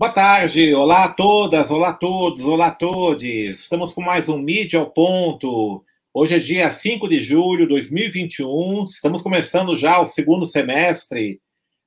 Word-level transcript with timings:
Boa 0.00 0.12
tarde, 0.12 0.72
olá 0.74 1.04
a 1.04 1.12
todas, 1.12 1.70
olá 1.70 1.90
a 1.90 1.92
todos, 1.92 2.46
olá 2.46 2.68
a 2.68 2.74
todos. 2.74 3.22
Estamos 3.22 3.92
com 3.92 4.00
mais 4.00 4.30
um 4.30 4.38
Mídia 4.38 4.80
ao 4.80 4.90
Ponto. 4.90 5.84
Hoje 6.14 6.36
é 6.36 6.38
dia 6.38 6.70
5 6.70 7.06
de 7.06 7.22
julho 7.22 7.64
de 7.64 7.68
2021. 7.68 8.84
Estamos 8.84 9.20
começando 9.20 9.76
já 9.76 10.00
o 10.00 10.06
segundo 10.06 10.46
semestre 10.46 11.38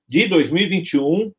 de 0.07 0.27
2021. 0.27 1.31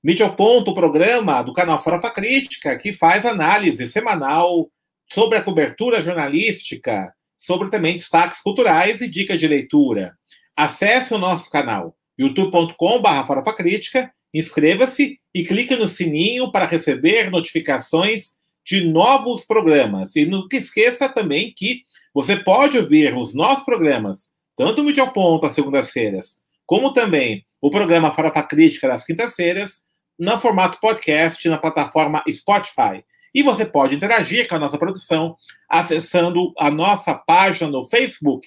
Mídia 0.00 0.26
ao 0.26 0.36
Ponto, 0.36 0.70
o 0.70 0.74
programa 0.76 1.42
do 1.42 1.52
canal 1.52 1.82
Farofa 1.82 2.08
Crítica, 2.10 2.78
que 2.78 2.92
faz 2.92 3.26
análise 3.26 3.88
semanal 3.88 4.70
sobre 5.12 5.38
a 5.38 5.42
cobertura 5.42 6.00
jornalística, 6.04 7.12
sobre 7.36 7.68
também 7.68 7.94
destaques 7.94 8.40
culturais 8.40 9.00
e 9.00 9.10
dicas 9.10 9.40
de 9.40 9.48
leitura. 9.48 10.16
Acesse 10.54 11.12
o 11.14 11.18
nosso 11.18 11.50
canal 11.50 11.96
youtube.com.br 12.16 13.26
Farofa 13.26 13.52
Crítica 13.54 14.08
Inscreva-se 14.32 15.18
e 15.34 15.44
clique 15.44 15.76
no 15.76 15.86
sininho 15.86 16.50
para 16.50 16.66
receber 16.66 17.30
notificações 17.30 18.36
de 18.64 18.84
novos 18.84 19.44
programas. 19.44 20.16
E 20.16 20.24
não 20.24 20.46
esqueça 20.52 21.08
também 21.08 21.52
que 21.54 21.82
você 22.14 22.36
pode 22.36 22.78
ouvir 22.78 23.14
os 23.16 23.34
nossos 23.34 23.64
programas, 23.64 24.30
tanto 24.56 24.80
o 24.80 24.84
Mídia 24.84 25.06
Ponto 25.06 25.46
às 25.46 25.54
segundas-feiras, 25.54 26.42
como 26.66 26.92
também 26.92 27.44
o 27.60 27.70
programa 27.70 28.12
Farofa 28.12 28.42
Crítica 28.42 28.88
das 28.88 29.04
quintas-feiras, 29.04 29.82
no 30.18 30.38
formato 30.38 30.78
podcast 30.80 31.48
na 31.48 31.58
plataforma 31.58 32.22
Spotify. 32.30 33.04
E 33.34 33.42
você 33.42 33.64
pode 33.64 33.94
interagir 33.94 34.46
com 34.46 34.54
a 34.54 34.58
nossa 34.58 34.78
produção 34.78 35.36
acessando 35.68 36.52
a 36.58 36.70
nossa 36.70 37.14
página 37.14 37.70
no 37.70 37.84
Facebook, 37.84 38.46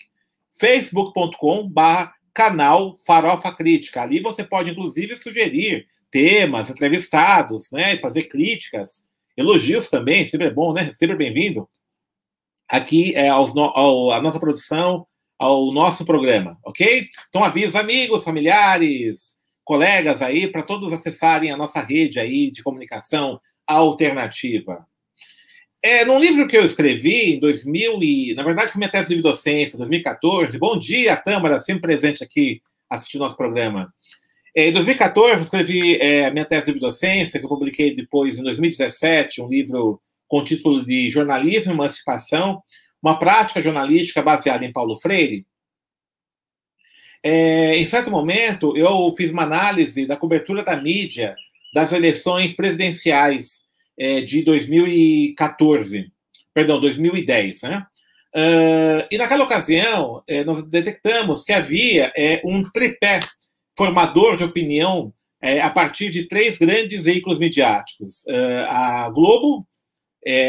facebook.com.br 0.52 2.15
canal 2.36 3.00
Farofa 3.06 3.56
Crítica. 3.56 4.02
Ali 4.02 4.20
você 4.20 4.44
pode, 4.44 4.70
inclusive, 4.70 5.16
sugerir 5.16 5.88
temas, 6.12 6.70
entrevistados, 6.70 7.72
né? 7.72 7.98
Fazer 7.98 8.24
críticas, 8.24 9.08
elogios 9.38 9.90
também, 9.90 10.28
sempre 10.28 10.48
é 10.48 10.52
bom, 10.52 10.74
né? 10.74 10.92
Sempre 10.96 11.16
bem-vindo. 11.16 11.68
Aqui 12.68 13.16
é 13.16 13.30
aos 13.30 13.56
no, 13.56 13.64
ao, 13.64 14.12
a 14.12 14.22
nossa 14.22 14.40
produção, 14.40 15.08
ao 15.40 15.72
nosso 15.72 16.06
programa, 16.06 16.58
ok? 16.66 17.08
Então 17.30 17.44
aviso 17.44 17.78
amigos, 17.78 18.24
familiares, 18.24 19.36
colegas 19.64 20.22
aí, 20.22 20.48
para 20.48 20.62
todos 20.62 20.92
acessarem 20.92 21.52
a 21.52 21.58
nossa 21.58 21.80
rede 21.82 22.20
aí 22.20 22.52
de 22.52 22.62
comunicação 22.62 23.40
alternativa. 23.66 24.86
É, 25.88 26.04
num 26.04 26.18
livro 26.18 26.48
que 26.48 26.58
eu 26.58 26.66
escrevi 26.66 27.36
em 27.36 27.40
2000 27.40 28.02
e, 28.02 28.34
na 28.34 28.42
verdade, 28.42 28.72
foi 28.72 28.80
minha 28.80 28.90
tese 28.90 29.16
de 29.16 29.22
docência, 29.22 29.78
2014. 29.78 30.58
Bom 30.58 30.80
dia, 30.80 31.16
Tâmara, 31.16 31.60
sempre 31.60 31.84
presente 31.84 32.24
aqui 32.24 32.60
assistindo 32.90 33.22
nosso 33.22 33.38
programa. 33.38 33.94
É, 34.56 34.70
em 34.70 34.74
2014, 34.74 35.34
eu 35.34 35.44
escrevi 35.44 35.98
é, 35.98 36.26
a 36.26 36.32
minha 36.32 36.44
tese 36.44 36.74
de 36.74 36.80
docência, 36.80 37.40
que 37.40 37.46
eu 37.46 37.50
publiquei 37.50 37.94
depois 37.94 38.40
em 38.40 38.42
2017, 38.42 39.44
um 39.44 39.48
livro 39.48 40.02
com 40.28 40.40
o 40.40 40.44
título 40.44 40.84
de 40.84 41.08
Jornalismo 41.12 41.72
e 41.72 41.76
Emancipação, 41.76 42.64
uma 43.00 43.20
prática 43.20 43.62
jornalística 43.62 44.24
baseada 44.24 44.66
em 44.66 44.74
Paulo 44.74 44.98
Freire. 44.98 45.46
É, 47.22 47.78
em 47.78 47.86
certo 47.86 48.10
momento, 48.10 48.76
eu 48.76 49.14
fiz 49.16 49.30
uma 49.30 49.44
análise 49.44 50.08
da 50.08 50.18
cobertura 50.18 50.64
da 50.64 50.76
mídia 50.76 51.36
das 51.72 51.92
eleições 51.92 52.56
presidenciais 52.56 53.65
é, 53.98 54.22
de 54.22 54.44
2014, 54.44 56.12
perdão, 56.54 56.80
2010, 56.80 57.62
né? 57.64 57.86
Uh, 58.36 59.08
e 59.10 59.18
naquela 59.18 59.46
ocasião, 59.46 60.22
é, 60.28 60.44
nós 60.44 60.66
detectamos 60.66 61.46
que 61.46 61.54
havia 61.54 62.12
é, 62.18 62.42
um 62.44 62.70
tripé 62.70 63.22
formador 63.78 64.36
de 64.36 64.44
opinião 64.44 65.14
é, 65.42 65.62
a 65.62 65.70
partir 65.70 66.10
de 66.10 66.28
três 66.28 66.58
grandes 66.58 67.06
veículos 67.06 67.40
midiáticos: 67.40 68.24
uh, 68.26 68.66
a 68.68 69.10
Globo, 69.10 69.66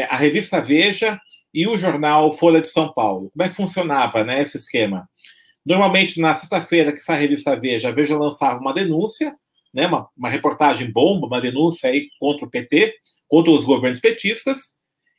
a 0.09 0.17
revista 0.17 0.59
Veja 0.59 1.19
e 1.53 1.67
o 1.67 1.77
jornal 1.77 2.31
Folha 2.33 2.59
de 2.59 2.67
São 2.67 2.91
Paulo. 2.91 3.29
Como 3.29 3.43
é 3.43 3.47
que 3.47 3.55
funcionava 3.55 4.23
né, 4.23 4.41
esse 4.41 4.57
esquema? 4.57 5.07
Normalmente, 5.63 6.19
na 6.19 6.33
sexta-feira 6.33 6.91
que 6.91 6.99
sai 6.99 7.17
a 7.17 7.19
revista 7.19 7.59
Veja, 7.59 7.89
a 7.89 7.91
Veja 7.91 8.17
lançava 8.17 8.59
uma 8.59 8.73
denúncia, 8.73 9.35
né, 9.71 9.85
uma, 9.85 10.09
uma 10.17 10.29
reportagem 10.29 10.91
bomba, 10.91 11.27
uma 11.27 11.39
denúncia 11.39 11.89
aí 11.89 12.09
contra 12.19 12.45
o 12.45 12.49
PT, 12.49 12.95
contra 13.27 13.51
os 13.51 13.65
governos 13.65 13.99
petistas. 13.99 14.75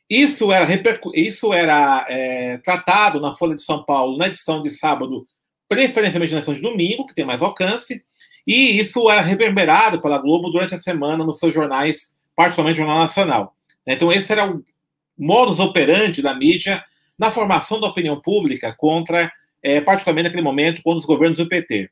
Isso 0.09 0.51
era, 0.51 0.67
isso 1.13 1.53
era 1.53 2.05
é, 2.09 2.57
tratado 2.57 3.19
na 3.19 3.35
Folha 3.35 3.55
de 3.55 3.61
São 3.61 3.83
Paulo, 3.83 4.17
na 4.17 4.27
edição 4.27 4.61
de 4.61 4.71
sábado, 4.71 5.27
preferencialmente 5.67 6.33
na 6.33 6.39
edição 6.39 6.55
de 6.55 6.61
domingo, 6.61 7.05
que 7.05 7.13
tem 7.13 7.25
mais 7.25 7.41
alcance, 7.41 8.03
e 8.45 8.79
isso 8.79 9.07
era 9.09 9.21
reverberado 9.21 10.01
pela 10.01 10.17
Globo 10.17 10.49
durante 10.49 10.73
a 10.73 10.79
semana 10.79 11.23
nos 11.23 11.37
seus 11.37 11.53
jornais, 11.53 12.15
particularmente 12.35 12.77
o 12.77 12.83
Jornal 12.83 12.97
Nacional. 12.97 13.55
Então, 13.85 14.11
esse 14.11 14.31
era 14.31 14.49
o 14.49 14.63
modus 15.15 15.59
operandi 15.59 16.21
da 16.21 16.33
mídia 16.33 16.83
na 17.17 17.31
formação 17.31 17.79
da 17.79 17.87
opinião 17.87 18.19
pública 18.19 18.73
contra, 18.75 19.31
é, 19.61 19.79
particularmente 19.79 20.29
naquele 20.29 20.41
momento, 20.41 20.81
contra 20.81 20.97
os 20.97 21.05
governos 21.05 21.37
do 21.37 21.47
PT. 21.47 21.91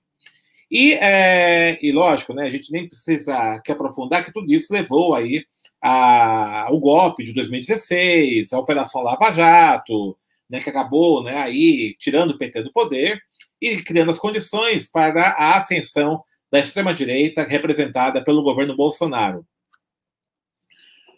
E, 0.72 0.94
é, 0.94 1.78
e 1.82 1.92
lógico, 1.92 2.34
né, 2.34 2.46
a 2.46 2.50
gente 2.50 2.72
nem 2.72 2.88
precisa 2.88 3.62
que 3.64 3.72
aprofundar 3.72 4.26
que 4.26 4.34
tudo 4.34 4.52
isso 4.52 4.74
levou 4.74 5.14
aí 5.14 5.46
a, 5.82 6.68
o 6.72 6.80
golpe 6.80 7.24
de 7.24 7.34
2016, 7.34 8.54
a 8.54 8.60
Operação 8.60 9.02
Lava 9.02 9.32
Jato, 9.32 10.18
né, 10.50 10.60
que 10.60 10.70
acabou 10.70 11.24
né, 11.24 11.38
aí 11.38 11.96
tirando 12.00 12.32
o 12.32 12.38
PT 12.38 12.64
do 12.64 12.72
poder 12.72 13.22
e 13.62 13.78
criando 13.78 14.12
as 14.12 14.20
condições 14.20 14.90
para 14.90 15.30
a 15.30 15.58
ascensão 15.58 16.24
da 16.52 16.60
extrema-direita 16.60 17.44
representada 17.44 18.24
pelo 18.24 18.44
governo 18.44 18.76
Bolsonaro. 18.76 19.46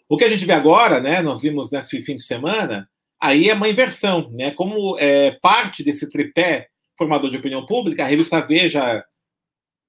O 0.08 0.16
que 0.16 0.24
a 0.24 0.28
gente 0.28 0.44
vê 0.44 0.52
agora, 0.52 1.00
né, 1.00 1.22
nós 1.22 1.42
vimos 1.42 1.70
nesse 1.70 2.02
fim 2.02 2.16
de 2.16 2.22
semana, 2.22 2.88
aí 3.20 3.48
é 3.48 3.54
uma 3.54 3.68
inversão, 3.68 4.30
né, 4.32 4.50
como 4.50 4.98
é, 4.98 5.32
parte 5.40 5.84
desse 5.84 6.08
tripé 6.08 6.68
formador 6.98 7.30
de 7.30 7.36
opinião 7.36 7.64
pública, 7.64 8.02
a 8.02 8.06
revista 8.06 8.40
Veja 8.40 9.04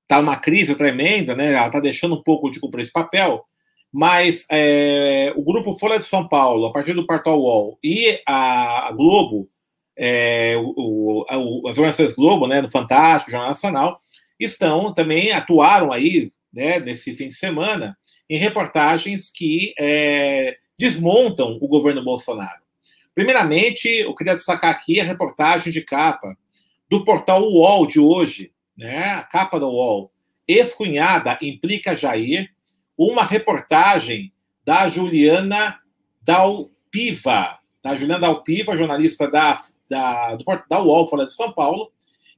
está 0.04 0.22
numa 0.22 0.38
crise 0.38 0.76
tremenda, 0.76 1.36
né, 1.36 1.54
ela 1.54 1.68
está 1.68 1.80
deixando 1.80 2.16
um 2.16 2.22
pouco 2.24 2.52
de 2.52 2.60
cumprir 2.60 2.84
esse 2.84 2.92
papel, 2.92 3.46
mas 3.92 4.46
é, 4.50 5.34
o 5.36 5.44
grupo 5.44 5.74
Folha 5.74 6.00
de 6.00 6.06
São 6.06 6.28
Paulo, 6.28 6.66
a 6.66 6.72
partir 6.72 6.94
do 6.94 7.06
Portal 7.06 7.40
UOL, 7.40 7.78
e 7.84 8.22
a 8.26 8.92
Globo, 8.94 9.50
é, 9.98 10.56
o, 10.58 11.26
o, 11.28 11.68
as 11.68 11.78
organizações 11.78 12.16
Globo, 12.16 12.48
né, 12.48 12.66
Fantástico, 12.68 13.32
Jornal 13.32 13.50
Nacional, 13.50 14.02
estão 14.40 14.94
também, 14.94 15.32
atuaram 15.32 15.92
aí, 15.92 16.32
né, 16.54 16.80
nesse 16.80 17.14
fim 17.16 17.28
de 17.28 17.34
semana, 17.34 17.98
em 18.30 18.38
reportagens 18.38 19.30
que 19.30 19.74
é, 19.78 20.58
desmontam 20.80 21.58
o 21.62 21.68
governo 21.68 22.04
Bolsonaro. 22.04 22.62
Primeiramente, 23.14 23.90
eu 23.90 24.16
queria 24.16 24.36
destacar 24.36 24.72
aqui 24.72 25.02
a 25.02 25.04
reportagem 25.04 25.72
de 25.72 25.82
capa 25.82 26.38
do 26.90 27.04
portal 27.04 27.44
UOL 27.44 27.86
de 27.86 28.00
hoje, 28.00 28.54
né, 28.78 29.04
a 29.12 29.24
capa 29.24 29.60
do 29.60 29.68
UOL. 29.68 30.12
Ex-cunhada 30.48 31.38
implica 31.42 31.96
Jair 31.96 32.50
uma 33.10 33.24
reportagem 33.24 34.32
da 34.64 34.88
Juliana 34.88 35.80
Dalpiva, 36.22 37.58
da 37.84 37.96
Juliana 37.96 38.20
Dalpiva, 38.20 38.78
jornalista 38.78 39.30
da, 39.30 39.64
da, 39.90 40.36
do, 40.36 40.46
da 40.70 40.82
UOL, 40.82 41.08
Folha 41.08 41.26
de 41.26 41.34
São 41.34 41.52
Paulo, 41.52 41.92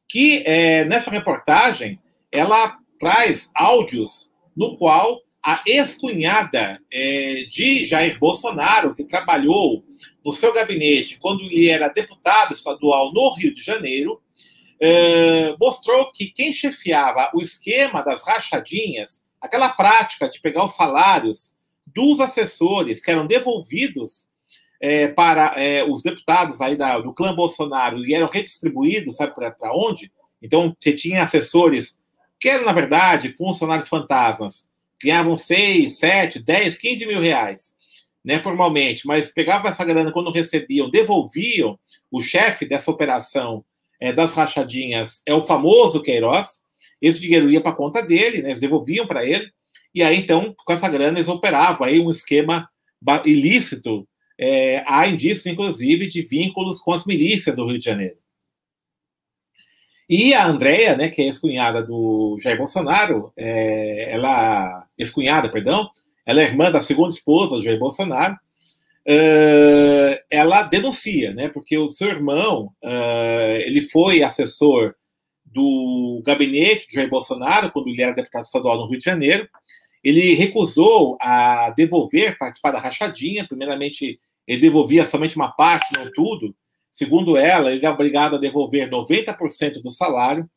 que 0.08 0.42
é, 0.46 0.86
nessa 0.86 1.12
reportagem 1.12 2.00
ela 2.32 2.78
traz 2.98 3.52
áudios 3.54 4.32
no 4.56 4.78
qual 4.78 5.20
a 5.46 5.62
ex-cunhada 5.68 6.80
é, 6.90 7.46
de 7.52 7.86
Jair 7.86 8.18
Bolsonaro, 8.18 8.96
que 8.96 9.04
trabalhou 9.04 9.84
no 10.24 10.32
seu 10.32 10.54
gabinete 10.54 11.18
quando 11.20 11.44
ele 11.44 11.68
era 11.68 11.90
deputado 11.90 12.54
estadual 12.54 13.12
no 13.12 13.34
Rio 13.34 13.54
de 13.54 13.62
Janeiro, 13.62 14.22
é, 14.80 15.56
mostrou 15.60 16.10
que 16.12 16.28
quem 16.28 16.54
chefiava 16.54 17.30
o 17.34 17.42
esquema 17.42 18.02
das 18.02 18.24
rachadinhas 18.26 19.24
aquela 19.44 19.68
prática 19.68 20.30
de 20.30 20.40
pegar 20.40 20.64
os 20.64 20.74
salários 20.74 21.56
dos 21.86 22.22
assessores 22.22 23.02
que 23.02 23.12
eram 23.12 23.28
devolvidos 23.28 24.30
é, 24.82 25.10
para 25.10 25.54
é, 25.62 25.84
os 25.84 26.02
deputados 26.02 26.62
aí 26.62 26.78
da, 26.78 26.98
do 26.98 27.14
clã 27.14 27.36
Bolsonaro 27.36 28.04
e 28.06 28.14
eram 28.14 28.30
redistribuídos, 28.30 29.18
sabe 29.18 29.34
para 29.36 29.76
onde? 29.76 30.12
Então, 30.42 30.76
você 30.80 30.94
tinha 30.94 31.24
assessores 31.24 32.00
que 32.40 32.48
eram, 32.48 32.66
na 32.66 32.72
verdade, 32.72 33.34
funcionários 33.36 33.90
fantasmas, 33.90 34.72
ganhavam 35.02 35.36
6, 35.36 35.98
7, 35.98 36.40
10, 36.40 36.78
15 36.78 37.06
mil 37.06 37.22
reais, 37.22 37.74
né, 38.24 38.42
formalmente, 38.42 39.06
mas 39.06 39.32
pegavam 39.32 39.70
essa 39.70 39.84
grana 39.84 40.12
quando 40.12 40.32
recebiam, 40.32 40.90
devolviam 40.90 41.78
o 42.10 42.22
chefe 42.22 42.66
dessa 42.66 42.90
operação 42.90 43.64
é, 44.00 44.14
das 44.14 44.34
rachadinhas, 44.34 45.22
é 45.26 45.34
o 45.34 45.42
famoso 45.42 46.02
Queiroz, 46.02 46.63
esse 47.08 47.20
dinheiro 47.20 47.50
ia 47.50 47.62
para 47.62 47.72
a 47.72 47.76
conta 47.76 48.02
dele, 48.02 48.42
né, 48.42 48.50
eles 48.50 48.62
devolviam 48.62 49.06
para 49.06 49.26
ele, 49.26 49.52
e 49.94 50.02
aí 50.02 50.18
então, 50.18 50.56
com 50.66 50.74
essa 50.74 50.90
grana, 50.90 51.20
eles 51.20 51.28
operavam 51.28 51.86
aí 51.86 52.00
um 52.00 52.10
esquema 52.10 52.68
ilícito. 53.26 54.08
É, 54.40 54.84
há 54.88 55.08
indícios, 55.08 55.46
inclusive, 55.46 56.08
de 56.08 56.22
vínculos 56.24 56.80
com 56.80 56.94
as 56.94 57.06
milícias 57.06 57.56
do 57.56 57.68
Rio 57.68 57.78
de 57.78 57.86
Janeiro. 57.86 58.18
E 60.10 60.34
a 60.34 60.46
Andrea, 60.46 60.98
né, 60.98 61.10
que 61.10 61.22
é 61.22 61.26
ex-cunhada 61.26 61.84
do 61.84 62.38
Jair 62.42 62.58
Bolsonaro, 62.58 63.32
é, 63.38 64.12
ela, 64.12 64.88
ex-cunhada, 64.98 65.50
perdão, 65.50 65.90
ela 66.26 66.42
é 66.42 66.46
irmã 66.46 66.72
da 66.72 66.82
segunda 66.82 67.14
esposa 67.14 67.56
do 67.56 67.64
Jair 67.64 67.78
Bolsonaro, 67.78 68.34
uh, 69.08 70.24
ela 70.30 70.64
denuncia, 70.64 71.34
né? 71.34 71.50
Porque 71.50 71.78
o 71.78 71.90
seu 71.90 72.10
irmão, 72.10 72.72
uh, 72.84 73.58
ele 73.66 73.82
foi 73.82 74.24
assessor 74.24 74.96
do 75.54 76.22
gabinete 76.26 76.88
de 76.88 76.96
Jair 76.96 77.10
Bolsonaro 77.10 77.72
quando 77.72 77.88
ele 77.88 78.02
era 78.02 78.14
deputado 78.14 78.44
estadual 78.44 78.78
no 78.78 78.88
Rio 78.88 79.00
de 79.00 79.06
Janeiro. 79.06 79.48
Ele 80.04 80.34
recusou 80.34 81.18
a 81.22 81.70
devolver, 81.78 82.38
participar 82.38 82.72
da 82.72 82.80
rachadinha. 82.80 83.48
Primeiramente, 83.48 84.20
ele 84.48 84.62
devolvia 84.62 85.06
somente 85.06 85.36
uma 85.36 85.52
parte, 85.52 85.94
não 85.98 86.12
tudo. 86.12 86.56
Segundo 86.92 87.38
ela, 87.38 87.72
ele 87.72 87.86
é 87.86 87.90
obrigado 87.90 88.36
a 88.36 88.40
devolver 88.40 88.90
90% 88.90 89.82
do 89.82 89.90
salário. 89.90 90.50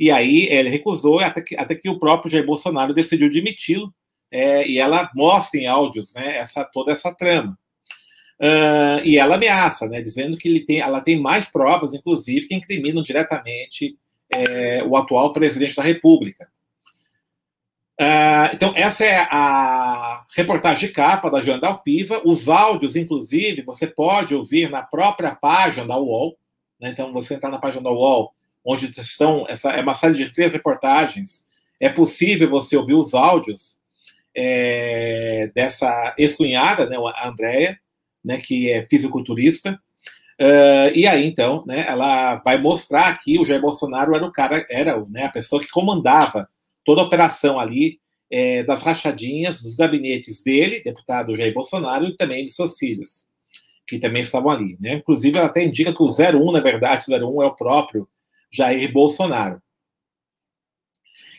E 0.00 0.10
aí 0.10 0.46
ele 0.48 0.68
recusou 0.68 1.18
até 1.18 1.42
que, 1.42 1.56
até 1.56 1.74
que 1.74 1.88
o 1.88 1.98
próprio 1.98 2.30
Jair 2.30 2.46
Bolsonaro 2.46 2.94
decidiu 2.94 3.30
demiti-lo. 3.30 3.92
É, 4.30 4.66
e 4.68 4.78
ela 4.78 5.10
mostra 5.14 5.58
em 5.58 5.66
áudios 5.66 6.14
né, 6.14 6.36
essa, 6.36 6.64
toda 6.64 6.92
essa 6.92 7.14
trama. 7.14 7.58
Uh, 8.40 9.02
e 9.04 9.18
ela 9.18 9.34
ameaça, 9.34 9.88
né, 9.88 10.00
dizendo 10.00 10.36
que 10.36 10.48
ele 10.48 10.60
tem, 10.60 10.78
ela 10.78 11.00
tem 11.00 11.18
mais 11.18 11.46
provas, 11.46 11.92
inclusive, 11.92 12.46
que 12.46 12.54
incriminam 12.54 13.02
diretamente 13.02 13.98
é, 14.30 14.82
o 14.84 14.96
atual 14.96 15.32
presidente 15.32 15.76
da 15.76 15.82
República. 15.82 16.48
Uh, 18.00 18.54
então, 18.54 18.72
essa 18.76 19.04
é 19.04 19.26
a 19.28 20.24
reportagem 20.36 20.86
de 20.86 20.94
capa 20.94 21.28
da 21.28 21.40
Joana 21.40 21.66
Alpiva. 21.66 22.22
Os 22.24 22.48
áudios, 22.48 22.94
inclusive, 22.94 23.62
você 23.62 23.88
pode 23.88 24.36
ouvir 24.36 24.70
na 24.70 24.82
própria 24.82 25.34
página 25.34 25.84
da 25.84 25.98
UOL. 25.98 26.38
Né? 26.80 26.90
Então, 26.90 27.12
você 27.12 27.34
entrar 27.34 27.50
na 27.50 27.58
página 27.58 27.82
da 27.82 27.90
UOL, 27.90 28.32
onde 28.64 28.88
estão, 29.00 29.44
essa 29.48 29.72
é 29.72 29.80
uma 29.80 29.96
série 29.96 30.14
de 30.14 30.32
três 30.32 30.52
reportagens, 30.52 31.46
é 31.80 31.88
possível 31.88 32.48
você 32.48 32.76
ouvir 32.76 32.94
os 32.94 33.14
áudios 33.14 33.78
é, 34.34 35.50
dessa 35.52 36.14
ex-cunhada, 36.16 36.86
né, 36.86 36.96
a 36.96 37.28
Andrea, 37.28 37.78
né, 38.24 38.36
que 38.36 38.70
é 38.70 38.86
fisiculturista. 38.86 39.80
Uh, 40.40 40.94
e 40.94 41.04
aí, 41.06 41.26
então, 41.26 41.64
né, 41.66 41.84
ela 41.88 42.36
vai 42.36 42.58
mostrar 42.58 43.18
que 43.18 43.40
o 43.40 43.44
Jair 43.44 43.60
Bolsonaro 43.60 44.14
era 44.14 44.24
o 44.24 44.30
cara, 44.30 44.64
era 44.70 45.04
né, 45.06 45.24
a 45.24 45.30
pessoa 45.30 45.60
que 45.60 45.68
comandava 45.68 46.48
toda 46.84 47.02
a 47.02 47.04
operação 47.04 47.58
ali 47.58 47.98
é, 48.30 48.62
das 48.62 48.82
rachadinhas 48.82 49.62
dos 49.62 49.74
gabinetes 49.74 50.42
dele, 50.42 50.82
deputado 50.82 51.36
Jair 51.36 51.52
Bolsonaro, 51.52 52.06
e 52.06 52.16
também 52.16 52.44
de 52.44 52.52
seus 52.52 52.78
filhos, 52.78 53.26
que 53.86 53.98
também 53.98 54.22
estavam 54.22 54.50
ali. 54.50 54.76
Né? 54.80 54.94
Inclusive, 54.94 55.36
ela 55.36 55.48
até 55.48 55.64
indica 55.64 55.92
que 55.92 56.02
o 56.02 56.08
01, 56.08 56.52
na 56.52 56.60
verdade, 56.60 57.04
o 57.08 57.14
01 57.14 57.42
é 57.42 57.46
o 57.46 57.56
próprio 57.56 58.08
Jair 58.52 58.92
Bolsonaro. 58.92 59.60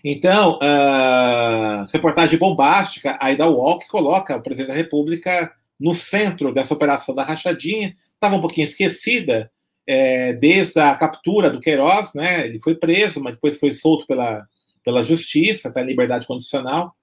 Então, 0.04 0.58
uh, 0.58 1.86
reportagem 1.92 2.40
bombástica 2.40 3.18
aí 3.22 3.36
da 3.36 3.50
UOL 3.50 3.80
que 3.80 3.88
coloca 3.88 4.38
o 4.38 4.42
presidente 4.42 4.70
da 4.70 4.74
República 4.74 5.54
no 5.80 5.94
centro 5.94 6.54
dessa 6.54 6.74
operação 6.74 7.16
da 7.16 7.24
rachadinha, 7.24 7.96
estava 8.14 8.36
um 8.36 8.42
pouquinho 8.42 8.66
esquecida 8.66 9.50
é, 9.88 10.34
desde 10.34 10.80
a 10.80 10.94
captura 10.96 11.50
do 11.50 11.60
Queiroz, 11.60 12.14
né? 12.14 12.46
Ele 12.46 12.60
foi 12.60 12.76
preso, 12.76 13.22
mas 13.22 13.34
depois 13.34 13.60
foi 13.60 13.72
solto 13.72 14.06
pela, 14.06 14.46
pela 14.84 15.04
justiça, 15.04 15.74
em 15.76 15.84
liberdade 15.84 16.28
condicional. 16.28 16.94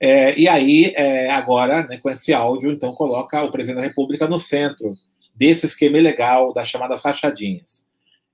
É, 0.00 0.38
e 0.38 0.48
aí, 0.48 0.92
é, 0.94 1.30
agora, 1.30 1.86
né, 1.86 1.98
com 1.98 2.10
esse 2.10 2.32
áudio, 2.32 2.72
então, 2.72 2.92
coloca 2.94 3.42
o 3.42 3.50
presidente 3.50 3.76
da 3.76 3.86
República 3.86 4.26
no 4.26 4.38
centro 4.38 4.92
desse 5.34 5.66
esquema 5.66 5.98
ilegal 5.98 6.52
das 6.52 6.68
chamadas 6.68 7.00
rachadinhas. 7.02 7.86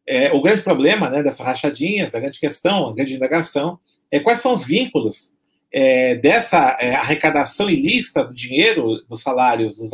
É, 0.06 0.32
o 0.32 0.40
grande 0.40 0.62
problema 0.62 1.08
né, 1.10 1.22
dessas 1.22 1.44
rachadinhas, 1.44 2.14
a 2.14 2.20
grande 2.20 2.40
questão, 2.40 2.88
a 2.88 2.94
grande 2.94 3.14
indagação, 3.14 3.78
é 4.10 4.18
quais 4.18 4.40
são 4.40 4.52
os 4.52 4.64
vínculos 4.64 5.32
é, 5.72 6.14
dessa 6.16 6.76
é, 6.80 6.94
arrecadação 6.94 7.70
ilícita 7.70 8.24
do 8.24 8.34
dinheiro 8.34 9.02
dos 9.08 9.22
salários 9.22 9.76
dos, 9.76 9.90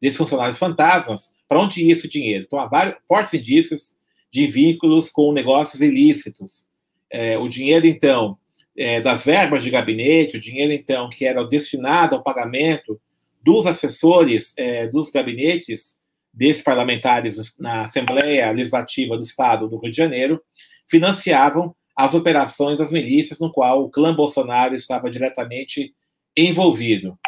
desses 0.00 0.16
funcionários 0.16 0.58
fantasmas, 0.58 1.34
para 1.48 1.60
onde 1.60 1.82
ia 1.82 1.92
esse 1.92 2.08
dinheiro? 2.08 2.44
Então, 2.46 2.58
há 2.58 2.68
vários 2.68 2.96
fortes 3.08 3.34
indícios 3.34 3.96
de 4.32 4.46
vínculos 4.46 5.10
com 5.10 5.32
negócios 5.32 5.82
ilícitos. 5.82 6.68
É, 7.10 7.36
o 7.36 7.48
dinheiro, 7.48 7.86
então, 7.86 8.38
é, 8.76 9.00
das 9.00 9.24
verbas 9.24 9.64
de 9.64 9.70
gabinete, 9.70 10.36
o 10.36 10.40
dinheiro, 10.40 10.72
então, 10.72 11.10
que 11.10 11.24
era 11.24 11.44
destinado 11.44 12.14
ao 12.14 12.22
pagamento 12.22 13.00
dos 13.42 13.66
assessores 13.66 14.54
é, 14.56 14.86
dos 14.86 15.10
gabinetes 15.10 15.98
desses 16.32 16.62
parlamentares 16.62 17.58
na 17.58 17.86
Assembleia 17.86 18.50
Legislativa 18.52 19.16
do 19.16 19.24
Estado 19.24 19.68
do 19.68 19.78
Rio 19.78 19.90
de 19.90 19.96
Janeiro, 19.96 20.40
financiavam 20.88 21.74
as 22.04 22.14
operações 22.14 22.78
das 22.78 22.90
milícias, 22.90 23.38
no 23.38 23.52
qual 23.52 23.84
o 23.84 23.90
clã 23.90 24.14
Bolsonaro 24.14 24.74
estava 24.74 25.10
diretamente 25.10 25.94
envolvido. 26.34 27.18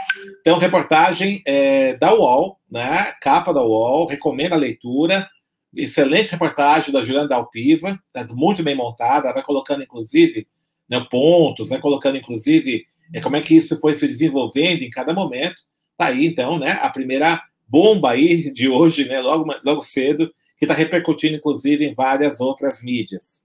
Então, 0.40 0.58
reportagem 0.58 1.42
é, 1.46 1.94
da 1.96 2.14
UOL, 2.14 2.58
né? 2.70 3.12
capa 3.20 3.52
da 3.52 3.62
UOL, 3.62 4.06
recomendo 4.06 4.54
a 4.54 4.56
leitura. 4.56 5.28
Excelente 5.76 6.30
reportagem 6.30 6.92
da 6.92 7.02
Juliana 7.02 7.28
Dalpiva, 7.28 7.98
tá 8.12 8.26
muito 8.32 8.62
bem 8.62 8.74
montada, 8.74 9.32
vai 9.32 9.42
colocando, 9.42 9.82
inclusive, 9.82 10.46
né, 10.88 11.00
pontos, 11.10 11.70
vai 11.70 11.80
colocando, 11.80 12.18
inclusive, 12.18 12.84
é, 13.14 13.20
como 13.20 13.36
é 13.36 13.40
que 13.40 13.54
isso 13.54 13.80
foi 13.80 13.94
se 13.94 14.06
desenvolvendo 14.06 14.82
em 14.82 14.90
cada 14.90 15.14
momento. 15.14 15.62
Tá 15.98 16.06
aí, 16.06 16.26
então, 16.26 16.58
né, 16.58 16.72
a 16.80 16.90
primeira 16.90 17.40
bomba 17.66 18.10
aí 18.10 18.50
de 18.52 18.68
hoje, 18.68 19.06
né, 19.06 19.20
logo, 19.20 19.50
logo 19.64 19.82
cedo, 19.82 20.30
que 20.58 20.64
está 20.64 20.74
repercutindo, 20.74 21.36
inclusive, 21.36 21.86
em 21.86 21.94
várias 21.94 22.40
outras 22.40 22.82
mídias. 22.82 23.42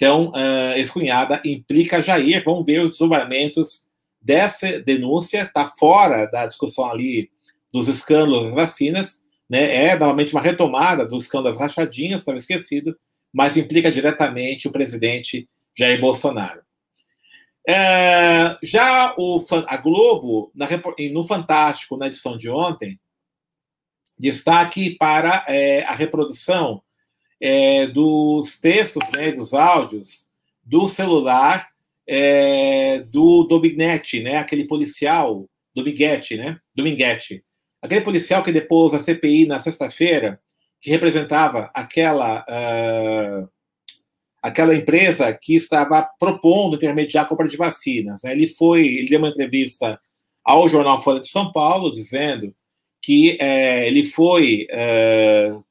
Então, 0.00 0.30
uh, 0.30 0.72
ex-cunhada 0.76 1.42
implica 1.44 2.02
Jair. 2.02 2.42
Vamos 2.42 2.64
ver 2.64 2.80
os 2.80 2.88
desdobramentos 2.88 3.86
dessa 4.18 4.80
denúncia. 4.80 5.42
Está 5.42 5.70
fora 5.78 6.24
da 6.24 6.46
discussão 6.46 6.86
ali 6.90 7.30
dos 7.70 7.86
escândalos 7.86 8.44
das 8.46 8.54
vacinas. 8.54 9.22
Né? 9.46 9.88
É 9.88 9.98
novamente 9.98 10.32
uma 10.32 10.40
retomada 10.40 11.06
dos 11.06 11.24
escândalos 11.24 11.58
rachadinhas, 11.58 12.20
estava 12.20 12.38
esquecido, 12.38 12.96
mas 13.30 13.58
implica 13.58 13.92
diretamente 13.92 14.66
o 14.66 14.72
presidente 14.72 15.46
Jair 15.76 16.00
Bolsonaro. 16.00 16.62
É, 17.68 18.56
já 18.62 19.14
o, 19.18 19.44
a 19.66 19.76
Globo, 19.76 20.50
na, 20.54 20.66
no 21.12 21.24
Fantástico, 21.24 21.98
na 21.98 22.06
edição 22.06 22.38
de 22.38 22.48
ontem, 22.48 22.98
destaque 24.18 24.96
para 24.96 25.44
é, 25.46 25.82
a 25.82 25.92
reprodução 25.92 26.82
é, 27.40 27.86
dos 27.86 28.58
textos, 28.58 29.10
né, 29.12 29.32
dos 29.32 29.54
áudios 29.54 30.28
do 30.62 30.86
celular 30.86 31.68
é, 32.06 33.00
do 33.00 33.44
Dominguete, 33.44 34.20
né, 34.20 34.36
aquele 34.36 34.64
policial, 34.64 35.48
Dominguete, 35.74 36.36
né, 36.36 36.58
Dominguete, 36.74 37.44
aquele 37.80 38.02
policial 38.02 38.42
que 38.42 38.52
depois 38.52 38.92
a 38.92 39.00
CPI 39.00 39.46
na 39.46 39.60
sexta-feira, 39.60 40.40
que 40.80 40.90
representava 40.90 41.70
aquela 41.74 42.44
uh, 42.48 43.48
aquela 44.42 44.74
empresa 44.74 45.32
que 45.34 45.54
estava 45.54 46.08
propondo 46.18 46.76
intermediar 46.76 47.24
a 47.24 47.28
compra 47.28 47.46
de 47.46 47.56
vacinas. 47.56 48.22
Né? 48.22 48.32
Ele 48.32 48.46
foi, 48.46 48.86
ele 48.86 49.10
deu 49.10 49.18
uma 49.18 49.28
entrevista 49.28 50.00
ao 50.42 50.68
jornal 50.68 51.02
Folha 51.02 51.20
de 51.20 51.28
São 51.28 51.52
Paulo 51.52 51.92
dizendo 51.92 52.54
que 53.02 53.36
é, 53.40 53.86
ele 53.86 54.04
foi 54.04 54.66
uh, 54.72 55.64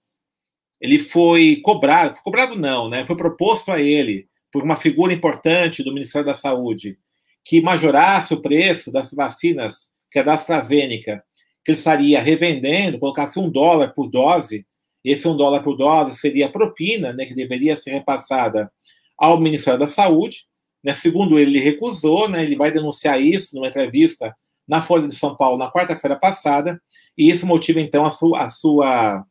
ele 0.79 0.99
foi 0.99 1.57
cobrado, 1.63 2.19
cobrado 2.23 2.55
não, 2.55 2.89
né? 2.89 3.05
Foi 3.05 3.15
proposto 3.15 3.71
a 3.71 3.81
ele 3.81 4.27
por 4.51 4.63
uma 4.63 4.75
figura 4.75 5.13
importante 5.13 5.83
do 5.83 5.93
Ministério 5.93 6.25
da 6.25 6.33
Saúde 6.33 6.97
que 7.43 7.61
majorasse 7.61 8.33
o 8.33 8.41
preço 8.41 8.91
das 8.91 9.11
vacinas, 9.11 9.87
que 10.11 10.19
é 10.19 10.23
da 10.23 10.33
AstraZeneca, 10.33 11.23
que 11.63 11.71
ele 11.71 11.77
estaria 11.77 12.21
revendendo, 12.21 12.99
colocasse 12.99 13.39
um 13.39 13.49
dólar 13.49 13.93
por 13.93 14.07
dose, 14.07 14.65
esse 15.03 15.27
um 15.27 15.35
dólar 15.35 15.63
por 15.63 15.75
dose 15.75 16.17
seria 16.17 16.47
a 16.47 16.51
propina, 16.51 17.13
né, 17.13 17.25
que 17.25 17.33
deveria 17.33 17.75
ser 17.75 17.91
repassada 17.91 18.71
ao 19.17 19.39
Ministério 19.39 19.79
da 19.79 19.87
Saúde. 19.87 20.45
Né, 20.83 20.93
segundo 20.93 21.39
ele, 21.39 21.57
ele 21.57 21.59
recusou, 21.59 22.29
né, 22.29 22.43
ele 22.43 22.55
vai 22.55 22.71
denunciar 22.71 23.21
isso 23.21 23.55
numa 23.55 23.67
entrevista 23.67 24.35
na 24.67 24.81
Folha 24.81 25.07
de 25.07 25.15
São 25.15 25.35
Paulo 25.35 25.57
na 25.57 25.71
quarta-feira 25.71 26.15
passada, 26.15 26.79
e 27.17 27.29
isso 27.29 27.47
motiva, 27.47 27.81
então, 27.81 28.05
a 28.05 28.11
sua, 28.11 28.43
a 28.43 28.49
sua 28.49 29.25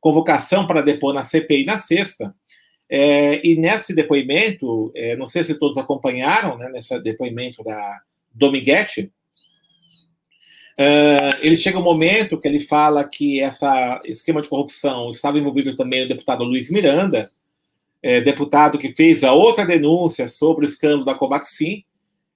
convocação 0.00 0.66
para 0.66 0.82
depor 0.82 1.12
na 1.12 1.22
CPI 1.22 1.64
na 1.64 1.78
sexta. 1.78 2.34
É, 2.90 3.46
e 3.46 3.54
nesse 3.56 3.94
depoimento, 3.94 4.90
é, 4.94 5.14
não 5.16 5.26
sei 5.26 5.44
se 5.44 5.58
todos 5.58 5.76
acompanharam, 5.76 6.56
né, 6.56 6.70
nesse 6.72 6.98
depoimento 7.00 7.62
da 7.62 8.00
Dominguete, 8.32 9.12
é, 10.80 11.38
ele 11.40 11.56
chega 11.56 11.78
um 11.78 11.82
momento 11.82 12.38
que 12.38 12.46
ele 12.46 12.60
fala 12.60 13.06
que 13.06 13.40
essa 13.40 14.00
esquema 14.04 14.40
de 14.40 14.48
corrupção 14.48 15.10
estava 15.10 15.38
envolvido 15.38 15.74
também 15.76 16.04
o 16.04 16.08
deputado 16.08 16.44
Luiz 16.44 16.70
Miranda, 16.70 17.30
é, 18.00 18.20
deputado 18.20 18.78
que 18.78 18.94
fez 18.94 19.24
a 19.24 19.32
outra 19.32 19.66
denúncia 19.66 20.28
sobre 20.28 20.64
o 20.64 20.68
escândalo 20.68 21.04
da 21.04 21.16
Covaxin, 21.16 21.84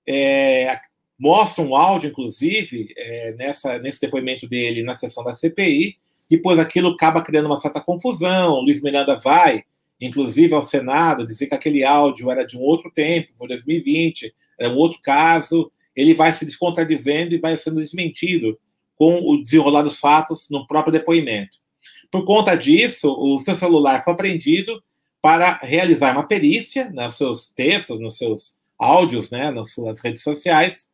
é, 0.07 0.77
mostra 1.17 1.63
um 1.63 1.77
áudio, 1.77 2.11
inclusive, 2.11 2.93
é, 2.97 3.33
nessa, 3.39 3.79
nesse 3.79 4.01
depoimento 4.01 4.49
dele 4.49 4.83
na 4.83 4.97
sessão 4.97 5.23
da 5.23 5.37
CPI, 5.37 5.97
depois 6.29 6.59
aquilo 6.59 6.91
acaba 6.91 7.23
criando 7.23 7.47
uma 7.47 7.57
certa 7.57 7.81
confusão. 7.81 8.61
Luiz 8.61 8.81
Miranda 8.81 9.19
vai, 9.19 9.65
inclusive, 10.01 10.55
ao 10.55 10.63
Senado 10.63 11.25
dizer 11.25 11.47
que 11.47 11.55
aquele 11.55 11.85
áudio 11.85 12.31
era 12.31 12.47
de 12.47 12.57
um 12.57 12.63
outro 12.63 12.91
tempo, 12.91 13.33
foi 13.37 13.49
2020, 13.49 14.35
era 14.59 14.71
um 14.71 14.77
outro 14.77 15.01
caso, 15.03 15.71
ele 15.95 16.15
vai 16.15 16.33
se 16.33 16.45
descontradizendo 16.45 17.35
e 17.35 17.39
vai 17.39 17.57
sendo 17.57 17.81
desmentido 17.81 18.59
com 18.97 19.21
o 19.21 19.43
desenrolar 19.43 19.83
dos 19.83 19.99
fatos 19.99 20.49
no 20.51 20.67
próprio 20.67 20.93
depoimento. 20.93 21.59
Por 22.11 22.25
conta 22.25 22.55
disso, 22.55 23.13
o 23.13 23.39
seu 23.39 23.57
celular 23.57 24.03
foi 24.05 24.13
apreendido 24.13 24.83
para 25.21 25.59
realizar 25.63 26.13
uma 26.13 26.27
perícia 26.27 26.91
nos 26.91 27.17
seus 27.17 27.51
textos, 27.51 28.01
nos 28.01 28.17
seus 28.19 28.57
áudios, 28.79 29.31
né, 29.31 29.51
nas 29.51 29.73
suas 29.73 30.01
redes 30.01 30.23
sociais. 30.23 30.89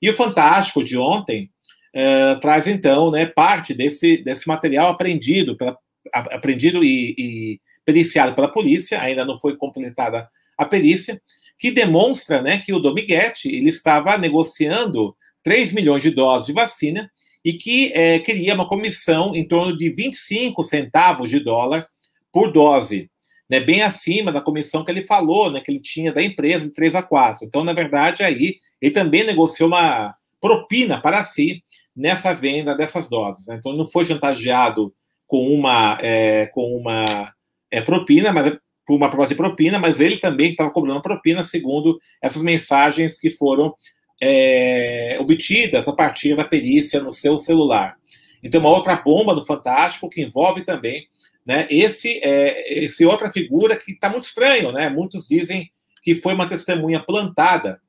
E 0.00 0.08
o 0.08 0.14
Fantástico 0.14 0.82
de 0.82 0.96
ontem 0.96 1.50
uh, 1.94 2.40
traz, 2.40 2.66
então, 2.66 3.10
né, 3.10 3.26
parte 3.26 3.74
desse, 3.74 4.18
desse 4.18 4.46
material 4.48 4.90
apreendido, 4.90 5.56
pela, 5.56 5.76
apreendido 6.12 6.82
e, 6.82 7.14
e 7.18 7.60
periciado 7.84 8.34
pela 8.34 8.52
polícia, 8.52 9.00
ainda 9.00 9.24
não 9.24 9.38
foi 9.38 9.56
completada 9.56 10.28
a 10.56 10.64
perícia, 10.64 11.20
que 11.58 11.70
demonstra 11.70 12.42
né, 12.42 12.58
que 12.58 12.72
o 12.72 12.78
Domiguete 12.78 13.48
ele 13.48 13.68
estava 13.68 14.18
negociando 14.18 15.14
3 15.42 15.72
milhões 15.72 16.02
de 16.02 16.10
doses 16.10 16.46
de 16.46 16.52
vacina 16.52 17.10
e 17.44 17.54
que 17.54 17.92
é, 17.92 18.18
queria 18.18 18.54
uma 18.54 18.68
comissão 18.68 19.34
em 19.34 19.46
torno 19.46 19.76
de 19.76 19.90
25 19.90 20.62
centavos 20.62 21.28
de 21.28 21.40
dólar 21.40 21.86
por 22.32 22.52
dose, 22.52 23.10
né, 23.48 23.60
bem 23.60 23.82
acima 23.82 24.32
da 24.32 24.40
comissão 24.40 24.84
que 24.84 24.90
ele 24.90 25.02
falou, 25.02 25.50
né, 25.50 25.60
que 25.60 25.70
ele 25.70 25.80
tinha 25.80 26.12
da 26.12 26.22
empresa 26.22 26.66
de 26.66 26.74
3 26.74 26.94
a 26.94 27.02
4. 27.02 27.44
Então, 27.44 27.62
na 27.64 27.72
verdade, 27.72 28.22
aí 28.22 28.56
ele 28.80 28.92
também 28.92 29.24
negociou 29.24 29.68
uma 29.68 30.14
propina 30.40 31.00
para 31.00 31.22
si 31.22 31.62
nessa 31.94 32.34
venda 32.34 32.74
dessas 32.74 33.08
doses. 33.08 33.46
Né? 33.46 33.56
Então, 33.56 33.72
não 33.72 33.84
foi 33.84 34.04
chantageado 34.04 34.92
com 35.26 35.48
uma, 35.48 35.98
é, 36.00 36.46
com 36.46 36.76
uma 36.76 37.32
é, 37.70 37.80
propina, 37.80 38.32
mas 38.32 38.58
por 38.84 38.96
uma 38.96 39.08
proposta 39.08 39.34
de 39.34 39.38
propina, 39.38 39.78
mas 39.78 40.00
ele 40.00 40.18
também 40.18 40.50
estava 40.50 40.70
cobrando 40.70 41.00
propina, 41.00 41.44
segundo 41.44 41.98
essas 42.20 42.42
mensagens 42.42 43.18
que 43.18 43.30
foram 43.30 43.74
é, 44.20 45.16
obtidas 45.20 45.86
a 45.86 45.92
partir 45.92 46.36
da 46.36 46.44
perícia 46.44 47.00
no 47.00 47.12
seu 47.12 47.38
celular. 47.38 47.96
Então, 48.42 48.60
uma 48.60 48.70
outra 48.70 48.96
bomba 48.96 49.34
do 49.34 49.44
Fantástico 49.44 50.08
que 50.08 50.22
envolve 50.22 50.62
também 50.62 51.06
né, 51.46 51.66
esse, 51.70 52.20
é, 52.22 52.84
esse 52.84 53.04
outra 53.04 53.30
figura 53.30 53.76
que 53.76 53.92
está 53.92 54.08
muito 54.08 54.24
estranho, 54.24 54.72
né? 54.72 54.88
Muitos 54.88 55.26
dizem 55.26 55.70
que 56.02 56.14
foi 56.14 56.34
uma 56.34 56.48
testemunha 56.48 57.00
plantada 57.00 57.80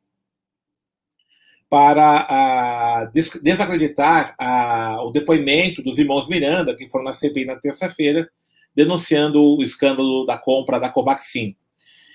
para 1.73 2.27
a, 2.29 3.05
desacreditar 3.41 4.35
a, 4.37 5.01
o 5.03 5.09
depoimento 5.09 5.81
dos 5.81 5.97
irmãos 5.97 6.29
Miranda, 6.29 6.75
que 6.75 6.87
foram 6.87 7.05
na 7.05 7.13
CPI 7.13 7.45
na 7.45 7.55
terça-feira, 7.55 8.29
denunciando 8.75 9.41
o 9.41 9.63
escândalo 9.63 10.23
da 10.23 10.37
compra 10.37 10.79
da 10.79 10.89
Covaxin. 10.89 11.55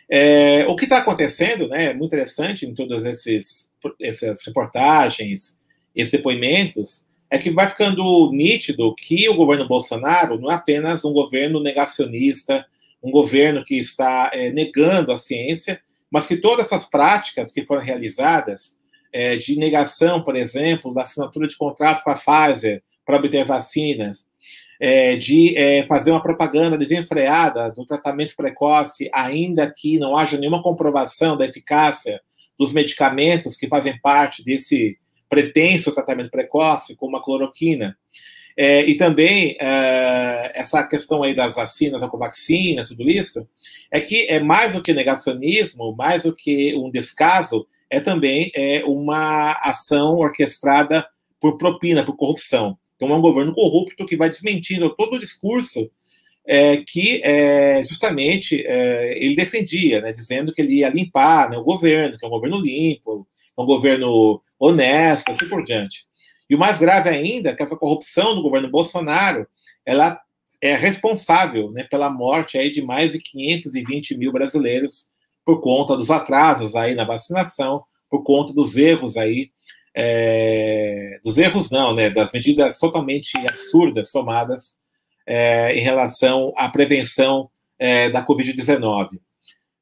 É, 0.09 0.65
o 0.69 0.77
que 0.77 0.85
está 0.85 0.99
acontecendo, 0.99 1.67
né, 1.67 1.87
é 1.87 1.93
muito 1.93 2.07
interessante 2.07 2.67
em 2.67 2.73
todas 2.73 3.05
essas 3.05 4.47
reportagens, 4.47 5.59
esses 5.93 6.13
depoimentos, 6.13 7.09
é 7.29 7.37
que 7.37 7.51
vai 7.51 7.69
ficando 7.69 8.31
nítido 8.31 8.95
que 8.95 9.29
o 9.29 9.35
governo 9.35 9.67
Bolsonaro 9.67 10.39
não 10.39 10.53
é 10.53 10.55
apenas 10.55 11.05
um 11.05 11.13
governo 11.13 11.61
negacionista, 11.61 12.65
um 13.03 13.11
governo 13.11 13.65
que 13.65 13.77
está 13.77 14.31
é, 14.33 14.53
negando 14.53 15.11
a 15.11 15.19
ciência, 15.19 15.81
mas 16.09 16.27
que 16.27 16.37
todas 16.37 16.67
essas 16.67 16.89
práticas 16.89 17.51
que 17.51 17.65
foram 17.65 17.83
realizadas, 17.83 18.78
é, 19.13 19.37
de 19.37 19.57
negação, 19.57 20.23
por 20.23 20.37
exemplo, 20.37 20.93
da 20.93 21.03
assinatura 21.03 21.47
de 21.47 21.57
contrato 21.57 22.03
com 22.03 22.11
a 22.11 22.15
Pfizer 22.15 22.83
para 23.05 23.17
obter 23.17 23.45
vacinas, 23.45 24.27
é, 24.81 25.17
de 25.17 25.57
é, 25.57 25.85
fazer 25.87 26.11
uma 26.11 26.23
propaganda 26.23 26.79
desenfreada 26.79 27.71
do 27.71 27.85
tratamento 27.85 28.37
precoce, 28.37 29.11
ainda 29.13 29.73
que 29.75 29.99
não 29.99 30.17
haja 30.17 30.39
nenhuma 30.39 30.63
comprovação 30.63 31.37
da 31.37 31.47
eficácia 31.47 32.21
dos 32.59 32.73
medicamentos 32.73 33.57
que 33.57 33.69
fazem 33.69 33.99
parte 34.01 34.45
desse 34.45 34.99
pretenso 35.29 35.93
tratamento 35.93 36.31
precoce, 36.31 36.97
como 36.97 37.17
a 37.17 37.23
cloroquina. 37.23 37.97
É, 38.57 38.85
e 38.85 38.97
também 38.97 39.57
é, 39.61 40.51
essa 40.53 40.85
questão 40.85 41.23
aí 41.23 41.33
das 41.33 41.55
vacinas, 41.55 42.01
da 42.01 42.09
Covaxina, 42.09 42.85
tudo 42.85 43.09
isso, 43.09 43.49
é 43.89 44.01
que 44.01 44.27
é 44.29 44.41
mais 44.41 44.75
do 44.75 44.83
que 44.83 44.93
negacionismo, 44.93 45.95
mais 45.95 46.25
do 46.25 46.35
que 46.35 46.75
um 46.75 46.91
descaso, 46.91 47.69
é 47.91 48.01
também 48.01 48.51
é 48.55 48.83
uma 48.85 49.53
ação 49.63 50.17
orquestrada 50.17 51.07
por 51.41 51.57
propina, 51.57 52.05
por 52.05 52.17
corrupção. 52.17 52.79
Então, 52.97 53.11
é 53.11 53.17
um 53.17 53.23
governo 53.23 53.55
corrupto 53.55 54.05
que 54.05 54.17
vai 54.17 54.29
desmentindo 54.29 54.95
todo 54.97 55.15
o 55.15 55.19
discurso 55.19 55.89
é, 56.45 56.79
que 56.79 57.21
é, 57.23 57.87
justamente 57.87 58.65
é, 58.67 59.23
ele 59.23 59.37
defendia, 59.37 60.01
né, 60.01 60.13
dizendo 60.13 60.53
que 60.53 60.63
ele 60.63 60.77
ia 60.77 60.89
limpar 60.89 61.51
né, 61.51 61.59
o 61.59 61.63
governo, 61.63 62.17
que 62.17 62.25
é 62.25 62.29
um 62.29 62.33
governo 62.33 62.59
limpo, 62.59 63.29
é 63.57 63.61
um 63.61 63.67
governo 63.67 64.43
honesto, 64.59 65.31
assim 65.31 65.47
por 65.47 65.63
diante. 65.63 66.07
E 66.49 66.55
o 66.55 66.59
mais 66.59 66.79
grave 66.79 67.11
ainda 67.11 67.51
é 67.51 67.55
que 67.55 67.63
essa 67.63 67.77
corrupção 67.77 68.35
do 68.35 68.43
governo 68.43 68.71
Bolsonaro, 68.71 69.47
ela 69.85 70.19
é 70.61 70.75
responsável 70.75 71.71
né, 71.71 71.85
pela 71.85 72.11
morte 72.11 72.57
aí 72.57 72.71
de 72.71 72.83
mais 72.83 73.13
de 73.13 73.21
520 73.21 74.17
mil 74.17 74.33
brasileiros 74.33 75.11
por 75.49 75.63
conta 75.63 75.97
dos 75.97 76.11
atrasos 76.11 76.77
aí 76.77 76.95
na 76.95 77.05
vacinação, 77.05 77.83
por 78.11 78.23
conta 78.23 78.53
dos 78.53 78.77
erros 78.77 79.17
aí 79.17 79.51
é, 79.97 81.19
dos 81.25 81.39
erros 81.39 81.71
não, 81.71 81.95
né, 81.95 82.11
das 82.11 82.31
medidas 82.33 82.77
totalmente 82.77 83.35
absurdas 83.49 84.13
tomadas 84.13 84.79
é, 85.27 85.75
em 85.75 85.81
relação 85.81 86.53
à 86.55 86.69
prevenção 86.69 87.49
é, 87.79 88.11
da 88.11 88.23
Covid-19. 88.27 89.19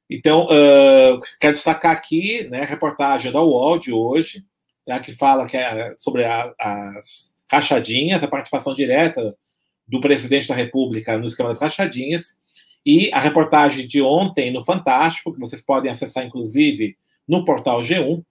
Então, 0.09 0.45
uh, 0.45 1.21
quero 1.41 1.55
destacar 1.55 1.91
aqui 1.91 2.47
né, 2.49 2.63
a 2.63 2.67
reportagem 2.67 3.33
da 3.33 3.43
UOL 3.43 3.81
de 3.81 3.93
hoje, 3.93 4.45
tá, 4.85 5.01
que 5.01 5.11
fala 5.17 5.49
que 5.49 5.57
é 5.57 5.97
sobre 5.99 6.25
a, 6.25 6.55
as 6.61 7.35
rachadinhas, 7.51 8.23
a 8.23 8.29
participação 8.29 8.73
direta 8.73 9.37
do 9.85 10.01
presidente 10.01 10.47
da 10.47 10.55
República 10.55 11.19
no 11.19 11.27
esquema 11.27 11.49
das 11.49 11.59
rachadinhas, 11.59 12.37
e 12.87 13.11
a 13.13 13.19
reportagem 13.19 13.85
de 13.89 14.01
ontem 14.01 14.53
no 14.53 14.63
Fantástico, 14.63 15.33
que 15.33 15.41
vocês 15.41 15.61
podem 15.61 15.91
acessar, 15.91 16.25
inclusive, 16.25 16.97
no 17.27 17.45
portal 17.45 17.81
G1, 17.81 18.23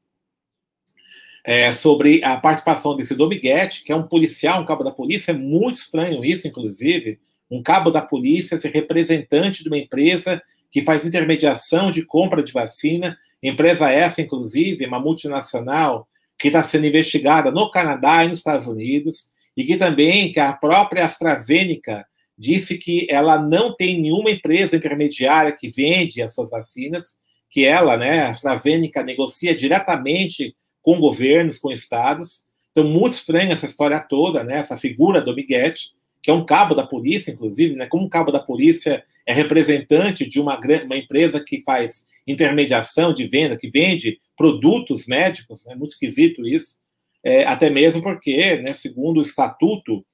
é, 1.44 1.74
sobre 1.74 2.24
a 2.24 2.38
participação 2.38 2.96
desse 2.96 3.16
Domiguete, 3.16 3.84
que 3.84 3.92
é 3.92 3.96
um 3.96 4.08
policial, 4.08 4.62
um 4.62 4.66
cabo 4.66 4.86
da 4.86 4.92
polícia, 4.92 5.32
é 5.32 5.36
muito 5.36 5.76
estranho 5.76 6.24
isso, 6.24 6.48
inclusive, 6.48 7.20
um 7.52 7.62
cabo 7.62 7.92
da 7.92 8.02
polícia 8.02 8.58
ser 8.58 8.72
representante 8.72 9.62
de 9.62 9.68
uma 9.68 9.78
empresa 9.78 10.42
que 10.72 10.82
faz 10.82 11.06
intermediação 11.06 11.92
de 11.92 12.04
compra 12.06 12.42
de 12.42 12.54
vacina, 12.54 13.18
empresa 13.44 13.92
essa, 13.92 14.22
inclusive, 14.22 14.86
uma 14.86 15.00
multinacional 15.00 16.08
que 16.40 16.48
está 16.48 16.64
sendo 16.64 16.88
investigada 16.88 17.52
no 17.52 17.70
Canadá 17.70 18.24
e 18.24 18.30
nos 18.30 18.40
Estados 18.40 18.68
Unidos, 18.68 19.32
e 19.56 19.66
que 19.66 19.76
também, 19.76 20.32
que 20.32 20.40
a 20.40 20.54
própria 20.54 21.04
AstraZeneca 21.04 22.06
disse 22.38 22.78
que 22.78 23.08
ela 23.10 23.40
não 23.40 23.76
tem 23.76 24.02
nenhuma 24.02 24.32
empresa 24.32 24.76
intermediária 24.76 25.52
que 25.52 25.70
vende 25.70 26.22
as 26.22 26.34
suas 26.34 26.50
vacinas, 26.50 27.18
que 27.50 27.64
ela, 27.64 27.96
né, 27.96 28.22
a 28.22 28.30
AstraZeneca, 28.30 29.04
negocia 29.04 29.56
diretamente 29.56 30.56
com 30.82 31.00
governos, 31.00 31.58
com 31.58 31.72
estados. 31.72 32.46
Então, 32.72 32.84
muito 32.84 33.14
estranha 33.14 33.54
essa 33.54 33.66
história 33.66 34.00
toda, 34.00 34.44
né? 34.44 34.58
Essa 34.58 34.78
figura 34.78 35.22
do 35.22 35.34
Miguete, 35.34 35.92
que 36.22 36.30
é 36.30 36.34
um 36.34 36.46
cabo 36.46 36.76
da 36.76 36.86
polícia, 36.86 37.32
inclusive, 37.32 37.76
né? 37.76 37.86
Como 37.86 38.06
um 38.06 38.10
cabo 38.10 38.32
da 38.32 38.40
polícia 38.40 39.04
é 39.26 39.34
representante 39.34 40.28
de 40.30 40.40
uma, 40.40 40.60
uma 40.60 40.98
empresa 40.98 41.40
que 41.40 41.64
faz 41.64 42.06
intermediação 42.28 43.14
de 43.14 43.28
venda, 43.28 43.58
que 43.58 43.70
vende 43.70 44.20
produtos 44.36 45.06
médicos, 45.06 45.66
é 45.66 45.70
né? 45.70 45.76
muito 45.76 45.92
esquisito 45.92 46.46
isso. 46.46 46.78
É, 47.24 47.46
até 47.46 47.70
mesmo 47.70 48.04
porque, 48.04 48.58
né, 48.58 48.74
segundo 48.74 49.18
o 49.20 49.24
estatuto 49.24 50.06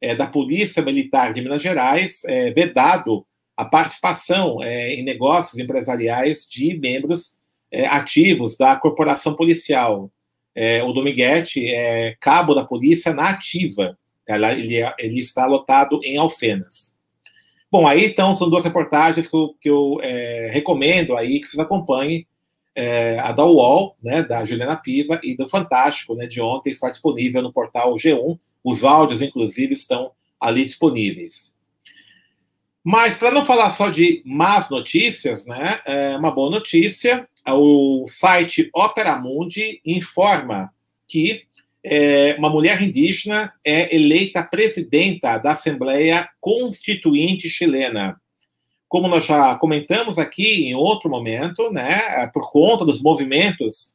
é, 0.00 0.14
da 0.14 0.26
Polícia 0.26 0.82
Militar 0.82 1.32
de 1.32 1.40
Minas 1.40 1.62
Gerais, 1.62 2.22
é 2.24 2.50
vedado 2.52 3.26
a 3.56 3.64
participação 3.64 4.62
é, 4.62 4.94
em 4.94 5.02
negócios 5.02 5.58
empresariais 5.58 6.46
de 6.48 6.78
membros 6.78 7.38
é, 7.70 7.86
ativos 7.86 8.56
da 8.56 8.76
corporação 8.76 9.34
policial 9.34 10.10
é, 10.60 10.82
o 10.82 10.92
Dominguete 10.92 11.72
é 11.72 12.16
cabo 12.18 12.52
da 12.52 12.64
polícia 12.64 13.12
na 13.12 13.30
ativa. 13.30 13.96
Ele, 14.26 14.74
ele 14.98 15.20
está 15.20 15.46
lotado 15.46 16.00
em 16.02 16.16
Alfenas. 16.16 16.96
Bom, 17.70 17.86
aí 17.86 18.06
então 18.06 18.34
são 18.34 18.50
duas 18.50 18.64
reportagens 18.64 19.28
que 19.28 19.36
eu, 19.36 19.54
que 19.60 19.70
eu 19.70 20.00
é, 20.02 20.50
recomendo 20.52 21.16
aí 21.16 21.38
que 21.38 21.46
vocês 21.46 21.60
acompanhem. 21.60 22.26
A 23.24 23.32
da 23.32 23.44
UOL, 23.44 23.96
né, 24.00 24.22
da 24.22 24.44
Juliana 24.44 24.76
Piva, 24.76 25.20
e 25.24 25.36
do 25.36 25.48
Fantástico, 25.48 26.14
né, 26.14 26.28
de 26.28 26.40
ontem, 26.40 26.70
está 26.70 26.88
disponível 26.88 27.42
no 27.42 27.52
portal 27.52 27.92
G1. 27.96 28.38
Os 28.62 28.84
áudios, 28.84 29.22
inclusive, 29.22 29.74
estão 29.74 30.12
ali 30.40 30.64
disponíveis. 30.64 31.54
Mas, 32.84 33.16
para 33.16 33.30
não 33.30 33.44
falar 33.44 33.70
só 33.70 33.90
de 33.90 34.22
más 34.24 34.70
notícias, 34.70 35.44
né, 35.46 35.80
é 35.84 36.16
uma 36.16 36.30
boa 36.30 36.50
notícia 36.50 37.28
o 37.54 38.06
site 38.08 38.68
Opera 38.74 39.16
Mundi 39.18 39.80
informa 39.84 40.72
que 41.06 41.44
é, 41.82 42.34
uma 42.38 42.50
mulher 42.50 42.82
indígena 42.82 43.52
é 43.64 43.94
eleita 43.94 44.42
presidenta 44.42 45.38
da 45.38 45.52
Assembleia 45.52 46.28
Constituinte 46.40 47.48
Chilena. 47.48 48.20
Como 48.88 49.08
nós 49.08 49.24
já 49.24 49.56
comentamos 49.56 50.18
aqui 50.18 50.66
em 50.66 50.74
outro 50.74 51.08
momento, 51.08 51.70
né, 51.70 52.26
por 52.32 52.50
conta 52.50 52.84
dos 52.84 53.02
movimentos 53.02 53.94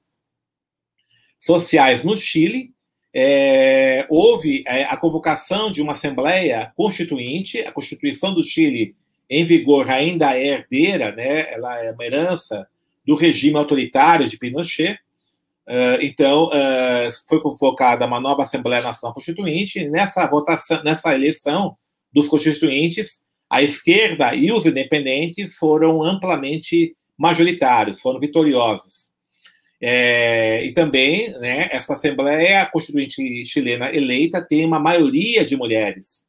sociais 1.40 2.04
no 2.04 2.16
Chile, 2.16 2.73
é, 3.14 4.06
houve 4.10 4.64
é, 4.66 4.84
a 4.86 4.98
convocação 4.98 5.72
de 5.72 5.82
uma 5.82 5.92
Assembleia 5.92 6.72
Constituinte, 6.76 7.60
a 7.60 7.72
Constituição 7.72 8.34
do 8.34 8.44
Chile, 8.44 8.96
em 9.30 9.46
vigor, 9.46 9.90
ainda 9.90 10.36
é 10.38 10.48
herdeira, 10.48 11.12
né, 11.12 11.52
ela 11.54 11.84
é 11.84 11.92
uma 11.92 12.06
herança 12.06 12.68
do 13.06 13.16
regime 13.16 13.58
autoritário 13.58 14.28
de 14.28 14.38
Pinochet. 14.38 15.00
Uh, 15.66 15.96
então, 16.02 16.48
uh, 16.48 17.10
foi 17.28 17.42
convocada 17.42 18.06
uma 18.06 18.20
nova 18.20 18.44
Assembleia 18.44 18.82
Nacional 18.82 19.14
Constituinte, 19.14 19.88
nessa 19.88 20.26
votação, 20.28 20.84
nessa 20.84 21.14
eleição 21.16 21.78
dos 22.12 22.28
constituintes, 22.28 23.24
a 23.50 23.62
esquerda 23.62 24.36
e 24.36 24.52
os 24.52 24.66
independentes 24.66 25.56
foram 25.56 26.04
amplamente 26.04 26.96
majoritários, 27.18 28.02
foram 28.02 28.20
vitoriosos. 28.20 29.13
É, 29.86 30.66
e 30.66 30.72
também, 30.72 31.30
né, 31.40 31.68
essa 31.70 31.92
Assembleia 31.92 32.66
Constituinte 32.68 33.46
chilena 33.46 33.94
eleita 33.94 34.42
tem 34.42 34.66
uma 34.66 34.80
maioria 34.80 35.44
de 35.44 35.58
mulheres. 35.58 36.24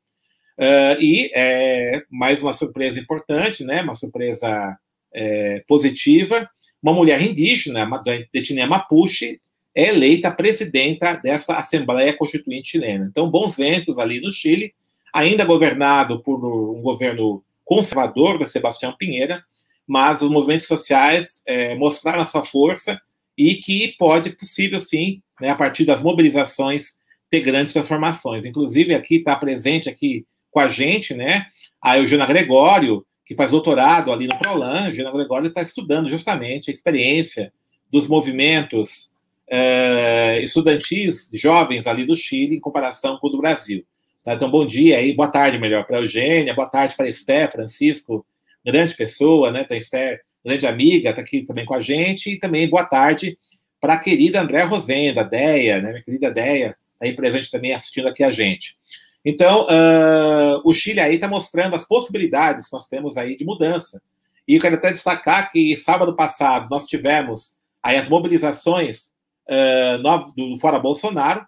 Uh, 0.58 1.00
e 1.00 1.30
é, 1.32 2.02
mais 2.10 2.42
uma 2.42 2.52
surpresa 2.52 2.98
importante, 2.98 3.62
né, 3.62 3.80
uma 3.82 3.94
surpresa 3.94 4.76
é, 5.14 5.62
positiva, 5.68 6.50
uma 6.82 6.92
mulher 6.92 7.22
indígena, 7.22 7.86
da 8.04 8.16
etnia 8.34 8.66
Mapuche, 8.66 9.40
é 9.72 9.90
eleita 9.90 10.32
presidenta 10.32 11.14
dessa 11.14 11.54
Assembleia 11.54 12.12
Constituinte 12.12 12.70
chilena. 12.72 13.06
Então, 13.08 13.30
bons 13.30 13.56
ventos 13.56 14.00
ali 14.00 14.20
no 14.20 14.32
Chile, 14.32 14.74
ainda 15.12 15.44
governado 15.44 16.20
por 16.24 16.44
um 16.44 16.82
governo 16.82 17.44
conservador 17.64 18.36
da 18.36 18.48
Sebastião 18.48 18.96
Pinheira, 18.98 19.44
mas 19.86 20.22
os 20.22 20.30
movimentos 20.30 20.66
sociais 20.66 21.40
é, 21.46 21.76
mostraram 21.76 22.22
a 22.22 22.26
sua 22.26 22.42
força 22.42 23.00
e 23.36 23.56
que 23.56 23.94
pode, 23.98 24.30
possível 24.30 24.80
sim, 24.80 25.22
né, 25.40 25.50
a 25.50 25.54
partir 25.54 25.84
das 25.84 26.02
mobilizações, 26.02 26.98
ter 27.30 27.40
grandes 27.40 27.72
transformações. 27.72 28.44
Inclusive, 28.44 28.94
aqui 28.94 29.16
está 29.16 29.34
presente 29.36 29.88
aqui 29.88 30.24
com 30.50 30.60
a 30.60 30.68
gente, 30.68 31.14
né, 31.14 31.46
a 31.82 31.98
Eugênia 31.98 32.26
Gregório, 32.26 33.04
que 33.24 33.34
faz 33.34 33.50
doutorado 33.50 34.12
ali 34.12 34.26
no 34.26 34.38
Prolan. 34.38 34.84
A 34.84 34.88
Eugênia 34.88 35.12
Gregório 35.12 35.48
está 35.48 35.62
estudando 35.62 36.08
justamente 36.08 36.70
a 36.70 36.72
experiência 36.72 37.52
dos 37.90 38.06
movimentos 38.06 39.12
é, 39.48 40.40
estudantis 40.42 41.28
jovens 41.32 41.86
ali 41.86 42.04
do 42.04 42.16
Chile 42.16 42.56
em 42.56 42.60
comparação 42.60 43.18
com 43.18 43.26
o 43.26 43.30
do 43.30 43.38
Brasil. 43.38 43.84
Tá? 44.24 44.34
Então, 44.34 44.50
bom 44.50 44.66
dia 44.66 44.98
aí, 44.98 45.12
boa 45.12 45.28
tarde, 45.28 45.58
melhor, 45.58 45.84
para 45.86 45.98
a 45.98 46.00
Eugênia, 46.00 46.54
boa 46.54 46.68
tarde 46.68 46.96
para 46.96 47.08
Esté, 47.08 47.46
Francisco, 47.48 48.24
grande 48.64 48.94
pessoa, 48.94 49.50
né? 49.50 49.64
Tem 49.64 49.78
Esther 49.78 50.22
grande 50.44 50.66
amiga, 50.66 51.10
está 51.10 51.22
aqui 51.22 51.42
também 51.42 51.64
com 51.64 51.74
a 51.74 51.80
gente, 51.80 52.30
e 52.30 52.38
também 52.38 52.68
boa 52.68 52.84
tarde 52.84 53.38
para 53.80 53.94
a 53.94 53.98
querida 53.98 54.40
Andréa 54.40 54.64
Rosenda, 54.64 55.24
Deia, 55.24 55.80
né, 55.80 55.90
minha 55.90 56.02
querida 56.02 56.30
Deia, 56.30 56.76
aí 57.00 57.14
presente 57.14 57.50
também 57.50 57.72
assistindo 57.72 58.08
aqui 58.08 58.22
a 58.22 58.30
gente. 58.30 58.76
Então, 59.24 59.66
uh, 59.66 60.60
o 60.64 60.74
Chile 60.74 61.00
aí 61.00 61.14
está 61.14 61.26
mostrando 61.26 61.74
as 61.74 61.86
possibilidades 61.86 62.66
que 62.66 62.72
nós 62.74 62.88
temos 62.88 63.16
aí 63.16 63.36
de 63.36 63.44
mudança. 63.44 64.00
E 64.46 64.54
eu 64.54 64.60
quero 64.60 64.74
até 64.74 64.92
destacar 64.92 65.50
que 65.50 65.76
sábado 65.76 66.14
passado 66.14 66.68
nós 66.70 66.86
tivemos 66.86 67.56
aí 67.82 67.96
as 67.96 68.08
mobilizações 68.08 69.14
uh, 69.48 70.02
do 70.36 70.58
Fora 70.58 70.78
Bolsonaro, 70.78 71.46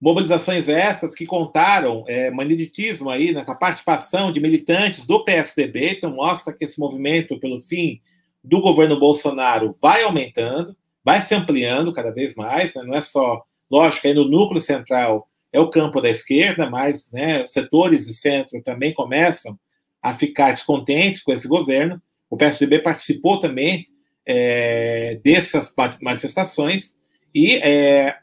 Mobilizações 0.00 0.68
essas 0.68 1.14
que 1.14 1.26
contaram 1.26 2.04
é, 2.08 2.30
aí, 3.10 3.32
né, 3.32 3.44
com 3.44 3.52
a 3.52 3.56
participação 3.56 4.32
de 4.32 4.40
militantes 4.40 5.06
do 5.06 5.22
PSDB, 5.24 5.90
então 5.90 6.14
mostra 6.14 6.54
que 6.54 6.64
esse 6.64 6.80
movimento 6.80 7.38
pelo 7.38 7.58
fim 7.58 8.00
do 8.42 8.62
governo 8.62 8.98
Bolsonaro 8.98 9.76
vai 9.80 10.02
aumentando, 10.02 10.74
vai 11.04 11.20
se 11.20 11.34
ampliando 11.34 11.92
cada 11.92 12.12
vez 12.12 12.34
mais, 12.34 12.74
né, 12.74 12.82
não 12.82 12.94
é 12.94 13.02
só, 13.02 13.44
lógico, 13.70 14.06
aí 14.06 14.14
no 14.14 14.24
núcleo 14.24 14.60
central 14.60 15.28
é 15.52 15.60
o 15.60 15.68
campo 15.68 16.00
da 16.00 16.08
esquerda, 16.08 16.70
mas 16.70 17.10
né, 17.12 17.46
setores 17.46 18.06
de 18.06 18.14
centro 18.14 18.62
também 18.62 18.94
começam 18.94 19.58
a 20.02 20.14
ficar 20.14 20.50
descontentes 20.50 21.22
com 21.22 21.32
esse 21.32 21.46
governo. 21.46 22.00
O 22.28 22.36
PSDB 22.36 22.78
participou 22.78 23.38
também 23.38 23.86
é, 24.24 25.20
dessas 25.22 25.74
manifestações, 26.00 26.96
e, 27.34 27.56
é, 27.56 28.16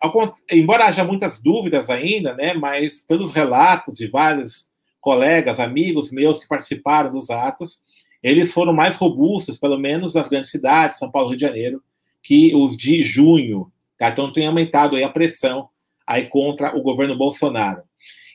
embora 0.52 0.86
haja 0.86 1.04
muitas 1.04 1.42
dúvidas 1.42 1.90
ainda, 1.90 2.34
né, 2.36 2.54
mas 2.54 3.02
pelos 3.02 3.32
relatos 3.32 3.96
de 3.96 4.08
vários 4.08 4.68
colegas, 5.00 5.60
amigos 5.60 6.12
meus 6.12 6.40
que 6.40 6.48
participaram 6.48 7.10
dos 7.10 7.30
atos, 7.30 7.82
eles 8.22 8.52
foram 8.52 8.74
mais 8.74 8.96
robustos, 8.96 9.58
pelo 9.58 9.78
menos 9.78 10.16
nas 10.16 10.28
grandes 10.28 10.52
cidades, 10.52 10.98
São 10.98 11.10
Paulo, 11.10 11.30
Rio 11.30 11.38
de 11.38 11.46
Janeiro, 11.46 11.82
que 12.22 12.54
os 12.56 12.76
de 12.76 13.02
junho. 13.04 13.72
Tá? 13.98 14.10
Então 14.10 14.34
tem 14.34 14.48
aumentado 14.48 15.02
a 15.02 15.10
pressão 15.10 15.70
aí 16.06 16.26
contra 16.26 16.76
o 16.78 16.82
governo 16.82 17.18
Bolsonaro. 17.18 17.84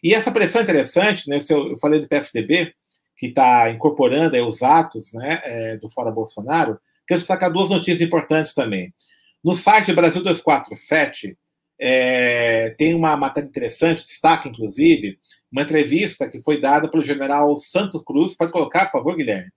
E 0.02 0.14
essa 0.14 0.32
pressão 0.32 0.60
é 0.60 0.64
interessante, 0.64 1.28
né? 1.28 1.38
Se 1.40 1.52
eu, 1.52 1.70
eu 1.70 1.76
falei 1.76 2.00
do 2.00 2.08
PSDB, 2.08 2.74
que 3.16 3.26
está 3.26 3.70
incorporando 3.70 4.36
os 4.44 4.62
atos 4.62 5.12
né, 5.14 5.40
é, 5.44 5.76
do 5.76 5.88
Fora 5.88 6.10
Bolsonaro, 6.10 6.78
quero 7.06 7.20
destacar 7.20 7.52
duas 7.52 7.70
notícias 7.70 8.00
importantes 8.00 8.52
também. 8.52 8.92
No 9.42 9.56
site 9.56 9.92
Brasil 9.92 10.22
247, 10.22 11.36
é, 11.80 12.70
tem 12.78 12.94
uma 12.94 13.16
matéria 13.16 13.48
interessante, 13.48 14.04
destaque, 14.04 14.48
inclusive, 14.48 15.18
uma 15.50 15.62
entrevista 15.62 16.28
que 16.28 16.40
foi 16.40 16.60
dada 16.60 16.88
pelo 16.88 17.02
general 17.02 17.56
Santos 17.56 18.02
Cruz. 18.04 18.36
Pode 18.36 18.52
colocar, 18.52 18.86
por 18.86 18.92
favor, 18.92 19.16
Guilherme? 19.16 19.50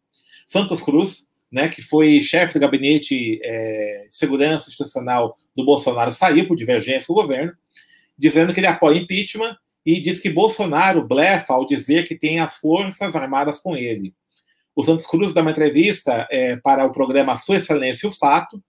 Santos 0.47 0.81
Cruz, 0.81 1.27
né, 1.51 1.69
que 1.69 1.81
foi 1.83 2.21
chefe 2.21 2.55
do 2.55 2.59
gabinete 2.59 3.39
é, 3.43 4.07
de 4.09 4.15
segurança 4.15 4.69
institucional 4.69 5.37
do 5.55 5.63
Bolsonaro, 5.63 6.11
saiu 6.11 6.47
por 6.47 6.57
divergência 6.57 7.05
com 7.05 7.13
o 7.13 7.21
governo, 7.21 7.53
dizendo 8.17 8.53
que 8.53 8.59
ele 8.59 8.67
apoia 8.67 8.97
impeachment 8.97 9.55
e 9.85 10.01
diz 10.01 10.17
que 10.17 10.29
Bolsonaro 10.29 11.07
blefa 11.07 11.53
ao 11.53 11.65
dizer 11.65 12.07
que 12.07 12.17
tem 12.17 12.39
as 12.39 12.55
forças 12.55 13.15
armadas 13.15 13.59
com 13.59 13.77
ele. 13.77 14.15
O 14.75 14.83
Santos 14.83 15.05
Cruz 15.05 15.33
dá 15.33 15.41
uma 15.41 15.51
entrevista 15.51 16.27
é, 16.31 16.55
para 16.57 16.85
o 16.85 16.91
programa 16.91 17.37
Sua 17.37 17.57
Excelência 17.57 18.09
o 18.09 18.11
Fato, 18.11 18.61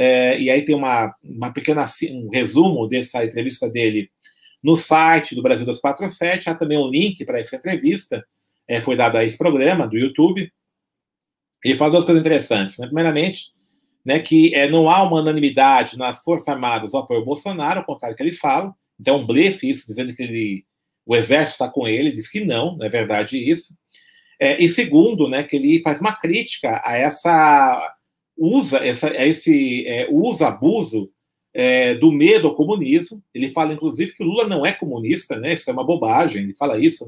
é, 0.00 0.38
e 0.40 0.48
aí 0.48 0.62
tem 0.62 0.76
uma, 0.76 1.12
uma 1.24 1.52
pequena 1.52 1.84
um 2.12 2.28
resumo 2.32 2.86
dessa 2.86 3.24
entrevista 3.24 3.68
dele 3.68 4.08
no 4.62 4.76
site 4.76 5.34
do 5.34 5.42
Brasil 5.42 5.66
247. 5.66 6.48
Há 6.48 6.54
também 6.54 6.78
um 6.78 6.88
link 6.88 7.24
para 7.24 7.40
essa 7.40 7.56
entrevista, 7.56 8.24
é, 8.68 8.80
foi 8.80 8.96
dado 8.96 9.16
a 9.16 9.24
esse 9.24 9.36
programa 9.36 9.88
do 9.88 9.98
YouTube. 9.98 10.52
Ele 11.64 11.76
fala 11.76 11.90
duas 11.90 12.04
coisas 12.04 12.20
interessantes. 12.20 12.78
Né? 12.78 12.86
Primeiramente, 12.86 13.46
né, 14.06 14.20
que 14.20 14.54
é, 14.54 14.70
não 14.70 14.88
há 14.88 15.02
uma 15.02 15.20
unanimidade 15.20 15.98
nas 15.98 16.22
Forças 16.22 16.46
Armadas 16.46 16.94
ao 16.94 17.00
apoio 17.00 17.18
ao 17.18 17.26
Bolsonaro, 17.26 17.80
ao 17.80 17.84
contrário 17.84 18.16
que 18.16 18.22
ele 18.22 18.32
fala. 18.32 18.72
Então, 19.00 19.18
um 19.18 19.26
blefe 19.26 19.68
isso, 19.68 19.84
dizendo 19.84 20.14
que 20.14 20.22
ele, 20.22 20.64
o 21.04 21.16
exército 21.16 21.64
está 21.64 21.68
com 21.68 21.88
ele, 21.88 22.12
diz 22.12 22.30
que 22.30 22.44
não, 22.44 22.76
não 22.76 22.86
é 22.86 22.88
verdade 22.88 23.36
isso. 23.36 23.74
É, 24.40 24.62
e 24.62 24.68
segundo, 24.68 25.28
né, 25.28 25.42
que 25.42 25.56
ele 25.56 25.82
faz 25.82 26.00
uma 26.00 26.14
crítica 26.14 26.80
a 26.84 26.96
essa 26.96 27.97
usa 28.38 28.78
essa, 28.78 29.10
esse 29.10 29.84
é, 29.86 30.08
uso, 30.10 30.44
abuso 30.44 31.10
é, 31.52 31.94
do 31.94 32.12
medo 32.12 32.48
ao 32.48 32.54
comunismo. 32.54 33.22
Ele 33.34 33.50
fala, 33.50 33.72
inclusive, 33.72 34.12
que 34.12 34.22
Lula 34.22 34.46
não 34.46 34.64
é 34.64 34.72
comunista, 34.72 35.36
né? 35.36 35.54
Isso 35.54 35.68
é 35.68 35.72
uma 35.72 35.84
bobagem. 35.84 36.42
Ele 36.42 36.54
fala 36.54 36.78
isso, 36.78 37.06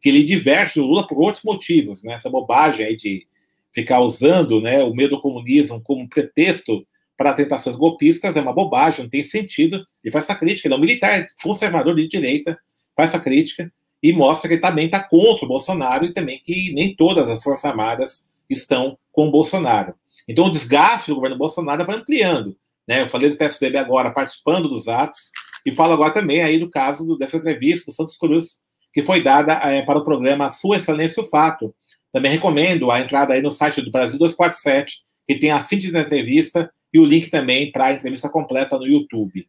que 0.00 0.08
ele 0.08 0.24
diverte 0.24 0.80
o 0.80 0.84
Lula 0.84 1.06
por 1.06 1.18
outros 1.18 1.44
motivos, 1.44 2.02
né? 2.02 2.14
Essa 2.14 2.28
bobagem 2.28 2.84
aí 2.84 2.96
de 2.96 3.26
ficar 3.72 4.00
usando 4.00 4.60
né, 4.60 4.82
o 4.82 4.94
medo 4.94 5.14
ao 5.14 5.22
comunismo 5.22 5.80
como 5.82 6.08
pretexto 6.08 6.86
para 7.16 7.32
tentações 7.32 7.76
golpistas 7.76 8.34
é 8.34 8.40
uma 8.40 8.52
bobagem, 8.52 9.02
não 9.02 9.10
tem 9.10 9.22
sentido. 9.24 9.84
Ele 10.02 10.12
faz 10.12 10.24
essa 10.24 10.34
crítica, 10.34 10.66
ele 10.66 10.74
é 10.74 10.76
um 10.76 10.80
militar 10.80 11.26
conservador 11.42 11.94
de 11.94 12.08
direita, 12.08 12.58
faz 12.96 13.10
essa 13.10 13.20
crítica 13.20 13.72
e 14.02 14.12
mostra 14.12 14.48
que 14.48 14.54
ele 14.54 14.62
também 14.62 14.86
está 14.86 15.00
contra 15.00 15.44
o 15.44 15.48
Bolsonaro 15.48 16.04
e 16.04 16.12
também 16.12 16.40
que 16.42 16.72
nem 16.72 16.94
todas 16.94 17.28
as 17.28 17.42
Forças 17.42 17.64
Armadas 17.64 18.28
estão 18.48 18.96
com 19.12 19.28
o 19.28 19.30
Bolsonaro. 19.30 19.94
Então, 20.28 20.46
o 20.46 20.50
desgaste 20.50 21.08
do 21.08 21.14
governo 21.14 21.38
Bolsonaro 21.38 21.86
vai 21.86 21.96
ampliando. 21.96 22.56
Né? 22.86 23.02
Eu 23.02 23.08
falei 23.08 23.30
do 23.30 23.36
PSDB 23.36 23.78
agora 23.78 24.12
participando 24.12 24.68
dos 24.68 24.86
atos, 24.86 25.30
e 25.64 25.72
falo 25.72 25.92
agora 25.92 26.12
também 26.12 26.42
aí 26.42 26.58
do 26.58 26.70
caso 26.70 27.04
do, 27.04 27.16
dessa 27.16 27.36
entrevista 27.36 27.90
do 27.90 27.94
Santos 27.94 28.16
Cruz, 28.16 28.60
que 28.92 29.02
foi 29.02 29.22
dada 29.22 29.54
é, 29.54 29.82
para 29.82 29.98
o 29.98 30.04
programa 30.04 30.50
Sua 30.50 30.76
Excelência 30.76 31.22
o 31.22 31.26
Fato. 31.26 31.74
Também 32.12 32.32
recomendo 32.32 32.90
a 32.90 33.00
entrada 33.00 33.34
aí 33.34 33.42
no 33.42 33.50
site 33.50 33.82
do 33.82 33.90
Brasil 33.90 34.18
247, 34.18 34.96
que 35.26 35.38
tem 35.38 35.50
a 35.50 35.60
síntese 35.60 35.92
da 35.92 36.00
entrevista 36.00 36.72
e 36.92 36.98
o 36.98 37.04
link 37.04 37.28
também 37.30 37.70
para 37.70 37.86
a 37.86 37.92
entrevista 37.92 38.28
completa 38.28 38.78
no 38.78 38.86
YouTube. 38.86 39.46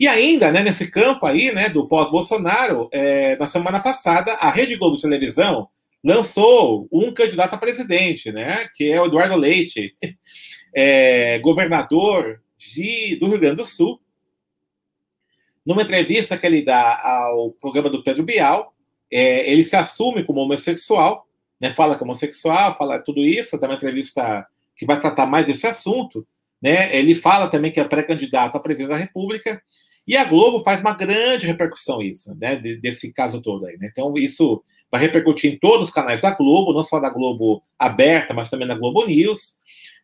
E 0.00 0.06
ainda, 0.06 0.50
né, 0.50 0.62
nesse 0.62 0.90
campo 0.90 1.26
aí, 1.26 1.52
né, 1.52 1.68
do 1.68 1.86
pós-Bolsonaro, 1.86 2.88
é, 2.92 3.36
na 3.36 3.46
semana 3.46 3.80
passada, 3.80 4.32
a 4.34 4.50
Rede 4.50 4.76
Globo 4.76 4.96
de 4.96 5.02
Televisão 5.02 5.68
lançou 6.04 6.88
um 6.92 7.12
candidato 7.12 7.54
a 7.54 7.58
presidente, 7.58 8.30
né, 8.30 8.68
que 8.74 8.90
é 8.90 9.00
o 9.00 9.06
Eduardo 9.06 9.36
Leite, 9.36 9.96
é, 10.74 11.38
governador 11.40 12.40
de, 12.56 13.16
do 13.16 13.28
Rio 13.28 13.40
Grande 13.40 13.56
do 13.56 13.66
Sul. 13.66 14.00
Numa 15.66 15.82
entrevista 15.82 16.36
que 16.36 16.46
ele 16.46 16.62
dá 16.62 17.00
ao 17.02 17.52
programa 17.52 17.90
do 17.90 18.02
Pedro 18.02 18.22
Bial, 18.22 18.74
é, 19.10 19.50
ele 19.50 19.64
se 19.64 19.76
assume 19.76 20.24
como 20.24 20.40
homossexual, 20.40 21.26
né, 21.60 21.74
fala 21.74 21.96
que 21.96 22.02
é 22.02 22.04
homossexual, 22.04 22.76
fala 22.76 23.02
tudo 23.02 23.22
isso, 23.22 23.58
dá 23.58 23.66
uma 23.66 23.74
entrevista 23.74 24.46
que 24.76 24.86
vai 24.86 25.00
tratar 25.00 25.26
mais 25.26 25.44
desse 25.44 25.66
assunto, 25.66 26.26
né? 26.62 26.96
Ele 26.96 27.14
fala 27.14 27.48
também 27.48 27.70
que 27.70 27.80
é 27.80 27.84
pré-candidato 27.84 28.56
à 28.56 28.60
presidência 28.60 28.96
da 28.96 29.04
República, 29.04 29.60
e 30.06 30.16
a 30.16 30.24
Globo 30.24 30.60
faz 30.60 30.80
uma 30.80 30.94
grande 30.94 31.46
repercussão 31.46 32.00
isso, 32.00 32.34
né? 32.36 32.56
Desse 32.56 33.12
caso 33.12 33.42
todo 33.42 33.66
aí, 33.66 33.76
né? 33.76 33.88
Então, 33.90 34.14
isso 34.16 34.62
vai 34.90 35.00
repercutir 35.00 35.52
em 35.52 35.58
todos 35.58 35.88
os 35.88 35.92
canais 35.92 36.22
da 36.22 36.30
Globo, 36.30 36.72
não 36.72 36.82
só 36.82 36.98
da 36.98 37.10
Globo 37.10 37.62
aberta, 37.78 38.32
mas 38.32 38.50
também 38.50 38.66
na 38.66 38.76
Globo 38.76 39.04
News. 39.04 39.56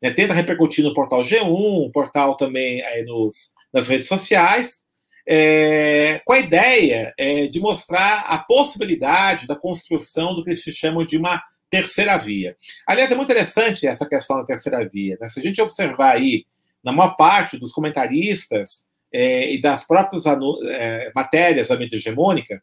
Né? 0.03 0.11
Tenta 0.11 0.35
repercutir 0.35 0.85
no 0.85 0.94
portal 0.94 1.23
G1, 1.23 1.90
portal 1.92 2.37
também 2.37 2.83
aí 2.83 3.03
nos, 3.05 3.53
nas 3.73 3.88
redes 3.88 4.09
sociais, 4.09 4.83
é, 5.27 6.20
com 6.25 6.35
a 6.35 6.38
ideia 6.38 7.14
é, 7.18 7.47
de 7.47 7.59
mostrar 7.59 8.27
a 8.29 8.38
possibilidade 8.38 9.47
da 9.47 9.57
construção 9.57 10.35
do 10.35 10.44
que 10.44 10.51
eles 10.51 10.61
chamam 10.61 11.05
de 11.05 11.16
uma 11.16 11.42
terceira 11.70 12.16
via. 12.18 12.57
Aliás, 12.87 13.11
é 13.11 13.14
muito 13.14 13.31
interessante 13.31 13.87
essa 13.87 14.07
questão 14.07 14.37
da 14.37 14.44
terceira 14.44 14.87
via. 14.88 15.16
Né? 15.20 15.29
Se 15.29 15.40
a 15.40 15.42
gente 15.42 15.61
observar 15.61 16.12
aí, 16.12 16.44
na 16.85 16.92
maior 16.92 17.16
parte 17.16 17.59
dos 17.59 17.73
comentaristas 17.73 18.85
é, 19.12 19.53
e 19.53 19.61
das 19.61 19.87
próprias 19.87 20.25
é, 20.27 21.11
matérias 21.14 21.68
da 21.68 21.77
mídia 21.77 21.97
hegemônica, 21.97 22.62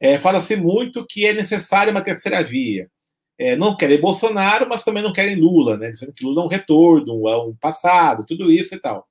é, 0.00 0.18
fala-se 0.18 0.56
muito 0.56 1.04
que 1.06 1.26
é 1.26 1.32
necessária 1.32 1.90
uma 1.90 2.00
terceira 2.00 2.42
via. 2.42 2.90
É, 3.38 3.56
não 3.56 3.76
querem 3.76 4.00
Bolsonaro, 4.00 4.66
mas 4.68 4.82
também 4.82 5.02
não 5.02 5.12
querem 5.12 5.36
Lula, 5.36 5.76
né? 5.76 5.90
dizendo 5.90 6.12
que 6.12 6.24
Lula 6.24 6.42
é 6.42 6.44
um 6.46 6.48
retorno, 6.48 7.28
é 7.28 7.36
um 7.38 7.54
passado, 7.54 8.24
tudo 8.26 8.50
isso 8.50 8.74
e 8.74 8.80
tal. 8.80 9.06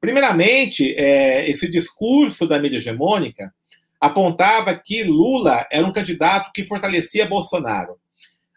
Primeiramente, 0.00 0.94
é, 0.94 1.48
esse 1.48 1.68
discurso 1.68 2.46
da 2.46 2.58
mídia 2.58 2.78
hegemônica 2.78 3.52
apontava 4.00 4.74
que 4.74 5.02
Lula 5.02 5.66
era 5.72 5.86
um 5.86 5.92
candidato 5.92 6.52
que 6.52 6.64
fortalecia 6.66 7.26
Bolsonaro. 7.26 7.96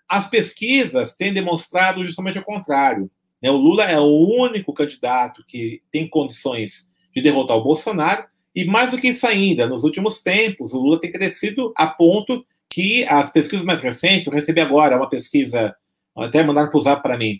As 0.07 0.29
pesquisas 0.29 1.15
têm 1.15 1.33
demonstrado 1.33 2.03
justamente 2.05 2.37
o 2.37 2.43
contrário. 2.43 3.09
Né? 3.41 3.49
O 3.49 3.57
Lula 3.57 3.85
é 3.85 3.99
o 3.99 4.27
único 4.39 4.73
candidato 4.73 5.43
que 5.47 5.81
tem 5.91 6.07
condições 6.07 6.89
de 7.13 7.21
derrotar 7.21 7.57
o 7.57 7.63
Bolsonaro, 7.63 8.25
e 8.55 8.65
mais 8.65 8.91
do 8.91 8.97
que 8.97 9.07
isso 9.07 9.25
ainda, 9.25 9.65
nos 9.65 9.83
últimos 9.83 10.21
tempos, 10.21 10.73
o 10.73 10.79
Lula 10.79 10.99
tem 10.99 11.11
crescido 11.11 11.73
a 11.75 11.87
ponto 11.87 12.43
que 12.69 13.03
as 13.05 13.29
pesquisas 13.29 13.65
mais 13.65 13.81
recentes, 13.81 14.27
eu 14.27 14.33
recebi 14.33 14.61
agora 14.61 14.97
uma 14.97 15.09
pesquisa, 15.09 15.75
até 16.15 16.43
mandaram 16.43 16.69
para 16.69 16.95
para 16.97 17.17
mim, 17.17 17.39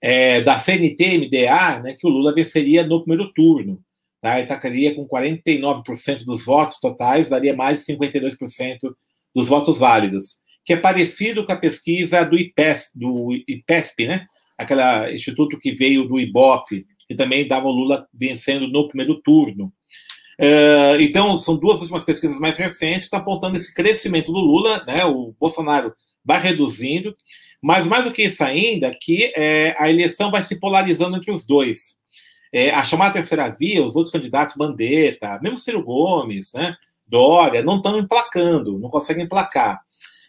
é, 0.00 0.40
da 0.40 0.58
CNT-MDA, 0.58 1.80
né, 1.82 1.94
que 1.94 2.06
o 2.06 2.10
Lula 2.10 2.34
venceria 2.34 2.84
no 2.84 3.02
primeiro 3.02 3.32
turno. 3.32 3.82
Tá? 4.20 4.38
Ele 4.38 4.94
com 4.94 5.06
49% 5.06 6.24
dos 6.24 6.44
votos 6.44 6.78
totais, 6.80 7.30
daria 7.30 7.54
mais 7.54 7.84
de 7.84 7.92
52% 7.92 8.94
dos 9.34 9.48
votos 9.48 9.78
válidos, 9.78 10.38
que 10.64 10.72
é 10.72 10.76
parecido 10.76 11.46
com 11.46 11.52
a 11.52 11.56
pesquisa 11.56 12.24
do 12.24 12.36
IPESP, 12.36 12.98
do 12.98 13.32
IPESP 13.46 14.06
né? 14.06 14.26
aquele 14.56 15.14
instituto 15.14 15.58
que 15.58 15.72
veio 15.72 16.06
do 16.06 16.18
IBOP, 16.18 16.84
que 17.08 17.14
também 17.14 17.48
dava 17.48 17.68
Lula 17.68 18.06
vencendo 18.12 18.68
no 18.68 18.86
primeiro 18.86 19.20
turno. 19.22 19.72
Uh, 20.38 21.00
então, 21.00 21.38
são 21.38 21.56
duas 21.56 21.80
últimas 21.80 22.04
pesquisas 22.04 22.38
mais 22.38 22.56
recentes 22.56 22.98
que 22.98 23.04
estão 23.04 23.20
apontando 23.20 23.56
esse 23.56 23.74
crescimento 23.74 24.30
do 24.30 24.38
Lula, 24.38 24.84
né? 24.86 25.04
o 25.04 25.34
Bolsonaro 25.40 25.92
vai 26.24 26.40
reduzindo, 26.40 27.16
mas 27.60 27.86
mais 27.86 28.04
do 28.04 28.12
que 28.12 28.22
isso 28.22 28.44
ainda, 28.44 28.94
que 28.94 29.32
é, 29.34 29.74
a 29.78 29.90
eleição 29.90 30.30
vai 30.30 30.44
se 30.44 30.60
polarizando 30.60 31.16
entre 31.16 31.32
os 31.32 31.44
dois. 31.44 31.96
É, 32.52 32.70
a 32.70 32.84
chamada 32.84 33.14
terceira 33.14 33.48
via, 33.48 33.84
os 33.84 33.96
outros 33.96 34.12
candidatos, 34.12 34.54
Mandetta, 34.56 35.40
mesmo 35.42 35.58
Ciro 35.58 35.82
Gomes, 35.82 36.52
né, 36.54 36.76
Dória, 37.06 37.62
não 37.62 37.78
estão 37.78 37.98
emplacando, 37.98 38.78
não 38.78 38.90
conseguem 38.90 39.24
emplacar. 39.24 39.80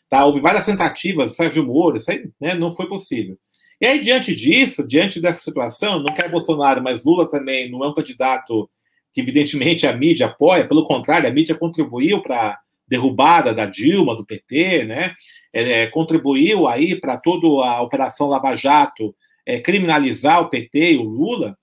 Tá? 0.10 0.26
Houve 0.26 0.40
várias 0.40 0.66
tentativas, 0.66 1.36
Sérgio 1.36 1.66
Moro, 1.66 1.98
isso 1.98 2.10
aí 2.10 2.30
né, 2.42 2.56
não 2.56 2.72
foi 2.72 2.88
possível. 2.88 3.38
E 3.82 3.86
aí, 3.86 4.02
diante 4.02 4.36
disso, 4.36 4.86
diante 4.88 5.22
dessa 5.22 5.42
situação, 5.42 6.04
não 6.04 6.14
quer 6.14 6.30
Bolsonaro, 6.30 6.84
mas 6.84 7.06
Lula 7.06 7.30
também 7.30 7.70
não 7.72 7.84
é 7.84 7.88
um 7.88 7.94
candidato 7.94 8.70
que, 9.14 9.22
evidentemente, 9.22 9.88
a 9.88 9.96
mídia 9.96 10.28
apoia, 10.28 10.68
pelo 10.68 10.86
contrário, 10.86 11.30
a 11.30 11.32
mídia 11.32 11.56
contribuiu 11.56 12.22
para 12.22 12.52
a 12.52 12.60
derrubada 12.88 13.54
da 13.54 13.66
Dilma, 13.66 14.16
do 14.16 14.26
PT, 14.26 14.86
né? 14.86 15.16
É, 15.54 15.88
contribuiu 15.88 16.68
aí 16.68 17.00
para 17.00 17.18
toda 17.18 17.48
a 17.66 17.82
Operação 17.82 18.28
Lava 18.28 18.56
Jato 18.56 19.16
é, 19.46 19.60
criminalizar 19.60 20.42
o 20.42 20.50
PT 20.50 20.94
e 20.94 20.98
o 20.98 21.04
Lula. 21.04 21.58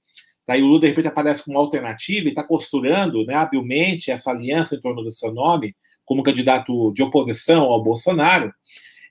Daí 0.47 0.63
o 0.63 0.67
Lula, 0.67 0.81
de 0.81 0.89
repente, 0.89 1.09
aparece 1.09 1.45
como 1.45 1.59
alternativa 1.59 2.27
e 2.27 2.31
está 2.31 2.43
costurando 2.43 3.25
né, 3.25 3.35
habilmente 3.35 4.11
essa 4.11 4.31
aliança 4.31 4.75
em 4.75 4.81
torno 4.81 5.03
do 5.03 5.11
seu 5.11 5.33
nome 5.33 5.75
como 6.05 6.23
candidato 6.23 6.93
de 6.93 7.03
oposição 7.03 7.65
ao 7.65 7.83
Bolsonaro. 7.83 8.53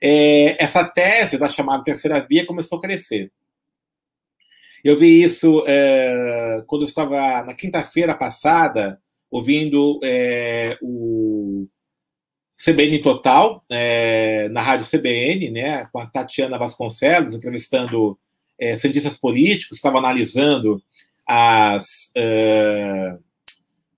É, 0.02 0.62
essa 0.62 0.84
tese 0.84 1.38
da 1.38 1.48
chamada 1.48 1.84
terceira 1.84 2.20
via 2.20 2.46
começou 2.46 2.78
a 2.78 2.80
crescer. 2.82 3.30
Eu 4.84 4.96
vi 4.96 5.22
isso 5.22 5.64
é, 5.66 6.62
quando 6.66 6.82
eu 6.82 6.88
estava 6.88 7.42
na 7.42 7.54
quinta-feira 7.54 8.14
passada, 8.14 9.00
ouvindo 9.30 9.98
é, 10.04 10.78
o 10.80 11.66
CBN 12.62 13.00
Total, 13.00 13.64
é, 13.68 14.48
na 14.48 14.62
rádio 14.62 14.86
CBN, 14.86 15.50
né, 15.50 15.86
com 15.86 15.98
a 15.98 16.06
Tatiana 16.06 16.58
Vasconcelos, 16.58 17.34
entrevistando 17.34 18.18
é, 18.58 18.76
cientistas 18.76 19.18
políticos, 19.18 19.76
estava 19.76 19.98
analisando 19.98 20.82
as, 21.26 22.12
uh, 22.16 23.22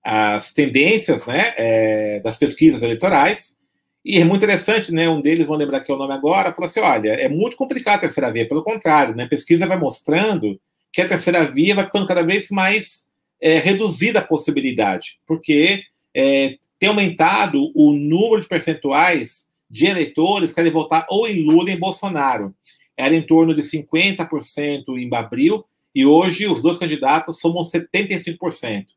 as 0.03 0.51
tendências 0.51 1.25
né, 1.27 1.53
é, 1.55 2.19
das 2.19 2.37
pesquisas 2.37 2.81
eleitorais. 2.81 3.57
E 4.03 4.17
é 4.19 4.23
muito 4.23 4.37
interessante, 4.37 4.93
né? 4.93 5.09
Um 5.09 5.21
deles, 5.21 5.45
vou 5.45 5.57
lembrar 5.57 5.81
que 5.81 5.91
é 5.91 5.95
o 5.95 5.97
nome 5.97 6.13
agora, 6.13 6.53
falou 6.53 6.67
assim: 6.67 6.79
olha, 6.79 7.09
é 7.09 7.27
muito 7.27 7.57
complicado 7.57 7.97
a 7.97 8.01
terceira 8.01 8.31
via, 8.31 8.47
pelo 8.47 8.63
contrário, 8.63 9.15
né? 9.15 9.23
A 9.23 9.29
pesquisa 9.29 9.67
vai 9.67 9.77
mostrando 9.77 10.59
que 10.91 11.01
a 11.01 11.07
terceira 11.07 11.49
via 11.51 11.75
vai 11.75 11.85
ficando 11.85 12.07
cada 12.07 12.23
vez 12.23 12.49
mais 12.49 13.05
é, 13.41 13.59
reduzida 13.59 14.19
a 14.19 14.25
possibilidade, 14.25 15.19
porque 15.25 15.83
é, 16.15 16.57
tem 16.79 16.89
aumentado 16.89 17.71
o 17.75 17.91
número 17.91 18.41
de 18.41 18.47
percentuais 18.47 19.47
de 19.69 19.85
eleitores 19.85 20.49
que 20.49 20.55
querem 20.55 20.71
votar 20.71 21.05
ou 21.09 21.27
em 21.27 21.43
Lula 21.43 21.63
ou 21.63 21.69
em 21.69 21.79
Bolsonaro. 21.79 22.55
Era 22.97 23.15
em 23.15 23.21
torno 23.21 23.53
de 23.53 23.61
50% 23.61 24.97
em 24.97 25.15
abril, 25.15 25.65
e 25.93 26.05
hoje 26.05 26.47
os 26.47 26.61
dois 26.61 26.77
candidatos 26.77 27.39
somam 27.39 27.63
75%. 27.63 28.87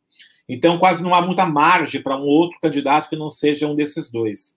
Então, 0.49 0.79
quase 0.79 1.03
não 1.03 1.15
há 1.15 1.25
muita 1.25 1.47
margem 1.47 2.03
para 2.03 2.17
um 2.17 2.25
outro 2.25 2.59
candidato 2.61 3.09
que 3.09 3.17
não 3.17 3.31
seja 3.31 3.69
um 3.69 3.77
desses 3.77 4.11
dois. 4.11 4.57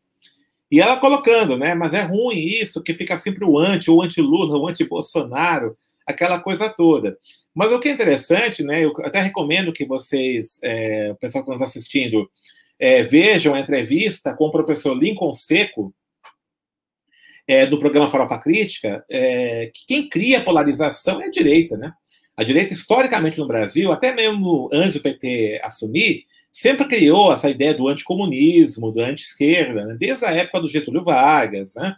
E 0.75 0.81
ela 0.81 0.97
colocando, 0.97 1.57
né? 1.57 1.73
Mas 1.73 1.93
é 1.93 2.01
ruim 2.01 2.35
isso, 2.35 2.83
que 2.83 2.93
fica 2.93 3.17
sempre 3.17 3.45
o 3.45 3.57
anti, 3.57 3.89
o 3.89 4.01
anti-Lula, 4.01 4.57
o 4.57 4.67
anti-Bolsonaro, 4.67 5.73
aquela 6.05 6.37
coisa 6.37 6.67
toda. 6.67 7.17
Mas 7.53 7.71
o 7.71 7.79
que 7.79 7.87
é 7.87 7.93
interessante, 7.93 8.61
né? 8.61 8.83
Eu 8.83 8.91
até 9.05 9.21
recomendo 9.21 9.71
que 9.71 9.85
vocês, 9.85 10.59
é, 10.61 11.13
o 11.13 11.15
pessoal 11.15 11.45
que 11.45 11.49
está 11.49 11.63
nos 11.63 11.69
assistindo, 11.69 12.29
é, 12.77 13.03
vejam 13.05 13.53
a 13.53 13.61
entrevista 13.61 14.35
com 14.35 14.47
o 14.47 14.51
professor 14.51 14.93
Lincoln 14.93 15.31
Seco, 15.31 15.95
é, 17.47 17.65
do 17.65 17.79
programa 17.79 18.11
Farofa 18.11 18.37
Crítica, 18.37 19.01
é, 19.09 19.71
que 19.73 19.85
quem 19.87 20.09
cria 20.09 20.43
polarização 20.43 21.21
é 21.21 21.27
a 21.27 21.31
direita, 21.31 21.77
né? 21.77 21.93
A 22.35 22.43
direita, 22.43 22.73
historicamente 22.73 23.39
no 23.39 23.47
Brasil, 23.47 23.93
até 23.93 24.13
mesmo 24.13 24.69
antes 24.73 24.95
do 24.95 25.01
PT 25.01 25.61
assumir, 25.63 26.25
sempre 26.55 26.87
criou 26.87 27.33
essa 27.33 27.49
ideia 27.49 27.73
do 27.73 27.89
anticomunismo, 27.89 28.89
do 28.89 29.01
anti-esquerda, 29.01 29.83
né? 29.83 29.97
desde 29.99 30.23
a 30.23 30.31
época 30.31 30.61
do 30.61 30.69
Getúlio 30.69 31.03
Vargas, 31.03 31.75
né? 31.75 31.93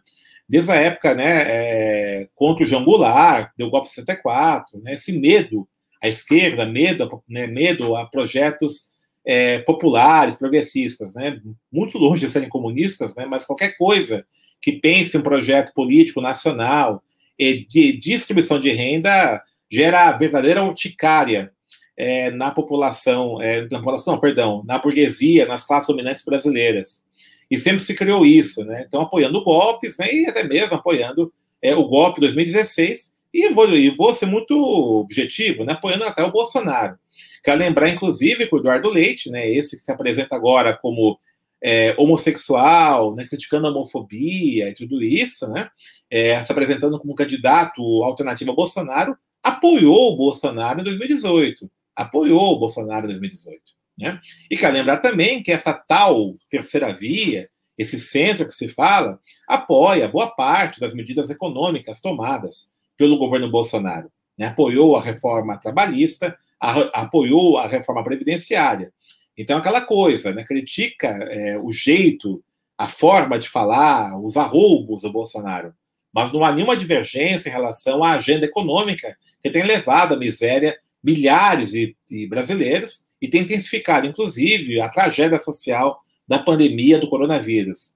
desde 0.50 0.72
a 0.72 0.76
época 0.76 1.14
né, 1.14 1.44
é, 1.46 2.30
contra 2.34 2.64
o 2.64 2.68
João 2.68 2.84
Goulart, 2.84 3.52
deu 3.56 3.70
golpe 3.70 3.88
64, 3.88 4.80
né? 4.82 4.96
esse 4.96 5.14
medo 5.14 5.70
à 6.02 6.08
esquerda, 6.08 6.66
medo, 6.66 7.24
né, 7.30 7.46
medo 7.46 7.96
a 7.96 8.08
projetos 8.08 8.90
é, 9.24 9.60
populares, 9.60 10.36
progressistas, 10.36 11.14
né? 11.14 11.40
muito 11.72 12.00
longe 12.00 12.26
de 12.26 12.32
serem 12.32 12.50
comunistas, 12.50 13.14
né? 13.14 13.28
mas 13.28 13.46
qualquer 13.46 13.78
coisa 13.78 14.26
que 14.60 14.72
pense 14.72 15.16
um 15.16 15.22
projeto 15.22 15.72
político 15.72 16.20
nacional 16.20 17.04
e 17.38 17.64
de 17.68 17.96
distribuição 17.96 18.60
de 18.60 18.72
renda 18.72 19.40
gera 19.72 20.18
verdadeira 20.18 20.64
urticária 20.64 21.54
é, 21.98 22.30
na 22.32 22.52
população, 22.52 23.42
é, 23.42 23.62
na 23.64 23.80
população, 23.80 24.14
não, 24.14 24.22
perdão, 24.22 24.64
na 24.66 24.78
burguesia, 24.78 25.48
nas 25.48 25.66
classes 25.66 25.88
dominantes 25.88 26.24
brasileiras. 26.24 27.04
E 27.50 27.58
sempre 27.58 27.84
se 27.84 27.96
criou 27.96 28.26
isso, 28.26 28.64
né? 28.64 28.84
Então, 28.88 29.02
apoiando 29.02 29.44
golpes, 29.44 29.98
né? 29.98 30.14
E 30.14 30.28
até 30.28 30.44
mesmo 30.44 30.76
apoiando 30.76 31.34
é, 31.62 31.76
o 31.76 31.88
golpe 31.88 32.20
de 32.20 32.28
2016. 32.28 33.16
E 33.34 33.50
vou, 33.50 33.70
e 33.70 33.90
vou 33.90 34.14
ser 34.14 34.26
muito 34.26 34.56
objetivo, 34.56 35.64
né? 35.64 35.74
Apoiando 35.74 36.04
até 36.04 36.24
o 36.24 36.32
Bolsonaro. 36.32 36.98
Quero 37.44 37.60
lembrar, 37.60 37.90
inclusive, 37.90 38.48
que 38.48 38.56
o 38.56 38.60
Eduardo 38.60 38.90
Leite, 38.90 39.30
né, 39.30 39.50
esse 39.50 39.78
que 39.78 39.86
se 39.86 39.92
apresenta 39.92 40.36
agora 40.36 40.78
como 40.78 41.18
é, 41.64 41.96
homossexual, 41.98 43.16
né, 43.16 43.26
criticando 43.26 43.68
a 43.68 43.72
homofobia 43.72 44.70
e 44.70 44.74
tudo 44.74 45.02
isso, 45.02 45.48
né, 45.48 45.70
é, 46.10 46.44
se 46.44 46.52
apresentando 46.52 47.00
como 47.00 47.16
candidato 47.16 47.82
alternativo 48.04 48.52
a 48.52 48.56
Bolsonaro, 48.56 49.18
apoiou 49.42 50.14
o 50.14 50.18
Bolsonaro 50.18 50.82
em 50.82 50.84
2018. 50.84 51.70
Apoiou 51.98 52.54
o 52.54 52.60
Bolsonaro 52.60 53.06
em 53.06 53.10
2018. 53.10 53.62
Né? 53.98 54.20
E 54.50 54.56
quero 54.56 54.74
lembrar 54.74 54.98
também 54.98 55.42
que 55.42 55.52
essa 55.52 55.74
tal 55.74 56.36
terceira 56.50 56.94
via, 56.94 57.50
esse 57.78 58.00
centro 58.00 58.48
que 58.48 58.56
se 58.56 58.68
fala, 58.68 59.20
apoia 59.48 60.08
boa 60.08 60.28
parte 60.28 60.80
das 60.80 60.94
medidas 60.94 61.30
econômicas 61.30 62.00
tomadas 62.00 62.70
pelo 62.96 63.18
governo 63.18 63.50
Bolsonaro. 63.50 64.12
né? 64.38 64.48
apoiou 64.48 64.96
a 64.96 65.02
reforma 65.02 65.58
trabalhista, 65.58 66.38
a, 66.60 67.02
apoiou 67.02 67.58
a 67.58 67.68
reforma 67.68 68.04
previdenciária. 68.04 68.94
Então, 69.36 69.58
aquela 69.58 69.82
coisa, 69.82 70.32
né? 70.32 70.44
critica 70.44 71.08
é, 71.08 71.58
o 71.58 71.72
jeito, 71.72 72.44
a 72.78 72.88
forma 72.88 73.40
de 73.40 73.50
falar, 73.50 74.20
os 74.20 74.38
arroubos 74.38 75.02
do 75.02 75.12
Bolsonaro, 75.12 75.74
mas 76.14 76.32
não 76.32 76.44
há 76.44 76.52
nenhuma 76.52 76.78
divergência 76.78 77.50
em 77.50 77.52
relação 77.52 78.04
à 78.04 78.14
agenda 78.14 78.46
econômica 78.46 79.16
que 79.42 79.50
tem 79.50 79.64
levado 79.64 80.14
à 80.14 80.18
miséria 80.18 80.78
milhares 81.04 81.72
de, 81.72 81.96
de 82.08 82.28
brasileiros 82.28 83.08
e 83.22 83.28
tem 83.28 83.42
intensificado, 83.42 84.08
inclusive, 84.08 84.80
a 84.80 84.90
tragédia 84.90 85.40
social 85.40 86.00
da 86.28 86.40
pandemia 86.40 87.00
do 87.00 87.10
coronavírus. 87.10 87.96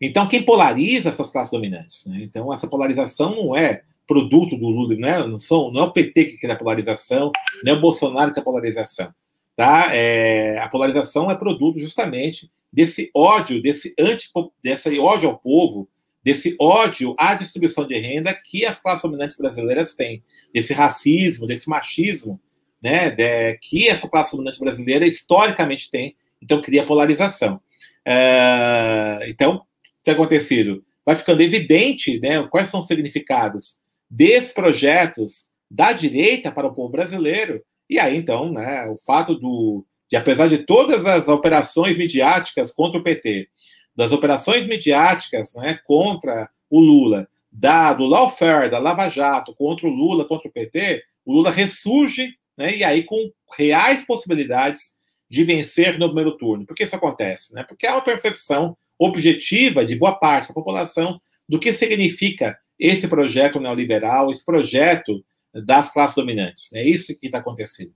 Então, 0.00 0.28
quem 0.28 0.42
polariza 0.42 1.08
essas 1.08 1.30
classes 1.30 1.50
dominantes? 1.50 2.04
Né? 2.06 2.20
Então, 2.22 2.52
essa 2.52 2.68
polarização 2.68 3.34
não 3.34 3.56
é 3.56 3.82
produto 4.06 4.56
do 4.56 4.68
Lula, 4.68 4.94
não 4.94 5.08
é, 5.08 5.26
não, 5.26 5.40
são, 5.40 5.70
não 5.72 5.80
é 5.80 5.84
o 5.84 5.92
PT 5.92 6.24
que 6.26 6.38
cria 6.38 6.54
a 6.54 6.58
polarização, 6.58 7.32
não 7.64 7.72
é 7.72 7.76
o 7.76 7.80
Bolsonaro 7.80 8.28
que 8.28 8.34
cria 8.34 8.42
a 8.42 8.44
polarização. 8.44 9.14
Tá? 9.56 9.94
É, 9.94 10.58
a 10.58 10.68
polarização 10.68 11.30
é 11.30 11.34
produto 11.34 11.78
justamente 11.78 12.50
desse 12.72 13.10
ódio, 13.14 13.60
desse, 13.60 13.94
anti, 13.98 14.28
desse 14.62 14.98
ódio 14.98 15.30
ao 15.30 15.38
povo, 15.38 15.88
desse 16.26 16.56
ódio 16.60 17.14
à 17.16 17.34
distribuição 17.34 17.86
de 17.86 17.96
renda 17.96 18.34
que 18.34 18.66
as 18.66 18.80
classes 18.80 19.02
dominantes 19.02 19.36
brasileiras 19.36 19.94
têm, 19.94 20.24
desse 20.52 20.72
racismo, 20.72 21.46
desse 21.46 21.68
machismo, 21.70 22.40
né, 22.82 23.10
de, 23.10 23.56
que 23.58 23.86
essa 23.86 24.08
classe 24.08 24.32
dominante 24.32 24.58
brasileira 24.58 25.06
historicamente 25.06 25.88
tem, 25.88 26.16
então 26.42 26.60
cria 26.60 26.84
polarização. 26.84 27.60
É, 28.04 29.20
então, 29.28 29.62
tem 30.02 30.14
acontecido? 30.14 30.82
Vai 31.04 31.14
ficando 31.14 31.42
evidente 31.42 32.18
né, 32.18 32.42
quais 32.48 32.70
são 32.70 32.80
os 32.80 32.88
significados 32.88 33.78
desses 34.10 34.50
projetos 34.50 35.46
da 35.70 35.92
direita 35.92 36.50
para 36.50 36.66
o 36.66 36.74
povo 36.74 36.90
brasileiro. 36.90 37.62
E 37.88 38.00
aí, 38.00 38.16
então, 38.16 38.50
né, 38.52 38.88
o 38.88 38.96
fato 38.96 39.36
do, 39.36 39.86
de, 40.10 40.16
apesar 40.16 40.48
de 40.48 40.58
todas 40.58 41.06
as 41.06 41.28
operações 41.28 41.96
midiáticas 41.96 42.72
contra 42.72 42.98
o 42.98 43.04
PT, 43.04 43.48
das 43.96 44.12
operações 44.12 44.66
midiáticas 44.66 45.54
né, 45.54 45.80
contra 45.84 46.48
o 46.68 46.80
Lula, 46.80 47.26
da, 47.50 47.92
do 47.94 48.04
lawfare, 48.04 48.70
da 48.70 48.78
Lava 48.78 49.08
Jato, 49.08 49.54
contra 49.54 49.86
o 49.86 49.90
Lula, 49.90 50.26
contra 50.26 50.48
o 50.48 50.52
PT, 50.52 51.02
o 51.24 51.32
Lula 51.32 51.50
ressurge, 51.50 52.34
né, 52.56 52.76
e 52.76 52.84
aí 52.84 53.02
com 53.02 53.30
reais 53.56 54.04
possibilidades 54.04 54.96
de 55.30 55.42
vencer 55.44 55.98
no 55.98 56.06
primeiro 56.08 56.36
turno. 56.36 56.66
Por 56.66 56.76
que 56.76 56.84
isso 56.84 56.96
acontece? 56.96 57.54
Né? 57.54 57.64
Porque 57.64 57.86
há 57.86 57.94
uma 57.94 58.04
percepção 58.04 58.76
objetiva 58.98 59.84
de 59.84 59.96
boa 59.96 60.14
parte 60.14 60.48
da 60.48 60.54
população 60.54 61.18
do 61.48 61.58
que 61.58 61.72
significa 61.72 62.56
esse 62.78 63.08
projeto 63.08 63.58
neoliberal, 63.60 64.30
esse 64.30 64.44
projeto 64.44 65.24
das 65.64 65.92
classes 65.92 66.16
dominantes. 66.16 66.72
É 66.72 66.82
isso 66.82 67.18
que 67.18 67.26
está 67.26 67.38
acontecendo. 67.38 67.92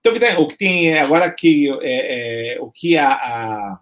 Então, 0.00 0.14
o 0.42 0.46
que 0.46 0.56
tem 0.56 0.96
agora 0.98 1.32
que 1.34 1.68
é, 1.82 2.54
é, 2.54 2.60
o 2.60 2.70
que 2.70 2.96
a, 2.96 3.10
a, 3.10 3.80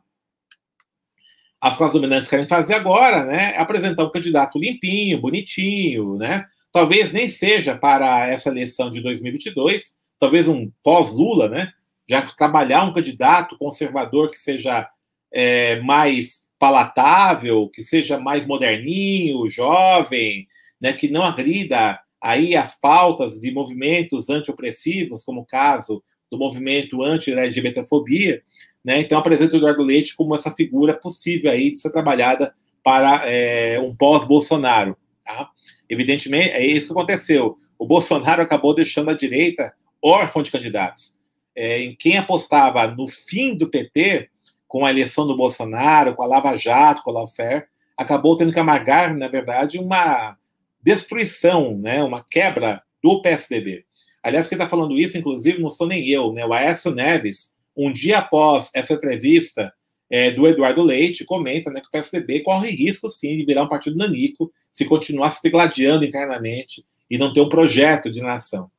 as 1.60 1.76
classes 1.76 1.94
dominantes 1.94 2.28
querem 2.28 2.46
fazer 2.46 2.74
agora, 2.74 3.24
né, 3.24 3.54
é 3.54 3.58
apresentar 3.58 4.04
um 4.04 4.10
candidato 4.10 4.58
limpinho, 4.58 5.20
bonitinho, 5.20 6.16
né? 6.16 6.44
Talvez 6.72 7.12
nem 7.12 7.30
seja 7.30 7.76
para 7.76 8.28
essa 8.28 8.50
eleição 8.50 8.90
de 8.90 9.00
2022, 9.00 9.94
talvez 10.20 10.46
um 10.46 10.70
pós-Lula, 10.82 11.48
né? 11.48 11.72
Já 12.08 12.22
trabalhar 12.22 12.84
um 12.84 12.92
candidato 12.92 13.56
conservador 13.58 14.30
que 14.30 14.38
seja 14.38 14.86
é, 15.32 15.80
mais 15.80 16.46
palatável, 16.58 17.68
que 17.68 17.82
seja 17.82 18.18
mais 18.18 18.46
moderninho, 18.46 19.48
jovem, 19.48 20.46
né, 20.80 20.92
que 20.92 21.08
não 21.08 21.22
agrida 21.22 21.98
aí 22.22 22.56
as 22.56 22.78
pautas 22.78 23.38
de 23.38 23.50
movimentos 23.52 24.28
antiopressivos, 24.28 25.22
como 25.22 25.42
o 25.42 25.46
caso 25.46 26.02
do 26.30 26.38
movimento 26.38 27.02
anti-LGBTfobia, 27.02 28.42
né? 28.86 29.00
Então 29.00 29.18
apresenta 29.18 29.54
o 29.54 29.56
Eduardo 29.56 29.82
Leite 29.82 30.14
como 30.14 30.36
essa 30.36 30.52
figura 30.52 30.94
possível 30.94 31.50
aí 31.50 31.72
de 31.72 31.78
ser 31.78 31.90
trabalhada 31.90 32.54
para 32.84 33.28
é, 33.28 33.80
um 33.80 33.92
pós-Bolsonaro. 33.96 34.96
Tá? 35.24 35.50
Evidentemente, 35.90 36.50
é 36.50 36.64
isso 36.64 36.86
que 36.86 36.92
aconteceu. 36.92 37.56
O 37.76 37.84
Bolsonaro 37.84 38.40
acabou 38.40 38.72
deixando 38.72 39.10
a 39.10 39.14
direita 39.14 39.74
órfã 40.00 40.40
de 40.40 40.52
candidatos. 40.52 41.18
É, 41.56 41.82
em 41.82 41.96
quem 41.96 42.16
apostava 42.16 42.86
no 42.86 43.08
fim 43.08 43.56
do 43.56 43.68
PT, 43.68 44.28
com 44.68 44.86
a 44.86 44.90
eleição 44.90 45.26
do 45.26 45.36
Bolsonaro, 45.36 46.14
com 46.14 46.22
a 46.22 46.26
Lava 46.26 46.56
Jato, 46.56 47.02
com 47.02 47.10
a 47.10 47.14
Lawfare, 47.14 47.64
acabou 47.96 48.36
tendo 48.36 48.52
que 48.52 48.60
amargar, 48.60 49.16
na 49.16 49.26
verdade, 49.26 49.80
uma 49.80 50.36
destruição, 50.80 51.76
né, 51.76 52.04
uma 52.04 52.24
quebra 52.24 52.82
do 53.02 53.20
PSDB. 53.20 53.84
Aliás, 54.22 54.46
quem 54.46 54.56
está 54.56 54.68
falando 54.68 54.96
isso, 54.96 55.18
inclusive, 55.18 55.60
não 55.60 55.70
sou 55.70 55.88
nem 55.88 56.08
eu, 56.08 56.32
né? 56.32 56.44
O 56.44 56.52
Aécio 56.52 56.92
Neves, 56.92 57.55
um 57.76 57.92
dia 57.92 58.18
após 58.18 58.70
essa 58.74 58.94
entrevista 58.94 59.72
é, 60.10 60.30
do 60.30 60.46
Eduardo 60.46 60.82
Leite, 60.82 61.24
comenta 61.24 61.70
né, 61.70 61.80
que 61.80 61.88
o 61.88 61.90
PSDB 61.90 62.40
corre 62.40 62.70
risco, 62.70 63.10
sim, 63.10 63.36
de 63.36 63.44
virar 63.44 63.64
um 63.64 63.68
partido 63.68 63.96
nanico 63.96 64.52
se 64.70 64.84
continuar 64.84 65.30
se 65.30 65.42
degladiando 65.42 66.04
internamente 66.04 66.84
e 67.10 67.18
não 67.18 67.32
ter 67.32 67.40
um 67.40 67.48
projeto 67.48 68.10
de 68.10 68.20
nação. 68.20 68.70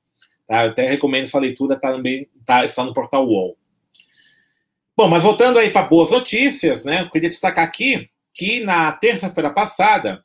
Tá? 0.48 0.66
Eu 0.66 0.72
até 0.72 0.88
recomendo 0.88 1.24
essa 1.24 1.40
leitura, 1.40 1.76
tá, 1.76 1.92
também 1.92 2.28
tá, 2.46 2.66
está 2.66 2.84
no 2.84 2.94
portal 2.94 3.28
UOL. 3.28 3.58
Bom, 4.96 5.08
mas 5.08 5.22
voltando 5.22 5.60
aí 5.60 5.70
para 5.70 5.88
boas 5.88 6.10
notícias, 6.10 6.84
né? 6.84 7.02
Eu 7.02 7.10
queria 7.12 7.30
destacar 7.30 7.64
aqui 7.64 8.10
que 8.34 8.62
na 8.62 8.92
terça-feira 8.92 9.52
passada, 9.52 10.24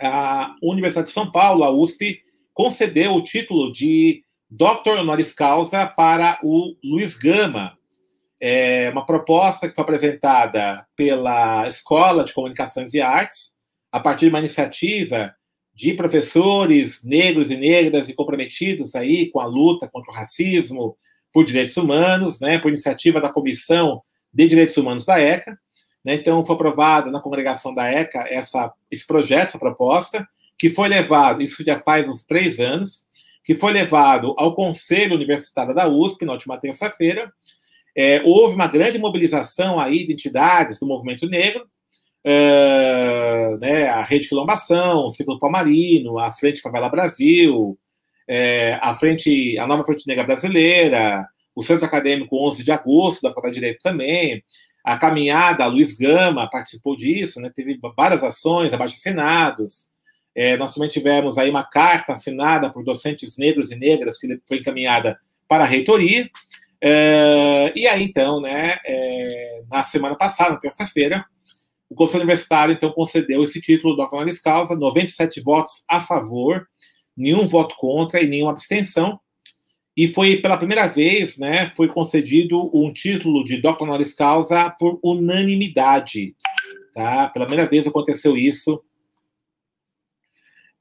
a 0.00 0.56
Universidade 0.60 1.08
de 1.08 1.12
São 1.12 1.30
Paulo, 1.30 1.62
a 1.62 1.70
USP, 1.70 2.20
concedeu 2.52 3.14
o 3.14 3.22
título 3.22 3.72
de 3.72 4.24
Dr. 4.54 4.98
Honoris 4.98 5.32
Causa 5.32 5.86
para 5.86 6.38
o 6.42 6.76
Luiz 6.84 7.16
Gama. 7.16 7.72
É 8.38 8.90
uma 8.90 9.06
proposta 9.06 9.66
que 9.66 9.74
foi 9.74 9.82
apresentada 9.82 10.86
pela 10.94 11.66
Escola 11.66 12.22
de 12.22 12.34
Comunicações 12.34 12.92
e 12.92 13.00
Artes, 13.00 13.52
a 13.90 13.98
partir 13.98 14.26
de 14.26 14.28
uma 14.28 14.40
iniciativa 14.40 15.34
de 15.74 15.94
professores 15.94 17.02
negros 17.02 17.50
e 17.50 17.56
negras 17.56 18.10
e 18.10 18.14
comprometidos 18.14 18.94
aí 18.94 19.30
com 19.30 19.40
a 19.40 19.46
luta 19.46 19.88
contra 19.88 20.12
o 20.12 20.14
racismo, 20.14 20.98
por 21.32 21.46
Direitos 21.46 21.78
Humanos, 21.78 22.38
né, 22.38 22.58
por 22.58 22.68
iniciativa 22.68 23.22
da 23.22 23.32
Comissão 23.32 24.02
de 24.30 24.46
Direitos 24.46 24.76
Humanos 24.76 25.06
da 25.06 25.18
ECA. 25.18 25.58
Né, 26.04 26.12
então, 26.16 26.44
foi 26.44 26.54
aprovado 26.56 27.10
na 27.10 27.22
congregação 27.22 27.74
da 27.74 27.90
ECA 27.90 28.26
essa, 28.28 28.70
esse 28.90 29.06
projeto, 29.06 29.56
a 29.56 29.58
proposta, 29.58 30.28
que 30.58 30.68
foi 30.68 30.88
levado, 30.88 31.40
isso 31.40 31.64
já 31.64 31.80
faz 31.80 32.06
uns 32.06 32.22
três 32.22 32.60
anos, 32.60 33.06
que 33.44 33.56
foi 33.56 33.72
levado 33.72 34.34
ao 34.36 34.54
Conselho 34.54 35.14
Universitário 35.14 35.74
da 35.74 35.88
USP 35.88 36.24
na 36.24 36.32
última 36.32 36.58
terça-feira. 36.58 37.32
É, 37.96 38.22
houve 38.24 38.54
uma 38.54 38.68
grande 38.68 38.98
mobilização 38.98 39.78
aí 39.78 40.06
de 40.06 40.12
entidades 40.12 40.80
do 40.80 40.86
movimento 40.86 41.26
negro, 41.26 41.66
é, 42.24 43.56
né, 43.60 43.88
a 43.88 44.02
Rede 44.02 44.28
Quilombação, 44.28 45.06
o 45.06 45.10
Ciclo 45.10 45.38
Palmarino, 45.38 46.18
a 46.18 46.32
Frente 46.32 46.60
Favela 46.60 46.88
Brasil, 46.88 47.78
é, 48.28 48.78
a 48.80 48.94
frente, 48.94 49.58
a 49.58 49.66
nova 49.66 49.84
frente 49.84 50.06
negra 50.06 50.24
brasileira, 50.24 51.26
o 51.54 51.62
Centro 51.62 51.84
Acadêmico 51.84 52.36
11 52.48 52.64
de 52.64 52.72
agosto 52.72 53.22
da 53.22 53.28
Faculdade 53.30 53.54
de 53.54 53.60
Direito 53.60 53.82
também, 53.82 54.42
a 54.84 54.96
caminhada, 54.96 55.64
a 55.64 55.68
Luiz 55.68 55.96
Gama 55.96 56.48
participou 56.48 56.96
disso, 56.96 57.40
né, 57.40 57.50
teve 57.54 57.78
várias 57.96 58.22
ações, 58.22 58.72
abaixo 58.72 58.94
assinados. 58.94 59.91
É, 60.34 60.56
nós 60.56 60.74
também 60.74 60.88
tivemos 60.88 61.36
aí 61.38 61.50
uma 61.50 61.64
carta 61.64 62.12
assinada 62.12 62.70
por 62.70 62.84
docentes 62.84 63.36
negros 63.36 63.70
e 63.70 63.76
negras 63.76 64.18
que 64.18 64.40
foi 64.46 64.58
encaminhada 64.58 65.18
para 65.46 65.64
a 65.64 65.66
reitoria. 65.66 66.30
É, 66.80 67.72
e 67.76 67.86
aí, 67.86 68.02
então, 68.02 68.40
né, 68.40 68.76
é, 68.84 69.62
na 69.70 69.84
semana 69.84 70.16
passada, 70.16 70.58
terça-feira, 70.58 71.24
o 71.88 71.94
Conselho 71.94 72.22
Universitário, 72.22 72.72
então, 72.72 72.90
concedeu 72.90 73.44
esse 73.44 73.60
título 73.60 73.94
do 73.94 74.02
Honoris 74.02 74.40
Causa, 74.40 74.74
97 74.74 75.40
votos 75.42 75.84
a 75.88 76.00
favor, 76.00 76.66
nenhum 77.16 77.46
voto 77.46 77.76
contra 77.76 78.22
e 78.22 78.26
nenhuma 78.26 78.52
abstenção. 78.52 79.20
E 79.94 80.08
foi 80.08 80.38
pela 80.38 80.56
primeira 80.56 80.86
vez, 80.86 81.36
né, 81.36 81.70
foi 81.76 81.86
concedido 81.86 82.70
um 82.74 82.90
título 82.90 83.44
de 83.44 83.58
Dr. 83.58 83.82
Honoris 83.82 84.14
Causa 84.14 84.70
por 84.70 84.98
unanimidade. 85.04 86.34
Tá? 86.94 87.28
Pela 87.28 87.46
primeira 87.46 87.68
vez 87.68 87.86
aconteceu 87.86 88.36
isso. 88.36 88.82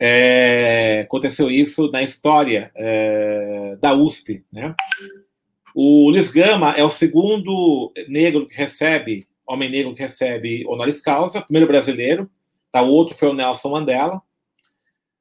É, 0.03 1.01
aconteceu 1.01 1.51
isso 1.51 1.91
na 1.91 2.01
história 2.01 2.71
é, 2.75 3.77
da 3.79 3.93
USP. 3.93 4.43
Né? 4.51 4.73
O 5.75 6.09
Luiz 6.09 6.31
Gama 6.31 6.71
é 6.71 6.83
o 6.83 6.89
segundo 6.89 7.93
negro 8.07 8.47
que 8.47 8.55
recebe, 8.55 9.27
homem 9.45 9.69
negro 9.69 9.93
que 9.93 10.01
recebe 10.01 10.65
honoris 10.65 10.99
causa, 10.99 11.43
primeiro 11.43 11.67
brasileiro. 11.67 12.27
Tá? 12.71 12.81
O 12.81 12.89
outro 12.89 13.13
foi 13.15 13.29
o 13.29 13.33
Nelson 13.33 13.69
Mandela. 13.69 14.19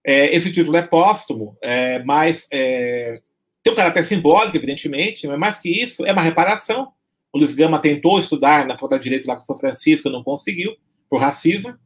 É, 0.03 0.35
esse 0.35 0.51
título 0.51 0.79
é 0.79 0.83
póstumo, 0.83 1.59
é, 1.61 2.03
mas 2.03 2.49
é, 2.51 3.21
tem 3.63 3.71
um 3.71 3.77
caráter 3.77 4.03
simbólico, 4.03 4.57
evidentemente, 4.57 5.27
mas 5.27 5.39
mais 5.39 5.59
que 5.59 5.69
isso, 5.69 6.07
é 6.07 6.13
uma 6.13 6.23
reparação. 6.23 6.91
O 7.31 7.37
Luiz 7.39 7.53
Gama 7.53 7.79
tentou 7.79 8.19
estudar 8.19 8.67
na 8.67 8.77
Faculdade 8.77 9.03
de 9.03 9.11
Direito 9.11 9.29
lá 9.29 9.35
com 9.35 9.43
São 9.43 9.59
Francisco, 9.59 10.09
não 10.09 10.25
conseguiu, 10.25 10.75
por 11.11 11.21
racismo. 11.21 11.77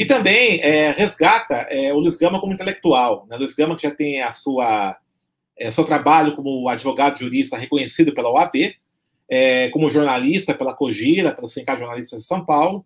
E 0.00 0.06
também 0.06 0.62
é, 0.62 0.92
resgata 0.92 1.56
é, 1.68 1.92
o 1.92 1.98
Luiz 1.98 2.16
Gama 2.16 2.40
como 2.40 2.54
intelectual. 2.54 3.26
Né? 3.28 3.36
Luiz 3.36 3.52
Gama 3.52 3.76
que 3.76 3.82
já 3.82 3.94
tem 3.94 4.22
a 4.22 4.32
sua, 4.32 4.96
é, 5.58 5.70
seu 5.70 5.84
trabalho 5.84 6.34
como 6.34 6.66
advogado 6.70 7.18
jurista 7.18 7.58
reconhecido 7.58 8.14
pela 8.14 8.30
OAB, 8.30 8.74
é, 9.28 9.68
como 9.68 9.90
jornalista 9.90 10.54
pela 10.54 10.74
Cogira, 10.74 11.32
pelo 11.32 11.50
Sindicato 11.50 11.80
Jornalistas 11.80 12.20
de 12.20 12.26
São 12.26 12.42
Paulo, 12.46 12.82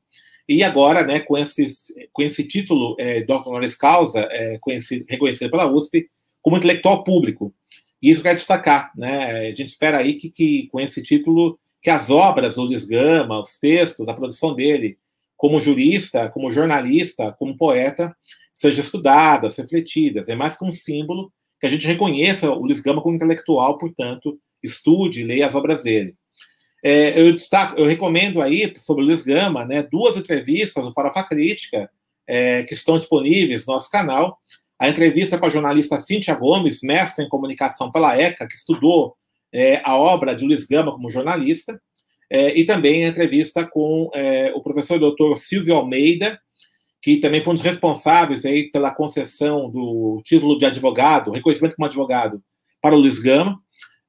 e 0.49 0.65
agora, 0.65 1.05
né, 1.05 1.21
com, 1.21 1.39
esse, 1.39 1.69
com 2.13 2.21
esse 2.21 2.43
título, 2.49 2.97
é, 2.99 3.21
Dr. 3.21 3.47
Honoris 3.47 3.77
Causa, 3.77 4.27
é, 4.33 4.59
conhecido, 4.61 5.05
reconhecido 5.09 5.53
pela 5.53 5.73
USP, 5.73 6.11
como 6.43 6.57
intelectual 6.57 7.05
público. 7.05 7.55
E 8.03 8.11
isso 8.11 8.23
quer 8.23 8.35
destacar, 8.35 8.91
né? 8.97 9.51
A 9.51 9.55
gente 9.55 9.69
espera 9.69 9.99
aí 9.99 10.15
que, 10.15 10.31
que 10.31 10.67
com 10.67 10.81
esse 10.81 11.01
título, 11.01 11.61
que 11.81 11.91
as 11.91 12.11
obras 12.11 12.57
do 12.57 12.65
Luiz 12.65 12.85
Gama, 12.85 13.41
os 13.41 13.57
textos, 13.57 14.09
a 14.09 14.15
produção 14.15 14.53
dele, 14.53 14.99
como 15.45 15.61
jurista, 15.61 16.31
como 16.31 16.51
jornalista, 16.51 17.31
como 17.39 17.55
poeta, 17.55 18.17
sejam 18.55 18.83
estudadas, 18.83 19.57
refletidas. 19.57 20.27
É 20.27 20.35
mais 20.35 20.57
que 20.57 20.65
um 20.65 20.73
símbolo 20.73 21.31
que 21.61 21.67
a 21.67 21.71
gente 21.71 21.87
reconheça 21.87 22.51
o 22.51 22.65
Luiz 22.65 22.81
Gama 22.81 23.03
como 23.03 23.15
intelectual, 23.15 23.77
portanto, 23.77 24.39
estude, 24.63 25.23
leia 25.23 25.47
as 25.47 25.55
obras 25.55 25.83
dele. 25.83 26.15
É, 26.83 27.21
eu, 27.21 27.31
destaco, 27.31 27.79
eu 27.79 27.85
recomendo 27.85 28.41
aí, 28.41 28.73
sobre 28.79 29.05
o 29.05 29.07
Luiz 29.07 29.21
Gama, 29.21 29.67
né, 29.67 29.83
duas 29.83 30.17
entrevistas 30.17 30.83
do 30.83 30.93
Farofa 30.95 31.23
Crítica, 31.25 31.91
é, 32.27 32.63
que 32.63 32.73
estão 32.73 32.97
disponíveis 32.97 33.67
no 33.67 33.75
nosso 33.75 33.91
canal. 33.91 34.39
A 34.79 34.89
entrevista 34.89 35.37
com 35.37 35.45
a 35.45 35.51
jornalista 35.51 35.99
Cíntia 35.99 36.35
Gomes, 36.35 36.81
mestre 36.83 37.23
em 37.23 37.29
comunicação 37.29 37.93
pela 37.93 38.19
ECA, 38.19 38.49
que 38.49 38.55
estudou 38.55 39.15
é, 39.53 39.83
a 39.85 39.95
obra 39.95 40.35
de 40.35 40.43
Luiz 40.43 40.67
Gama 40.67 40.91
como 40.91 41.11
jornalista, 41.11 41.79
é, 42.31 42.59
e 42.59 42.65
também 42.65 43.05
a 43.05 43.09
entrevista 43.09 43.67
com 43.67 44.11
é, 44.15 44.53
o 44.55 44.63
professor 44.63 44.99
doutor 44.99 45.37
Silvio 45.37 45.75
Almeida, 45.75 46.39
que 47.03 47.19
também 47.19 47.43
foi 47.43 47.53
um 47.53 47.55
dos 47.55 47.65
responsáveis 47.65 48.45
aí 48.45 48.71
pela 48.71 48.95
concessão 48.95 49.71
do 49.71 50.23
título 50.25 50.59
de 50.59 50.65
advogado, 50.65 51.31
reconhecimento 51.31 51.77
como 51.77 51.87
advogado, 51.87 52.43
para 52.81 52.95
o 52.95 52.99
Luiz 52.99 53.19
Gama, 53.19 53.59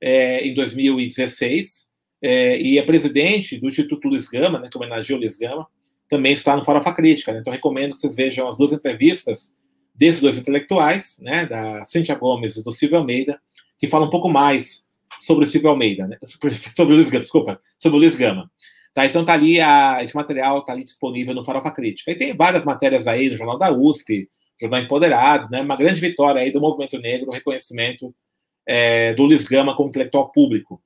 é, 0.01 0.47
em 0.47 0.53
2016 0.53 1.87
é, 2.21 2.59
e 2.61 2.77
é 2.77 2.83
presidente 2.83 3.59
do 3.59 3.67
Instituto 3.67 4.07
Luiz 4.07 4.27
Gama, 4.27 4.59
né, 4.59 4.69
que 4.71 4.77
homenageia 4.77 5.17
o 5.17 5.19
Luiz 5.19 5.37
Gama, 5.37 5.67
também 6.09 6.33
está 6.33 6.55
no 6.55 6.63
Farofa 6.63 6.93
Crítica. 6.93 7.33
Né? 7.33 7.39
Então, 7.39 7.51
recomendo 7.51 7.93
que 7.93 7.99
vocês 7.99 8.15
vejam 8.15 8.47
as 8.47 8.57
duas 8.57 8.71
entrevistas 8.73 9.53
desses 9.93 10.21
dois 10.21 10.37
intelectuais, 10.37 11.17
né, 11.19 11.45
da 11.45 11.85
Cintia 11.85 12.15
Gomes 12.15 12.57
e 12.57 12.63
do 12.63 12.71
Silvio 12.71 12.97
Almeida, 12.97 13.39
que 13.79 13.87
falam 13.87 14.07
um 14.07 14.11
pouco 14.11 14.29
mais 14.29 14.85
sobre 15.19 15.45
o 15.45 15.47
Silvio 15.47 15.69
Almeida, 15.69 16.07
né? 16.07 16.17
sobre 16.23 16.93
o 16.93 16.95
Luiz 16.95 17.09
Gama, 17.09 17.21
desculpa, 17.21 17.59
sobre 17.79 17.97
o 17.97 17.99
Luiz 17.99 18.15
Gama. 18.15 18.49
Tá, 18.93 19.05
então 19.05 19.25
tá 19.25 19.33
ali, 19.33 19.59
a, 19.59 20.01
esse 20.01 20.15
material 20.15 20.59
está 20.59 20.71
ali 20.71 20.83
disponível 20.83 21.33
no 21.33 21.43
Farofa 21.43 21.71
Crítica. 21.71 22.11
E 22.11 22.15
tem 22.15 22.35
várias 22.35 22.63
matérias 22.63 23.07
aí 23.07 23.29
no 23.29 23.35
Jornal 23.35 23.57
da 23.57 23.71
USP, 23.71 24.29
Jornal 24.59 24.79
Empoderado, 24.81 25.49
né? 25.51 25.61
Uma 25.61 25.75
grande 25.75 25.99
vitória 25.99 26.41
aí 26.41 26.51
do 26.51 26.61
movimento 26.61 26.97
negro, 26.97 27.31
reconhecimento 27.31 28.15
é, 28.65 29.13
do 29.13 29.23
Luiz 29.25 29.47
Gama 29.47 29.75
como 29.75 29.89
intelectual 29.89 30.31
público. 30.31 30.81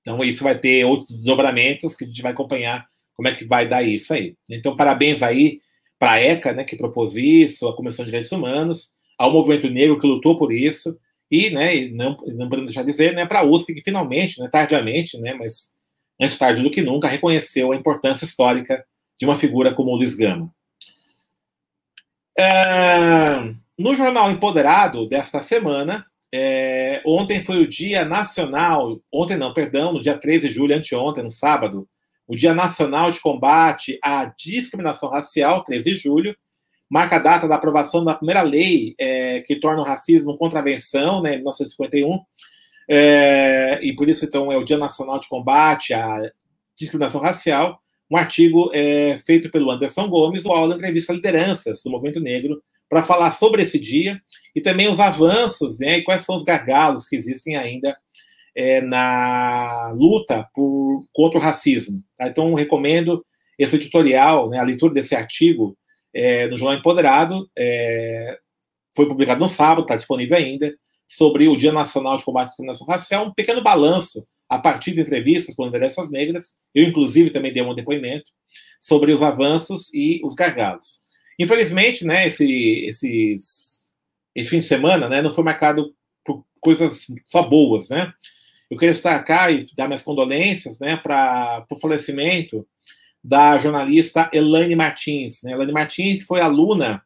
Então, 0.00 0.22
isso 0.24 0.42
vai 0.42 0.58
ter 0.58 0.84
outros 0.84 1.10
desdobramentos 1.10 1.94
que 1.94 2.04
a 2.04 2.08
gente 2.08 2.22
vai 2.22 2.32
acompanhar 2.32 2.86
como 3.14 3.28
é 3.28 3.34
que 3.34 3.44
vai 3.44 3.66
dar 3.66 3.82
isso 3.82 4.12
aí. 4.12 4.36
Então, 4.50 4.76
parabéns 4.76 5.22
aí 5.22 5.58
para 5.98 6.12
a 6.12 6.20
ECA, 6.20 6.52
né, 6.52 6.64
que 6.64 6.76
propôs 6.76 7.16
isso, 7.16 7.68
a 7.68 7.76
Comissão 7.76 8.04
de 8.04 8.10
Direitos 8.10 8.32
Humanos, 8.32 8.92
ao 9.18 9.32
movimento 9.32 9.68
negro 9.70 9.98
que 9.98 10.06
lutou 10.06 10.36
por 10.36 10.52
isso, 10.52 10.98
e, 11.30 11.50
né, 11.50 11.86
não, 11.88 12.16
não 12.26 12.48
podemos 12.48 12.66
deixar 12.66 12.82
de 12.82 12.90
dizer, 12.90 13.14
né, 13.14 13.26
para 13.26 13.40
a 13.40 13.44
USP, 13.44 13.74
que 13.74 13.82
finalmente, 13.82 14.40
né, 14.40 14.48
tardiamente, 14.48 15.18
né, 15.18 15.34
mas 15.34 15.72
antes 16.20 16.38
tarde 16.38 16.62
do 16.62 16.70
que 16.70 16.82
nunca, 16.82 17.08
reconheceu 17.08 17.72
a 17.72 17.76
importância 17.76 18.24
histórica 18.24 18.84
de 19.18 19.26
uma 19.26 19.36
figura 19.36 19.74
como 19.74 19.90
o 19.90 19.96
Luiz 19.96 20.14
Gama. 20.14 20.52
É, 22.38 23.54
no 23.78 23.94
jornal 23.94 24.30
Empoderado 24.30 25.08
desta 25.08 25.40
semana, 25.40 26.04
é, 26.32 27.00
ontem 27.06 27.44
foi 27.44 27.58
o 27.58 27.68
Dia 27.68 28.04
Nacional, 28.04 29.00
ontem 29.12 29.36
não, 29.36 29.54
perdão, 29.54 29.92
no 29.92 30.00
dia 30.00 30.18
13 30.18 30.48
de 30.48 30.54
julho, 30.54 30.76
anteontem, 30.76 31.22
no 31.22 31.30
sábado, 31.30 31.88
o 32.26 32.34
Dia 32.34 32.54
Nacional 32.54 33.12
de 33.12 33.20
Combate 33.20 33.98
à 34.02 34.24
Discriminação 34.36 35.10
Racial, 35.10 35.62
13 35.62 35.84
de 35.84 35.94
julho, 35.96 36.36
marca 36.90 37.16
a 37.16 37.18
data 37.18 37.48
da 37.48 37.56
aprovação 37.56 38.04
da 38.04 38.14
primeira 38.14 38.42
lei 38.42 38.94
é, 38.98 39.40
que 39.40 39.56
torna 39.56 39.82
o 39.82 39.84
racismo 39.84 40.36
contravenção, 40.36 41.22
né, 41.22 41.34
em 41.34 41.38
1951, 41.38 42.18
é, 42.88 43.80
e 43.82 43.94
por 43.94 44.08
isso, 44.08 44.24
então, 44.24 44.52
é 44.52 44.56
o 44.56 44.64
Dia 44.64 44.78
Nacional 44.78 45.18
de 45.18 45.28
Combate 45.28 45.94
à 45.94 46.20
Discriminação 46.76 47.20
Racial, 47.20 47.80
um 48.10 48.16
artigo 48.16 48.70
é, 48.74 49.18
feito 49.26 49.50
pelo 49.50 49.70
Anderson 49.70 50.08
Gomes, 50.08 50.44
o 50.44 50.52
aula 50.52 50.74
entrevista 50.74 51.12
lideranças 51.12 51.82
do 51.82 51.90
movimento 51.90 52.20
negro 52.20 52.62
para 52.88 53.02
falar 53.02 53.30
sobre 53.30 53.62
esse 53.62 53.78
dia 53.78 54.20
e 54.54 54.60
também 54.60 54.88
os 54.88 55.00
avanços, 55.00 55.78
né, 55.78 55.98
e 55.98 56.02
quais 56.02 56.22
são 56.22 56.36
os 56.36 56.44
gargalos 56.44 57.08
que 57.08 57.16
existem 57.16 57.56
ainda 57.56 57.96
é, 58.54 58.80
na 58.82 59.92
luta 59.96 60.48
por, 60.54 61.04
contra 61.12 61.38
o 61.38 61.42
racismo. 61.42 62.02
Tá? 62.16 62.28
Então, 62.28 62.54
recomendo 62.54 63.24
esse 63.58 63.76
editorial, 63.76 64.50
né, 64.50 64.58
a 64.58 64.64
leitura 64.64 64.92
desse 64.92 65.14
artigo 65.14 65.76
é, 66.14 66.46
no 66.48 66.56
Jornal 66.56 66.78
Empoderado, 66.78 67.50
é, 67.58 68.38
foi 68.94 69.06
publicado 69.08 69.40
no 69.40 69.48
sábado, 69.48 69.82
está 69.82 69.96
disponível 69.96 70.36
ainda, 70.36 70.74
sobre 71.06 71.48
o 71.48 71.56
Dia 71.56 71.72
Nacional 71.72 72.16
de 72.16 72.24
Combate 72.24 72.44
à 72.44 72.46
Discriminação 72.46 72.86
Racial, 72.86 73.26
um 73.26 73.34
pequeno 73.34 73.62
balanço 73.62 74.26
a 74.48 74.58
partir 74.58 74.92
de 74.92 75.00
entrevistas 75.00 75.54
com 75.54 75.64
lideranças 75.64 76.10
negras. 76.10 76.56
Eu, 76.74 76.84
inclusive, 76.84 77.30
também 77.30 77.52
dei 77.52 77.62
um 77.62 77.74
depoimento 77.74 78.30
sobre 78.80 79.12
os 79.12 79.22
avanços 79.22 79.92
e 79.92 80.20
os 80.24 80.34
gargalos. 80.34 81.00
Infelizmente, 81.38 82.04
né, 82.04 82.28
esse, 82.28 82.84
esses, 82.86 83.92
esse 84.34 84.48
fim 84.48 84.58
de 84.58 84.64
semana 84.64 85.08
né, 85.08 85.20
não 85.20 85.32
foi 85.32 85.42
marcado 85.42 85.94
por 86.24 86.44
coisas 86.60 87.06
só 87.26 87.42
boas, 87.42 87.88
né? 87.88 88.12
Eu 88.70 88.78
queria 88.78 88.92
destacar 88.92 89.52
e 89.52 89.66
dar 89.76 89.86
minhas 89.86 90.02
condolências 90.02 90.78
né, 90.78 90.96
para 90.96 91.66
o 91.70 91.76
falecimento 91.76 92.66
da 93.24 93.56
jornalista 93.56 94.28
Elaine 94.34 94.76
Martins. 94.76 95.42
Né? 95.42 95.52
Elaine 95.52 95.72
Martins 95.72 96.24
foi 96.24 96.42
aluna 96.42 97.02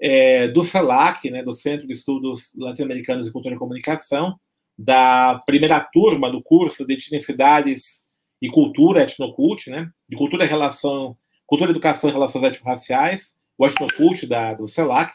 é, 0.00 0.46
do 0.46 0.62
CELAC, 0.62 1.28
né, 1.28 1.42
do 1.42 1.52
Centro 1.52 1.84
de 1.84 1.92
Estudos 1.92 2.54
Latino-Americanos 2.56 3.26
e 3.26 3.32
Cultura 3.32 3.56
e 3.56 3.58
Comunicação, 3.58 4.38
da 4.78 5.42
primeira 5.44 5.80
turma 5.80 6.30
do 6.30 6.40
curso 6.40 6.86
de 6.86 6.94
Etnicidades 6.94 8.04
e 8.40 8.48
Cultura, 8.48 9.02
Etnocult, 9.02 9.68
né, 9.68 9.90
de 10.08 10.16
Cultura 10.16 10.44
e 10.44 10.48
Relação, 10.48 11.16
Cultura, 11.44 11.72
Educação 11.72 12.08
e 12.08 12.12
Relações 12.12 12.44
Étnico-Raciais, 12.44 13.36
o 13.58 13.66
Etnocult 13.66 14.24
da, 14.28 14.54
do 14.54 14.68
CELAC. 14.68 15.12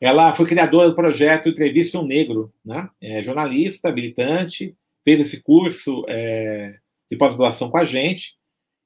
Ela 0.00 0.34
foi 0.34 0.46
criadora 0.46 0.88
do 0.88 0.96
projeto 0.96 1.48
Entrevista 1.48 2.00
um 2.00 2.04
Negro, 2.04 2.52
né? 2.66 2.90
É 3.00 3.22
jornalista, 3.22 3.92
militante, 3.92 4.76
fez 5.04 5.20
esse 5.20 5.40
curso 5.40 6.04
é, 6.08 6.76
de 7.08 7.16
pós-graduação 7.16 7.70
com 7.70 7.78
a 7.78 7.84
gente. 7.84 8.36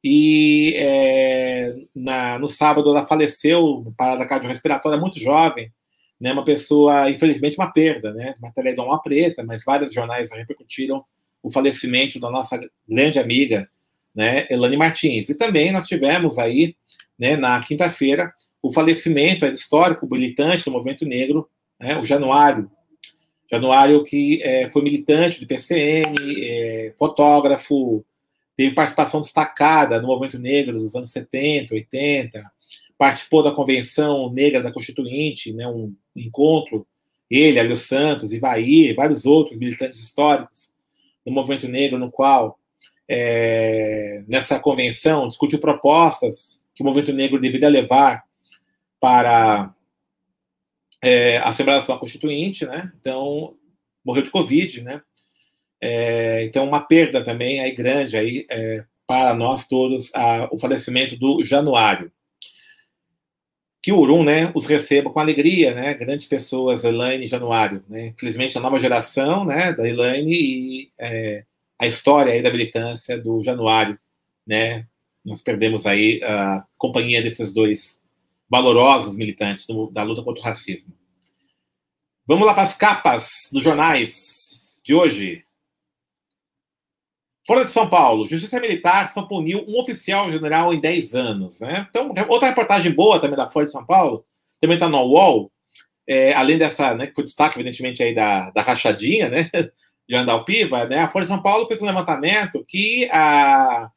E 0.03 0.75
é, 0.77 1.75
na, 1.95 2.39
no 2.39 2.49
sábado 2.49 2.89
ela 2.91 3.07
faleceu, 3.07 3.93
parada 3.97 4.27
cardiorrespiratória, 4.27 4.99
muito 4.99 5.19
jovem, 5.19 5.73
né? 6.21 6.33
Uma 6.33 6.45
pessoa, 6.45 7.11
infelizmente, 7.11 7.59
uma 7.59 7.73
perda, 7.73 8.13
né? 8.13 8.35
Matéria 8.41 8.75
de 8.75 8.81
uma 8.81 9.03
preta, 9.03 9.45
mas 9.45 9.65
vários 9.65 9.93
jornais 9.93 10.33
repercutiram 10.33 11.05
o 11.43 11.51
falecimento 11.51 12.19
da 12.19 12.31
nossa 12.31 12.61
grande 12.89 13.19
amiga, 13.19 13.69
né? 14.15 14.47
Elane 14.51 14.77
Martins. 14.77 15.29
E 15.29 15.35
também 15.35 15.73
nós 15.73 15.87
tivemos 15.87 16.39
aí 16.39 16.77
né, 17.19 17.37
na 17.37 17.61
quinta-feira, 17.63 18.33
o 18.63 18.73
falecimento 18.73 19.45
é 19.45 19.53
histórico, 19.53 20.09
militante 20.09 20.65
do 20.65 20.71
movimento 20.71 21.05
negro, 21.05 21.49
né, 21.81 21.99
o 21.99 22.05
Januário. 22.05 22.71
Januário 23.51 24.05
que 24.05 24.43
é, 24.43 24.69
foi 24.71 24.83
militante 24.83 25.41
do 25.41 25.47
PCN, 25.47 26.15
é, 26.41 26.95
fotógrafo, 26.99 28.05
teve 28.59 28.75
participação 28.75 29.21
destacada 29.21 30.01
no 30.01 30.09
movimento 30.09 30.37
negro 30.37 30.81
dos 30.81 30.97
anos 30.97 31.13
70, 31.13 31.73
80, 31.75 32.43
participou 32.99 33.41
da 33.41 33.53
Convenção 33.53 34.33
Negra 34.33 34.61
da 34.61 34.73
Constituinte, 34.73 35.53
né, 35.53 35.69
um 35.69 35.95
encontro, 36.17 36.85
ele, 37.31 37.61
Alio 37.61 37.77
Santos, 37.77 38.33
Ivaí, 38.33 38.93
vários 38.95 39.25
outros 39.25 39.57
militantes 39.57 40.01
históricos 40.01 40.73
do 41.25 41.31
movimento 41.31 41.69
negro, 41.69 42.01
no 42.01 42.11
qual, 42.11 42.59
é, 43.09 44.25
nessa 44.27 44.59
convenção, 44.59 45.29
discutiu 45.29 45.61
propostas 45.61 46.61
que 46.75 46.83
o 46.83 46.85
movimento 46.85 47.13
negro 47.13 47.41
deveria 47.41 47.69
levar 47.69 48.25
para 48.99 49.73
é, 51.01 51.37
a 51.39 51.51
Assembleia 51.51 51.79
Nacional 51.79 52.01
Constituinte, 52.01 52.67
né? 52.67 52.91
Então, 53.01 53.55
morreu 54.05 54.25
de 54.25 54.31
Covid, 54.31 54.83
né? 54.83 55.01
É, 55.81 56.45
então, 56.45 56.67
uma 56.67 56.81
perda 56.81 57.23
também 57.23 57.61
aí 57.61 57.73
grande 57.73 58.17
aí, 58.17 58.47
é, 58.51 58.85
para 59.07 59.35
nós 59.35 59.67
todos, 59.69 60.15
a, 60.15 60.49
o 60.53 60.59
falecimento 60.59 61.17
do 61.17 61.43
Januário. 61.45 62.13
Que 63.83 63.93
o 63.93 63.99
Urum, 63.99 64.25
né, 64.25 64.51
os 64.55 64.67
receba 64.67 65.11
com 65.11 65.21
alegria, 65.21 65.73
né? 65.75 65.95
Grandes 65.95 66.27
pessoas, 66.27 66.85
Elaine 66.85 67.25
e 67.25 67.29
Januário, 67.29 67.83
né? 67.89 68.09
Infelizmente, 68.09 68.59
a 68.59 68.61
nova 68.61 68.79
geração, 68.79 69.45
né, 69.45 69.73
da 69.73 69.89
Elaine 69.89 70.33
e 70.33 70.93
é, 70.99 71.45
a 71.79 71.87
história 71.87 72.33
aí 72.33 72.43
da 72.43 72.51
militância 72.51 73.17
do 73.17 73.43
Januário, 73.43 73.99
né? 74.47 74.87
nós 75.29 75.43
perdemos 75.43 75.87
aí 75.87 76.21
a 76.25 76.65
companhia 76.77 77.23
desses 77.23 77.53
dois 77.53 78.01
valorosos 78.49 79.15
militantes 79.17 79.67
do, 79.67 79.91
da 79.91 80.03
luta 80.03 80.23
contra 80.23 80.41
o 80.41 80.45
racismo. 80.45 80.95
Vamos 82.27 82.47
lá 82.47 82.55
para 82.55 82.63
as 82.63 82.77
capas 82.77 83.51
dos 83.53 83.63
jornais 83.63 84.81
de 84.83 84.95
hoje. 84.95 85.45
Fora 87.49 87.65
de 87.65 87.71
São 87.71 87.89
Paulo, 87.89 88.27
Justiça 88.27 88.61
Militar 88.61 89.09
só 89.09 89.23
puniu 89.23 89.65
um 89.67 89.81
oficial 89.81 90.31
general 90.31 90.75
em 90.75 90.79
10 90.79 91.15
anos. 91.15 91.61
Né? 91.61 91.87
Então, 91.89 92.13
outra 92.29 92.51
reportagem 92.51 92.93
boa 92.93 93.19
também 93.19 93.39
da 93.39 93.51
Folha 93.51 93.65
de 93.65 93.73
São 93.73 93.87
Paulo, 93.87 94.23
também 94.61 94.77
está 94.77 94.87
no 94.87 94.99
UOL, 94.99 95.51
é, 96.07 96.35
além 96.35 96.59
dessa, 96.59 96.95
né, 96.95 97.07
que 97.07 97.15
foi 97.15 97.25
destaque, 97.25 97.57
evidentemente, 97.57 98.03
aí 98.03 98.15
da, 98.15 98.51
da 98.51 98.61
rachadinha, 98.61 99.31
né, 99.31 99.51
de 100.07 100.15
Andalpiva, 100.15 100.85
né, 100.85 100.99
a 100.99 101.09
Folha 101.09 101.25
de 101.25 101.31
São 101.31 101.41
Paulo 101.43 101.67
fez 101.67 101.81
um 101.81 101.87
levantamento 101.87 102.63
que 102.69 103.09
a 103.11 103.89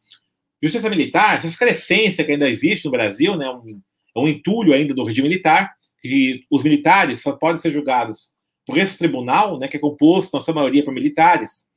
Justiça 0.63 0.89
Militar, 0.89 1.35
essa 1.35 1.47
excrescência 1.47 2.23
que 2.23 2.31
ainda 2.31 2.49
existe 2.49 2.85
no 2.85 2.91
Brasil, 2.91 3.35
né, 3.35 3.49
um, 3.49 3.81
um 4.15 4.29
entulho 4.29 4.73
ainda 4.73 4.93
do 4.93 5.03
regime 5.03 5.27
militar, 5.27 5.73
que 6.01 6.45
os 6.49 6.63
militares 6.63 7.21
só 7.21 7.33
podem 7.33 7.57
ser 7.57 7.73
julgados 7.73 8.29
por 8.65 8.77
esse 8.77 8.97
tribunal, 8.97 9.59
né, 9.59 9.67
que 9.67 9.75
é 9.75 9.79
composto, 9.79 10.37
na 10.37 10.41
sua 10.41 10.53
maioria, 10.53 10.85
por 10.85 10.93
militares, 10.93 11.69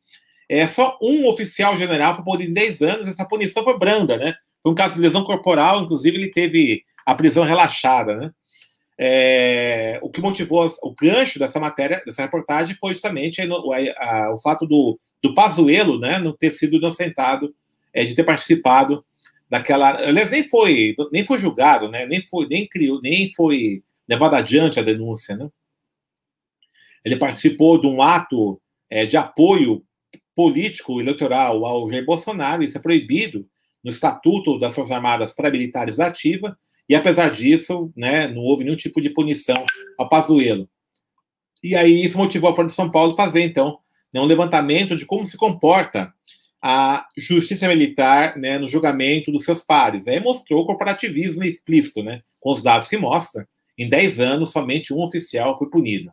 é, 0.49 0.67
só 0.67 0.99
um 1.01 1.27
oficial 1.27 1.77
general 1.77 2.15
foi 2.15 2.25
punido 2.25 2.51
em 2.51 2.55
10 2.55 2.83
anos, 2.83 3.09
essa 3.09 3.25
punição 3.25 3.65
foi 3.65 3.79
branda, 3.79 4.17
né? 4.17 4.35
Foi 4.63 4.73
um 4.73 4.75
caso 4.75 4.95
de 4.95 5.01
lesão 5.01 5.25
corporal, 5.25 5.83
inclusive 5.83 6.17
ele 6.17 6.31
teve 6.31 6.83
a 7.05 7.15
prisão 7.15 7.45
relaxada, 7.45 8.17
né? 8.17 8.31
É, 8.97 9.99
o 10.03 10.11
que 10.11 10.21
motivou 10.21 10.71
o 10.83 10.95
gancho 10.95 11.39
dessa 11.39 11.59
matéria, 11.59 12.03
dessa 12.07 12.23
reportagem, 12.23 12.77
foi 12.77 12.93
justamente 12.93 13.41
a, 13.41 13.45
a, 13.45 14.27
a, 14.27 14.33
o 14.33 14.41
fato 14.41 14.67
do, 14.67 14.99
do 15.23 15.35
Pazuello, 15.35 15.99
né, 15.99 16.19
não 16.19 16.33
ter 16.33 16.53
sido 16.53 16.77
inocentado 16.77 17.53
é, 17.93 18.05
de 18.05 18.15
ter 18.15 18.23
participado 18.23 19.05
daquela. 19.51 19.97
Aliás, 19.97 20.31
nem 20.31 20.49
foi, 20.49 20.95
nem 21.11 21.25
foi 21.25 21.39
julgado, 21.39 21.89
né, 21.89 22.07
nem 22.07 22.21
foi, 22.21 22.47
nem 22.47 22.69
criou, 22.69 23.01
nem 23.03 23.33
foi 23.33 23.83
levado 24.09 24.35
adiante 24.35 24.79
a 24.79 24.83
denúncia, 24.83 25.37
né? 25.37 25.49
Ele 27.05 27.17
participou 27.17 27.81
de 27.81 27.87
um 27.87 28.01
ato 28.01 28.61
é, 28.89 29.05
de 29.05 29.17
apoio 29.17 29.83
político 30.35 31.01
eleitoral 31.01 31.65
ao 31.65 31.91
Jair 31.91 32.05
Bolsonaro, 32.05 32.63
isso 32.63 32.77
é 32.77 32.81
proibido 32.81 33.47
no 33.83 33.91
Estatuto 33.91 34.59
das 34.59 34.75
Forças 34.75 34.93
Armadas 34.95 35.35
Paramilitares 35.35 35.97
da 35.97 36.07
Ativa, 36.07 36.57
e 36.89 36.95
apesar 36.95 37.31
disso, 37.31 37.93
né, 37.97 38.29
não 38.29 38.43
houve 38.43 38.65
nenhum 38.65 38.77
tipo 38.77 39.01
de 39.01 39.11
punição 39.11 39.65
ao 39.99 40.09
Pazuello. 40.09 40.69
E 41.63 41.75
aí 41.75 42.05
isso 42.05 42.19
motivou 42.19 42.51
a 42.51 42.55
Folha 42.55 42.67
de 42.67 42.75
São 42.75 42.91
Paulo 42.91 43.13
a 43.13 43.17
fazer, 43.17 43.43
então, 43.43 43.79
né, 44.13 44.21
um 44.21 44.27
levantamento 44.27 44.97
de 44.97 45.07
como 45.07 45.27
se 45.27 45.37
comporta 45.37 46.13
a 46.63 47.07
justiça 47.17 47.69
militar 47.69 48.39
né, 48.39 48.59
no 48.59 48.69
julgamento 48.69 49.31
dos 49.31 49.45
seus 49.45 49.63
pares. 49.63 50.09
Aí 50.09 50.19
mostrou 50.19 50.63
o 50.63 50.67
corporativismo 50.67 51.45
explícito, 51.45 52.03
né, 52.03 52.23
com 52.41 52.53
os 52.53 52.63
dados 52.63 52.89
que 52.89 52.97
mostra. 52.97 53.47
Em 53.77 53.89
10 53.89 54.21
anos, 54.21 54.51
somente 54.51 54.93
um 54.93 55.03
oficial 55.03 55.59
foi 55.59 55.69
punido. 55.69 56.11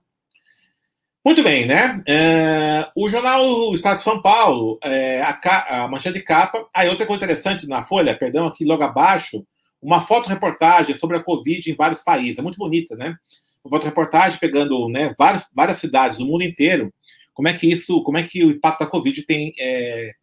Muito 1.23 1.43
bem, 1.43 1.67
né? 1.67 2.01
É, 2.07 2.89
o 2.95 3.07
jornal 3.07 3.73
Estado 3.75 3.97
de 3.97 4.01
São 4.01 4.21
Paulo, 4.23 4.79
é, 4.83 5.21
a, 5.21 5.83
a 5.83 5.87
manchete 5.87 6.17
de 6.17 6.23
capa. 6.23 6.67
Aí, 6.73 6.89
outra 6.89 7.05
coisa 7.05 7.23
interessante 7.23 7.67
na 7.67 7.83
Folha, 7.83 8.17
perdão, 8.17 8.47
aqui 8.47 8.65
logo 8.65 8.81
abaixo, 8.83 9.45
uma 9.79 10.01
foto-reportagem 10.01 10.97
sobre 10.97 11.17
a 11.17 11.23
Covid 11.23 11.69
em 11.69 11.75
vários 11.75 12.01
países. 12.01 12.39
É 12.39 12.41
muito 12.41 12.57
bonita, 12.57 12.95
né? 12.95 13.15
Uma 13.63 13.77
foto-reportagem 13.77 14.39
pegando 14.39 14.89
né, 14.89 15.13
várias, 15.15 15.47
várias 15.53 15.77
cidades 15.77 16.17
do 16.17 16.25
mundo 16.25 16.43
inteiro. 16.43 16.91
Como 17.35 17.47
é 17.47 17.53
que 17.53 17.71
isso, 17.71 18.01
como 18.01 18.17
é 18.17 18.23
que 18.23 18.43
o 18.43 18.49
impacto 18.49 18.79
da 18.79 18.87
Covid 18.87 19.23
tem, 19.23 19.53
é, 19.59 20.13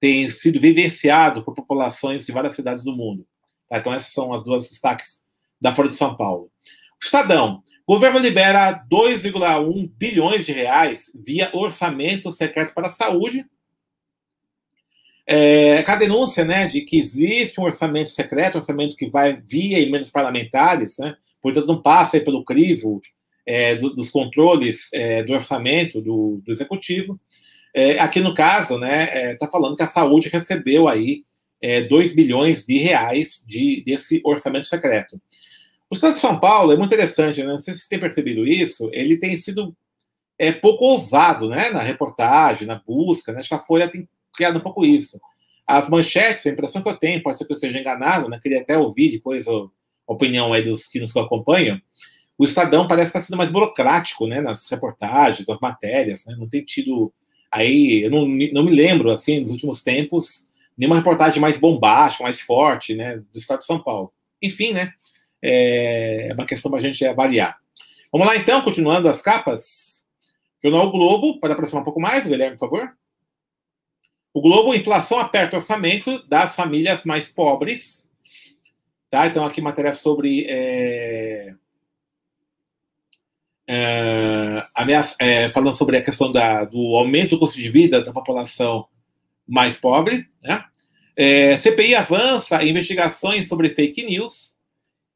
tem 0.00 0.30
sido 0.30 0.58
vivenciado 0.58 1.44
por 1.44 1.54
populações 1.54 2.24
de 2.24 2.32
várias 2.32 2.54
cidades 2.54 2.82
do 2.82 2.96
mundo. 2.96 3.26
Tá? 3.68 3.76
Então, 3.76 3.92
essas 3.92 4.12
são 4.12 4.32
as 4.32 4.42
duas 4.42 4.70
destaques 4.70 5.22
da 5.60 5.74
Folha 5.74 5.88
de 5.88 5.94
São 5.94 6.16
Paulo. 6.16 6.50
Estadão. 7.02 7.62
Governo 7.86 8.18
libera 8.18 8.84
2,1 8.90 9.90
bilhões 9.96 10.44
de 10.44 10.52
reais 10.52 11.12
via 11.14 11.50
orçamento 11.52 12.32
secreto 12.32 12.74
para 12.74 12.88
a 12.88 12.90
saúde. 12.90 13.46
É, 15.28 15.82
com 15.82 15.90
a 15.90 15.96
denúncia 15.96 16.44
né, 16.44 16.68
de 16.68 16.82
que 16.82 16.98
existe 16.98 17.60
um 17.60 17.64
orçamento 17.64 18.10
secreto, 18.10 18.58
orçamento 18.58 18.96
que 18.96 19.08
vai 19.08 19.40
via 19.40 19.80
emendas 19.80 20.10
parlamentares, 20.10 20.98
né, 20.98 21.16
portanto 21.42 21.66
não 21.66 21.82
passa 21.82 22.20
pelo 22.20 22.44
crivo 22.44 23.00
é, 23.44 23.74
do, 23.74 23.90
dos 23.90 24.08
controles 24.08 24.88
é, 24.92 25.22
do 25.22 25.32
orçamento 25.32 26.00
do, 26.00 26.40
do 26.44 26.52
executivo. 26.52 27.20
É, 27.74 27.98
aqui 27.98 28.20
no 28.20 28.34
caso, 28.34 28.74
está 28.74 28.78
né, 28.78 29.08
é, 29.12 29.34
tá 29.34 29.48
falando 29.48 29.76
que 29.76 29.82
a 29.82 29.88
saúde 29.88 30.28
recebeu 30.28 30.88
aí 30.88 31.24
2 31.88 32.10
é, 32.10 32.14
bilhões 32.14 32.64
de 32.64 32.78
reais 32.78 33.44
de, 33.46 33.82
desse 33.84 34.20
orçamento 34.24 34.66
secreto. 34.66 35.20
O 35.90 35.94
Estado 35.94 36.14
de 36.14 36.18
São 36.18 36.38
Paulo 36.40 36.72
é 36.72 36.76
muito 36.76 36.92
interessante, 36.92 37.42
né? 37.42 37.46
Não 37.46 37.58
sei 37.58 37.74
se 37.74 37.80
vocês 37.80 37.88
têm 37.88 38.00
percebido 38.00 38.46
isso. 38.46 38.90
Ele 38.92 39.16
tem 39.16 39.36
sido 39.36 39.74
é, 40.38 40.50
pouco 40.52 40.84
ousado, 40.84 41.48
né? 41.48 41.70
Na 41.70 41.82
reportagem, 41.82 42.66
na 42.66 42.74
busca, 42.84 43.32
né? 43.32 43.40
Acho 43.40 43.50
que 43.50 43.54
a 43.54 43.60
Folha 43.60 43.88
tem 43.88 44.08
criado 44.34 44.58
um 44.58 44.62
pouco 44.62 44.84
isso. 44.84 45.20
As 45.66 45.88
manchetes, 45.88 46.46
a 46.46 46.50
impressão 46.50 46.82
que 46.82 46.88
eu 46.88 46.96
tenho, 46.96 47.22
pode 47.22 47.38
ser 47.38 47.44
que 47.44 47.52
eu 47.52 47.58
seja 47.58 47.78
enganado, 47.78 48.28
né? 48.28 48.38
Queria 48.42 48.60
até 48.60 48.76
ouvir 48.76 49.10
depois 49.10 49.46
a 49.46 49.52
opinião 50.06 50.52
aí 50.52 50.62
dos 50.62 50.86
que 50.88 51.00
nos 51.00 51.16
acompanham. 51.16 51.80
O 52.38 52.44
Estadão 52.44 52.86
parece 52.86 53.08
estar 53.10 53.20
sendo 53.20 53.38
mais 53.38 53.50
burocrático, 53.50 54.26
né? 54.26 54.40
Nas 54.40 54.68
reportagens, 54.68 55.46
nas 55.46 55.60
matérias, 55.60 56.26
né? 56.26 56.34
Não 56.36 56.48
tem 56.48 56.64
tido 56.64 57.12
aí, 57.50 58.02
eu 58.02 58.10
não, 58.10 58.26
não 58.26 58.64
me 58.64 58.70
lembro, 58.70 59.10
assim, 59.10 59.40
nos 59.40 59.52
últimos 59.52 59.82
tempos, 59.82 60.46
nenhuma 60.76 60.96
reportagem 60.96 61.40
mais 61.40 61.56
bombástica, 61.56 62.24
mais 62.24 62.40
forte, 62.40 62.94
né? 62.94 63.16
Do 63.16 63.38
Estado 63.38 63.60
de 63.60 63.66
São 63.66 63.82
Paulo. 63.82 64.12
Enfim, 64.42 64.72
né? 64.72 64.92
É 65.48 66.34
uma 66.34 66.46
questão 66.46 66.70
para 66.70 66.80
a 66.80 66.82
gente 66.82 67.04
avaliar. 67.04 67.56
Vamos 68.12 68.26
lá, 68.26 68.36
então, 68.36 68.62
continuando 68.62 69.08
as 69.08 69.22
capas. 69.22 70.04
Jornal 70.62 70.90
Globo, 70.90 71.38
pode 71.38 71.52
aproximar 71.52 71.82
um 71.82 71.84
pouco 71.84 72.00
mais, 72.00 72.26
Guilherme, 72.26 72.56
por 72.56 72.68
favor. 72.68 72.96
O 74.32 74.40
Globo, 74.40 74.74
inflação 74.74 75.18
aperta 75.18 75.56
o 75.56 75.60
orçamento 75.60 76.26
das 76.28 76.54
famílias 76.56 77.04
mais 77.04 77.28
pobres. 77.28 78.10
Tá? 79.08 79.26
Então, 79.26 79.44
aqui 79.44 79.60
matéria 79.60 79.92
sobre 79.92 80.46
é, 80.48 81.54
é, 83.68 84.66
ameaça, 84.74 85.16
é, 85.20 85.50
falando 85.52 85.74
sobre 85.74 85.96
a 85.96 86.02
questão 86.02 86.30
da, 86.32 86.64
do 86.64 86.96
aumento 86.96 87.30
do 87.30 87.38
custo 87.38 87.58
de 87.58 87.70
vida 87.70 88.02
da 88.02 88.12
população 88.12 88.86
mais 89.46 89.76
pobre. 89.76 90.28
Né? 90.42 90.64
É, 91.16 91.58
CPI 91.58 91.94
avança 91.94 92.64
investigações 92.64 93.48
sobre 93.48 93.70
fake 93.70 94.04
news. 94.04 94.55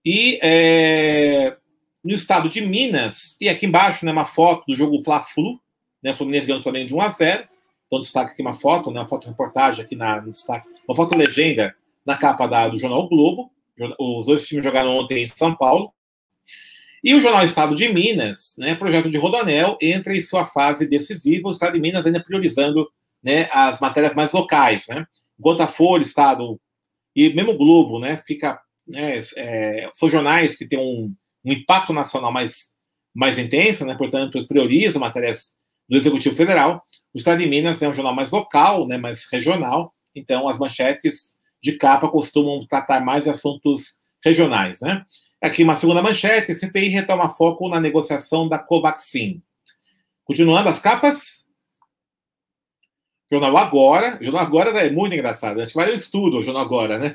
E 0.04 0.38
é, 0.42 1.56
no 2.02 2.14
estado 2.14 2.48
de 2.48 2.60
Minas, 2.60 3.36
e 3.40 3.48
aqui 3.48 3.66
embaixo, 3.66 4.04
né, 4.04 4.12
uma 4.12 4.24
foto 4.24 4.64
do 4.66 4.76
jogo 4.76 5.02
Fla-Flu, 5.02 5.60
né, 6.02 6.14
Fluminense 6.14 6.46
ganhando 6.46 6.60
o 6.60 6.62
Flamengo 6.62 6.88
de 6.88 6.94
1 6.94 7.00
a 7.00 7.08
0 7.08 7.48
Então, 7.86 7.98
destaque 7.98 8.32
aqui 8.32 8.42
uma 8.42 8.54
foto, 8.54 8.90
né, 8.90 9.00
uma 9.00 9.08
foto 9.08 9.28
reportagem 9.28 9.84
aqui 9.84 9.94
na, 9.94 10.20
no 10.20 10.30
destaque, 10.30 10.66
uma 10.88 10.96
foto 10.96 11.14
legenda 11.14 11.74
na 12.04 12.16
capa 12.16 12.46
da, 12.46 12.68
do 12.68 12.78
jornal 12.78 13.08
Globo. 13.08 13.50
Os 13.98 14.26
dois 14.26 14.46
times 14.46 14.64
jogaram 14.64 14.96
ontem 14.96 15.24
em 15.24 15.26
São 15.26 15.54
Paulo. 15.54 15.92
E 17.02 17.14
o 17.14 17.20
Jornal 17.20 17.44
Estado 17.44 17.74
de 17.74 17.88
Minas, 17.88 18.54
né, 18.58 18.74
projeto 18.74 19.10
de 19.10 19.16
Rodanel, 19.16 19.78
entra 19.80 20.14
em 20.14 20.20
sua 20.20 20.44
fase 20.44 20.86
decisiva, 20.86 21.48
o 21.48 21.52
Estado 21.52 21.72
de 21.72 21.80
Minas 21.80 22.06
ainda 22.06 22.22
priorizando 22.22 22.90
né, 23.22 23.48
as 23.52 23.80
matérias 23.80 24.14
mais 24.14 24.32
locais. 24.32 24.86
Né? 24.88 25.06
Enquanto 25.38 25.62
a 25.62 25.66
Folha, 25.66 26.02
Estado 26.02 26.60
e 27.16 27.32
mesmo 27.32 27.52
o 27.52 27.56
Globo 27.56 27.98
né, 27.98 28.22
fica 28.26 28.60
né, 28.90 29.20
é, 29.36 29.90
são 29.94 30.10
jornais 30.10 30.56
que 30.56 30.66
têm 30.66 30.78
um, 30.78 31.14
um, 31.44 31.52
impacto 31.52 31.92
nacional 31.92 32.32
mais, 32.32 32.70
mais 33.14 33.38
intenso, 33.38 33.86
né, 33.86 33.94
portanto, 33.96 34.46
priorizam 34.46 35.00
matérias 35.00 35.54
do 35.88 35.96
Executivo 35.96 36.34
Federal. 36.34 36.82
O 37.14 37.18
Estado 37.18 37.38
de 37.38 37.46
Minas 37.46 37.80
é 37.80 37.88
um 37.88 37.94
jornal 37.94 38.14
mais 38.14 38.30
local, 38.30 38.86
né, 38.86 38.98
mais 38.98 39.26
regional, 39.30 39.94
então 40.14 40.48
as 40.48 40.58
manchetes 40.58 41.36
de 41.62 41.76
capa 41.76 42.08
costumam 42.08 42.66
tratar 42.66 43.00
mais 43.00 43.24
de 43.24 43.30
assuntos 43.30 43.98
regionais. 44.24 44.80
Né? 44.80 45.04
Aqui 45.42 45.62
uma 45.62 45.76
segunda 45.76 46.02
manchete, 46.02 46.54
CPI 46.54 46.88
retoma 46.88 47.28
foco 47.28 47.68
na 47.68 47.80
negociação 47.80 48.48
da 48.48 48.58
Covaxin. 48.58 49.42
Continuando 50.24 50.68
as 50.68 50.80
capas, 50.80 51.46
Jornal 53.30 53.56
Agora, 53.56 54.18
Jornal 54.20 54.42
Agora 54.42 54.70
é 54.78 54.90
muito 54.90 55.14
engraçado, 55.14 55.60
acho 55.60 55.72
que 55.72 55.78
vai 55.78 55.92
um 55.92 55.96
estudo 55.96 56.38
o 56.38 56.42
Jornal 56.42 56.64
Agora, 56.64 56.98
né? 56.98 57.14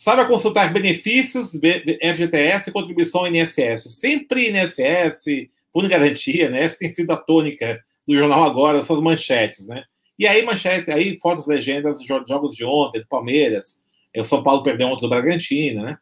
Saiba 0.00 0.24
consultar 0.26 0.72
benefícios, 0.72 1.54
FGTS 1.54 2.70
e 2.70 2.72
contribuição 2.72 3.26
INSS. 3.26 3.98
Sempre 3.98 4.48
INSS, 4.48 5.24
fundo 5.72 5.88
garantia, 5.88 6.48
né? 6.48 6.62
Essa 6.62 6.78
tem 6.78 6.92
sido 6.92 7.10
a 7.10 7.16
tônica 7.16 7.82
do 8.06 8.14
jornal 8.14 8.44
agora, 8.44 8.80
suas 8.80 9.00
manchetes, 9.00 9.66
né? 9.66 9.82
E 10.16 10.24
aí, 10.24 10.42
manchetes, 10.42 10.88
aí 10.88 11.18
fotos, 11.18 11.48
legendas 11.48 11.98
jogos 12.04 12.54
de 12.54 12.64
ontem, 12.64 13.00
do 13.00 13.08
Palmeiras. 13.08 13.82
O 14.16 14.24
São 14.24 14.40
Paulo 14.40 14.62
perdeu 14.62 14.86
ontem 14.86 15.00
do 15.00 15.08
Bragantino, 15.08 15.82
né? 15.82 15.98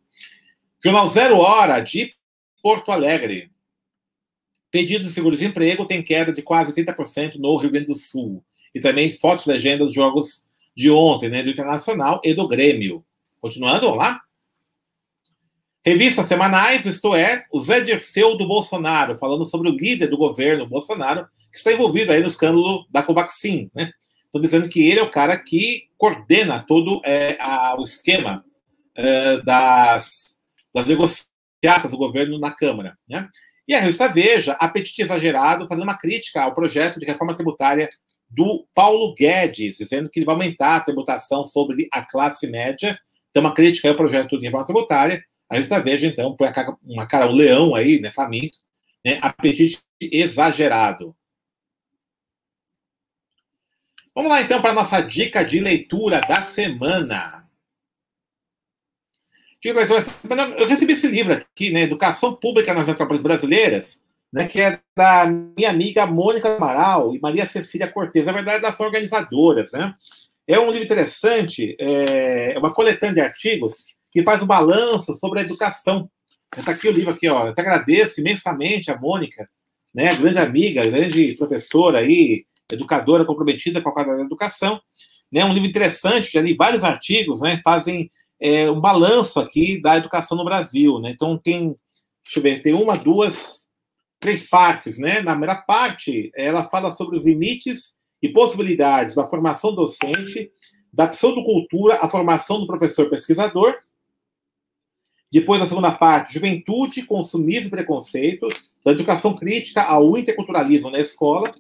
Jornal 0.84 1.09
Zero 1.09 1.38
Hora, 1.38 1.80
de 1.80 2.12
Porto 2.62 2.92
Alegre. 2.92 3.51
Pedidos 4.70 5.09
de 5.09 5.14
seguro-desemprego 5.14 5.86
tem 5.86 6.03
queda 6.03 6.34
de 6.34 6.42
quase 6.42 6.74
30% 6.74 7.36
no 7.36 7.57
Rio 7.57 7.70
Grande 7.70 7.86
do 7.86 7.97
Sul. 7.97 8.44
E 8.74 8.80
também 8.80 9.16
fotos, 9.16 9.47
legendas 9.47 9.90
jogos 9.90 10.47
de 10.76 10.90
ontem, 10.90 11.30
né? 11.30 11.42
Do 11.42 11.49
Internacional 11.49 12.20
e 12.22 12.34
do 12.34 12.47
Grêmio 12.47 13.03
Continuando, 13.47 13.94
lá. 13.94 14.20
Revistas 15.84 16.26
semanais, 16.26 16.84
isto 16.84 17.14
é, 17.14 17.44
o 17.53 17.61
Zé 17.61 17.80
Dirceu 17.80 18.36
do 18.36 18.44
Bolsonaro, 18.44 19.16
falando 19.18 19.47
sobre 19.47 19.68
o 19.68 19.72
líder 19.72 20.09
do 20.09 20.18
governo, 20.18 20.66
Bolsonaro, 20.66 21.28
que 21.53 21.57
está 21.57 21.72
envolvido 21.72 22.11
aí 22.11 22.20
no 22.20 22.26
escândalo 22.26 22.84
da 22.90 23.05
Covaxin, 23.05 23.70
né? 23.72 23.92
Estou 24.24 24.40
dizendo 24.40 24.68
que 24.68 24.84
ele 24.84 24.99
é 24.99 25.03
o 25.05 25.12
cara 25.12 25.36
que 25.36 25.84
coordena 25.97 26.64
todo 26.66 27.01
é, 27.05 27.36
a, 27.40 27.76
o 27.78 27.84
esquema 27.84 28.44
é, 28.97 29.40
das, 29.42 30.36
das 30.74 30.86
negociatas 30.86 31.92
do 31.92 31.99
governo 31.99 32.36
na 32.40 32.51
Câmara, 32.51 32.99
né? 33.09 33.28
E 33.68 33.74
a 33.74 33.78
revista 33.78 34.09
Veja, 34.09 34.57
apetite 34.59 35.03
exagerado, 35.03 35.68
fazendo 35.68 35.84
uma 35.84 35.99
crítica 35.99 36.42
ao 36.42 36.53
projeto 36.53 36.99
de 36.99 37.07
reforma 37.07 37.36
tributária 37.36 37.88
do 38.28 38.66
Paulo 38.74 39.14
Guedes, 39.14 39.76
dizendo 39.76 40.11
que 40.11 40.18
ele 40.18 40.26
vai 40.26 40.34
aumentar 40.34 40.76
a 40.76 40.80
tributação 40.80 41.44
sobre 41.44 41.88
a 41.92 42.03
classe 42.05 42.49
média. 42.49 42.99
Então, 43.37 43.45
uma 43.45 43.55
crítica 43.55 43.87
ao 43.87 43.95
projeto 43.95 44.39
de 44.39 44.47
reforma 44.47 44.64
tributária. 44.64 45.22
A 45.51 45.57
revista 45.57 45.78
Veja, 45.78 46.07
então, 46.07 46.34
põe 46.34 46.49
uma 46.82 47.07
cara, 47.07 47.26
um 47.26 47.34
leão 47.34 47.74
aí, 47.74 48.01
né, 48.01 48.11
faminto, 48.11 48.59
né, 49.05 49.18
apetite 49.20 49.78
exagerado. 50.01 51.14
Vamos 54.14 54.30
lá, 54.30 54.41
então, 54.41 54.62
para 54.62 54.70
a 54.70 54.74
nossa 54.74 55.03
dica 55.03 55.45
de 55.45 55.61
leitura 55.61 56.22
da 56.22 56.41
semana. 56.41 57.47
Dica 59.61 59.74
de 59.74 59.80
leitura 59.80 60.01
da 60.01 60.11
semana. 60.11 60.55
Eu 60.57 60.66
recebi 60.66 60.95
esse 60.95 61.07
livro 61.07 61.34
aqui, 61.34 61.70
né, 61.70 61.82
Educação 61.82 62.34
Pública 62.34 62.72
nas 62.72 62.87
Metrópoles 62.87 63.22
Brasileiras, 63.22 64.03
né, 64.32 64.49
que 64.49 64.62
é 64.62 64.80
da 64.97 65.26
minha 65.26 65.68
amiga 65.68 66.07
Mônica 66.07 66.57
Amaral 66.57 67.14
e 67.14 67.20
Maria 67.20 67.47
Cecília 67.47 67.93
Cortez. 67.93 68.24
Na 68.24 68.32
verdade, 68.32 68.74
são 68.74 68.87
organizadoras. 68.87 69.72
Né? 69.72 69.95
É 70.47 70.61
um 70.61 70.70
livro 70.70 70.84
interessante, 70.84 71.76
é 71.78 72.57
uma 72.59 72.72
coletânea 72.72 73.14
de 73.14 73.20
artigos 73.20 73.84
que 74.12 74.22
faz 74.22 74.40
um 74.42 74.47
balanço 74.47 75.14
sobre 75.16 75.40
a 75.40 75.42
educação. 75.42 76.09
Está 76.57 76.70
aqui 76.70 76.88
o 76.88 76.92
livro 76.92 77.11
aqui, 77.11 77.28
ó. 77.28 77.49
Eu 77.49 77.55
te 77.55 77.61
agradeço 77.61 78.20
imensamente 78.20 78.90
a 78.90 78.97
Mônica, 78.97 79.49
né, 79.92 80.14
grande 80.14 80.38
amiga, 80.38 80.86
grande 80.86 81.34
professora 81.34 81.99
aí, 81.99 82.44
educadora 82.70 83.24
comprometida 83.24 83.80
com 83.80 83.88
a 83.88 83.92
quadra 83.92 84.16
da 84.16 84.22
educação. 84.22 84.80
Né, 85.32 85.44
um 85.44 85.53
livro 85.53 85.68
interessante, 85.68 86.30
já 86.32 86.40
vários 86.57 86.84
artigos, 86.84 87.40
né, 87.40 87.61
fazem 87.64 88.09
é, 88.40 88.70
um 88.70 88.80
balanço 88.80 89.40
aqui 89.40 89.80
da 89.80 89.97
educação 89.97 90.36
no 90.36 90.44
Brasil. 90.44 91.01
Né? 91.01 91.11
Então 91.11 91.36
tem, 91.36 91.74
deixa 92.22 92.38
eu 92.38 92.42
ver, 92.42 92.62
tem 92.62 92.72
uma, 92.72 92.97
duas, 92.97 93.66
três 94.20 94.49
partes. 94.49 94.99
Né? 94.99 95.20
Na 95.22 95.32
primeira 95.32 95.57
parte, 95.57 96.30
ela 96.36 96.68
fala 96.68 96.92
sobre 96.92 97.16
os 97.16 97.26
limites 97.26 97.95
e 98.26 98.32
possibilidades 98.32 99.14
da 99.14 99.26
formação 99.28 99.74
docente, 99.74 100.50
da 100.92 101.06
pseudocultura, 101.06 101.98
a 102.00 102.08
formação 102.08 102.60
do 102.60 102.66
professor 102.66 103.08
pesquisador, 103.08 103.76
depois, 105.30 105.60
a 105.60 105.66
segunda 105.66 105.90
parte, 105.90 106.32
juventude, 106.32 107.02
consumismo 107.02 107.66
e 107.66 107.70
preconceito, 107.70 108.48
da 108.84 108.92
educação 108.92 109.34
crítica 109.34 109.82
ao 109.82 110.16
interculturalismo 110.16 110.88
na 110.88 111.00
escola. 111.00 111.52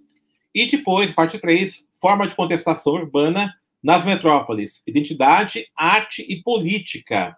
E 0.54 0.66
depois, 0.66 1.12
parte 1.12 1.38
3, 1.38 1.86
forma 2.00 2.26
de 2.26 2.34
contestação 2.34 2.94
urbana 2.94 3.52
nas 3.82 4.04
metrópoles, 4.04 4.82
identidade, 4.86 5.66
arte 5.76 6.24
e 6.26 6.42
política. 6.42 7.36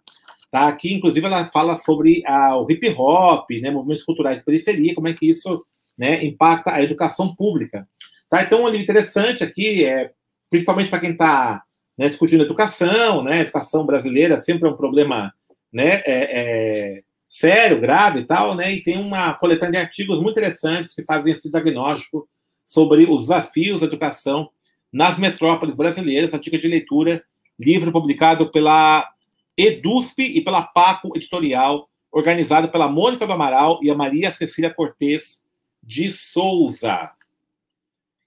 Tá? 0.50 0.68
Aqui, 0.68 0.94
inclusive, 0.94 1.26
ela 1.26 1.50
fala 1.50 1.76
sobre 1.76 2.22
ah, 2.26 2.56
o 2.56 2.70
hip 2.70 2.88
hop, 2.96 3.50
né, 3.60 3.70
movimentos 3.70 4.04
culturais 4.04 4.38
de 4.38 4.44
periferia, 4.44 4.94
como 4.94 5.08
é 5.08 5.14
que 5.14 5.28
isso 5.28 5.64
né, 5.96 6.24
impacta 6.24 6.72
a 6.72 6.82
educação 6.82 7.34
pública. 7.34 7.88
Tá? 8.28 8.42
Então, 8.42 8.62
um 8.62 8.68
livro 8.68 8.82
interessante 8.82 9.42
aqui, 9.42 9.84
é, 9.84 10.12
principalmente 10.50 10.90
para 10.90 11.00
quem 11.00 11.12
está 11.12 11.62
né, 11.96 12.08
discutindo 12.08 12.44
educação, 12.44 13.22
né, 13.22 13.40
educação 13.40 13.84
brasileira 13.84 14.38
sempre 14.38 14.68
é 14.68 14.70
um 14.70 14.76
problema 14.76 15.32
né, 15.72 16.02
é, 16.04 16.04
é, 16.06 17.02
sério, 17.28 17.80
grave 17.80 18.20
e 18.20 18.24
tal, 18.24 18.54
né, 18.54 18.72
e 18.72 18.82
tem 18.82 18.98
uma 18.98 19.34
coletânea 19.34 19.72
de 19.72 19.86
artigos 19.86 20.18
muito 20.20 20.38
interessantes 20.38 20.94
que 20.94 21.02
fazem 21.02 21.32
esse 21.32 21.50
diagnóstico 21.50 22.28
sobre 22.64 23.04
os 23.06 23.22
desafios 23.22 23.80
da 23.80 23.86
educação 23.86 24.50
nas 24.92 25.18
metrópoles 25.18 25.74
brasileiras, 25.74 26.32
artigo 26.32 26.58
de 26.58 26.68
leitura, 26.68 27.22
livro 27.58 27.90
publicado 27.90 28.50
pela 28.50 29.08
EDUSP 29.56 30.22
e 30.22 30.40
pela 30.40 30.62
Paco 30.62 31.12
Editorial, 31.16 31.88
organizado 32.12 32.68
pela 32.68 32.88
Mônica 32.88 33.26
do 33.26 33.32
Amaral 33.32 33.80
e 33.82 33.90
a 33.90 33.94
Maria 33.94 34.30
Cecília 34.30 34.72
Cortes 34.72 35.44
de 35.82 36.12
Souza. 36.12 37.10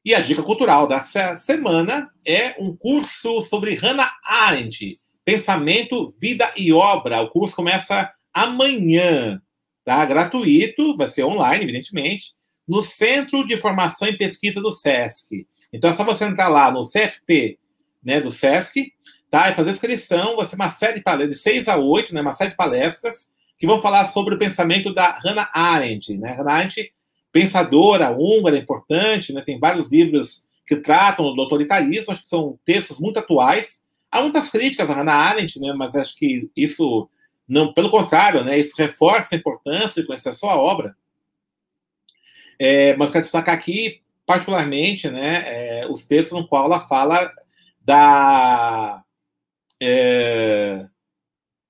E 0.04 0.16
a 0.16 0.20
dica 0.20 0.42
cultural 0.42 0.88
dessa 0.88 1.36
semana 1.36 2.10
é 2.26 2.56
um 2.60 2.76
curso 2.76 3.42
sobre 3.44 3.76
Hannah 3.76 4.12
Arendt, 4.26 5.00
Pensamento, 5.24 6.14
Vida 6.20 6.52
e 6.58 6.74
Obra. 6.74 7.22
O 7.22 7.30
curso 7.30 7.56
começa 7.56 8.12
amanhã, 8.34 9.40
tá? 9.86 10.04
Gratuito, 10.06 10.98
vai 10.98 11.08
ser 11.08 11.24
online, 11.24 11.64
evidentemente, 11.64 12.34
no 12.68 12.82
Centro 12.82 13.46
de 13.46 13.58
Formação 13.58 14.08
e 14.08 14.18
Pesquisa 14.18 14.60
do 14.60 14.72
SESC. 14.72 15.46
Então 15.72 15.90
é 15.90 15.94
só 15.94 16.04
você 16.04 16.26
entrar 16.26 16.48
lá 16.48 16.72
no 16.72 16.82
CFP, 16.82 17.60
né, 18.04 18.20
do 18.20 18.32
SESC, 18.32 18.92
tá? 19.30 19.50
E 19.50 19.56
fazer 19.56 19.70
inscrição, 19.70 20.36
vai 20.36 20.48
ser 20.48 20.56
uma 20.56 20.70
série 20.70 20.96
de 20.96 21.04
palestras, 21.04 21.38
de 21.38 21.44
6 21.44 21.68
a 21.68 21.78
8, 21.78 22.14
né, 22.14 22.22
uma 22.22 22.34
série 22.34 22.52
de 22.52 22.58
palestras 22.58 23.32
que 23.60 23.68
vão 23.68 23.80
falar 23.80 24.06
sobre 24.06 24.34
o 24.34 24.40
pensamento 24.40 24.92
da 24.92 25.12
Hannah 25.24 25.50
Arendt, 25.54 26.18
né? 26.18 26.34
Hannah 26.34 26.54
Arendt, 26.54 26.92
pensadora 27.32 28.12
húngara 28.12 28.58
importante, 28.58 29.34
né? 29.34 29.42
Tem 29.42 29.60
vários 29.60 29.92
livros 29.92 30.48
que 30.68 30.76
tratam 30.76 31.34
do 31.34 31.42
autoritarismo, 31.42 32.12
acho 32.12 32.22
que 32.22 32.28
são 32.28 32.58
textos 32.66 33.00
muito 33.00 33.20
atuais, 33.20 33.82
Há 34.12 34.22
muitas 34.22 34.50
críticas 34.50 34.90
a 34.90 34.94
Hannah 34.94 35.14
Arendt, 35.14 35.58
né, 35.58 35.72
mas 35.74 35.96
acho 35.96 36.16
que 36.18 36.52
isso, 36.56 37.10
não, 37.48 37.74
pelo 37.74 37.90
contrário, 37.90 38.44
né, 38.44 38.60
isso 38.60 38.74
reforça 38.78 39.34
a 39.34 39.38
importância 39.38 40.02
de 40.02 40.08
conhecer 40.08 40.30
a 40.30 40.34
sua 40.34 40.58
obra. 40.58 40.96
É, 42.60 42.96
mas 42.98 43.10
quero 43.10 43.24
destacar 43.24 43.56
aqui, 43.56 44.02
particularmente, 44.26 45.10
né, 45.10 45.44
é, 45.46 45.88
os 45.88 46.06
textos 46.06 46.38
no 46.38 46.46
qual 46.46 46.66
ela 46.66 46.82
fala 46.82 47.32
da, 47.80 49.02
é, 49.82 50.86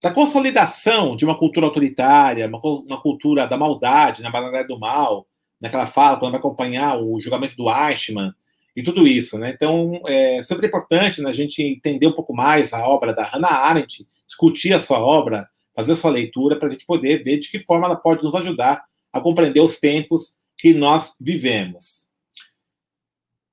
da 0.01 0.11
consolidação 0.11 1.15
de 1.15 1.23
uma 1.23 1.37
cultura 1.37 1.67
autoritária, 1.67 2.47
uma, 2.47 2.59
uma 2.59 2.99
cultura 2.99 3.45
da 3.45 3.55
maldade, 3.55 4.23
na 4.23 4.29
né, 4.29 4.33
banalidade 4.33 4.67
do 4.67 4.79
mal, 4.79 5.27
naquela 5.61 5.85
fala, 5.85 6.17
quando 6.17 6.31
vai 6.31 6.39
acompanhar 6.39 6.97
o 6.97 7.21
julgamento 7.21 7.55
do 7.55 7.69
Eichmann, 7.69 8.33
e 8.75 8.81
tudo 8.81 9.05
isso, 9.05 9.37
né? 9.37 9.49
Então, 9.49 10.01
é 10.07 10.41
sempre 10.43 10.67
importante 10.67 11.21
né, 11.21 11.29
a 11.29 11.33
gente 11.33 11.61
entender 11.61 12.07
um 12.07 12.13
pouco 12.13 12.33
mais 12.33 12.73
a 12.73 12.87
obra 12.87 13.13
da 13.13 13.23
Hannah 13.23 13.49
Arendt, 13.49 14.07
discutir 14.25 14.73
a 14.73 14.79
sua 14.79 14.99
obra, 14.99 15.47
fazer 15.75 15.91
a 15.93 15.95
sua 15.95 16.11
leitura, 16.11 16.57
para 16.57 16.69
a 16.69 16.71
gente 16.71 16.85
poder 16.85 17.23
ver 17.23 17.37
de 17.37 17.49
que 17.49 17.59
forma 17.59 17.85
ela 17.85 17.97
pode 17.97 18.23
nos 18.23 18.33
ajudar 18.33 18.83
a 19.11 19.19
compreender 19.19 19.59
os 19.59 19.77
tempos 19.77 20.37
que 20.57 20.73
nós 20.73 21.17
vivemos. 21.19 22.05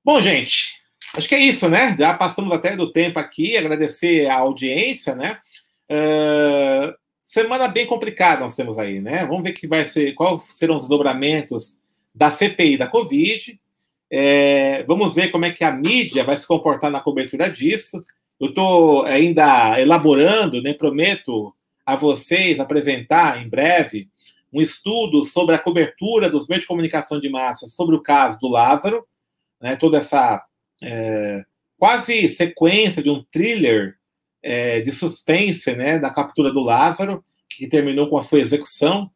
Bom, 0.03 0.21
gente, 0.21 0.75
acho 1.13 1.27
que 1.27 1.35
é 1.35 1.39
isso, 1.39 1.67
né? 1.67 1.95
Já 1.97 2.13
passamos 2.13 2.53
até 2.53 2.75
do 2.77 2.91
tempo 2.91 3.19
aqui, 3.19 3.57
agradecer 3.57 4.29
a 4.29 4.37
audiência, 4.37 5.15
né? 5.15 5.39
Uh, 5.91 6.93
semana 7.23 7.67
bem 7.67 7.85
complicada 7.85 8.41
nós 8.41 8.55
temos 8.55 8.77
aí, 8.77 9.01
né? 9.01 9.25
Vamos 9.25 9.43
ver 9.43 9.51
que 9.51 9.67
vai 9.67 9.83
ser, 9.83 10.13
quais 10.13 10.43
serão 10.43 10.75
os 10.75 10.87
dobramentos 10.87 11.79
da 12.19 12.29
CPI 12.29 12.75
da 12.75 12.85
Covid. 12.85 13.57
É, 14.11 14.83
vamos 14.83 15.15
ver 15.15 15.31
como 15.31 15.45
é 15.45 15.51
que 15.51 15.63
a 15.63 15.71
mídia 15.71 16.25
vai 16.25 16.37
se 16.37 16.45
comportar 16.45 16.91
na 16.91 16.99
cobertura 16.99 17.49
disso. 17.49 18.03
Eu 18.37 18.49
estou 18.49 19.05
ainda 19.05 19.79
elaborando, 19.79 20.61
né, 20.61 20.73
prometo 20.73 21.55
a 21.85 21.95
vocês 21.95 22.59
apresentar 22.59 23.41
em 23.41 23.47
breve 23.47 24.09
um 24.51 24.61
estudo 24.61 25.23
sobre 25.23 25.55
a 25.55 25.59
cobertura 25.59 26.29
dos 26.29 26.47
meios 26.47 26.63
de 26.63 26.67
comunicação 26.67 27.21
de 27.21 27.29
massa 27.29 27.67
sobre 27.67 27.95
o 27.95 28.01
caso 28.01 28.37
do 28.41 28.49
Lázaro, 28.49 29.07
né, 29.61 29.77
toda 29.77 29.99
essa 29.99 30.43
é, 30.83 31.45
quase 31.77 32.27
sequência 32.27 33.01
de 33.01 33.09
um 33.09 33.23
thriller 33.31 33.95
é, 34.43 34.81
de 34.81 34.91
suspense 34.91 35.73
né, 35.73 35.97
da 35.99 36.09
captura 36.09 36.51
do 36.51 36.59
Lázaro, 36.59 37.23
que 37.49 37.67
terminou 37.67 38.09
com 38.09 38.17
a 38.17 38.21
sua 38.21 38.39
execução 38.39 39.09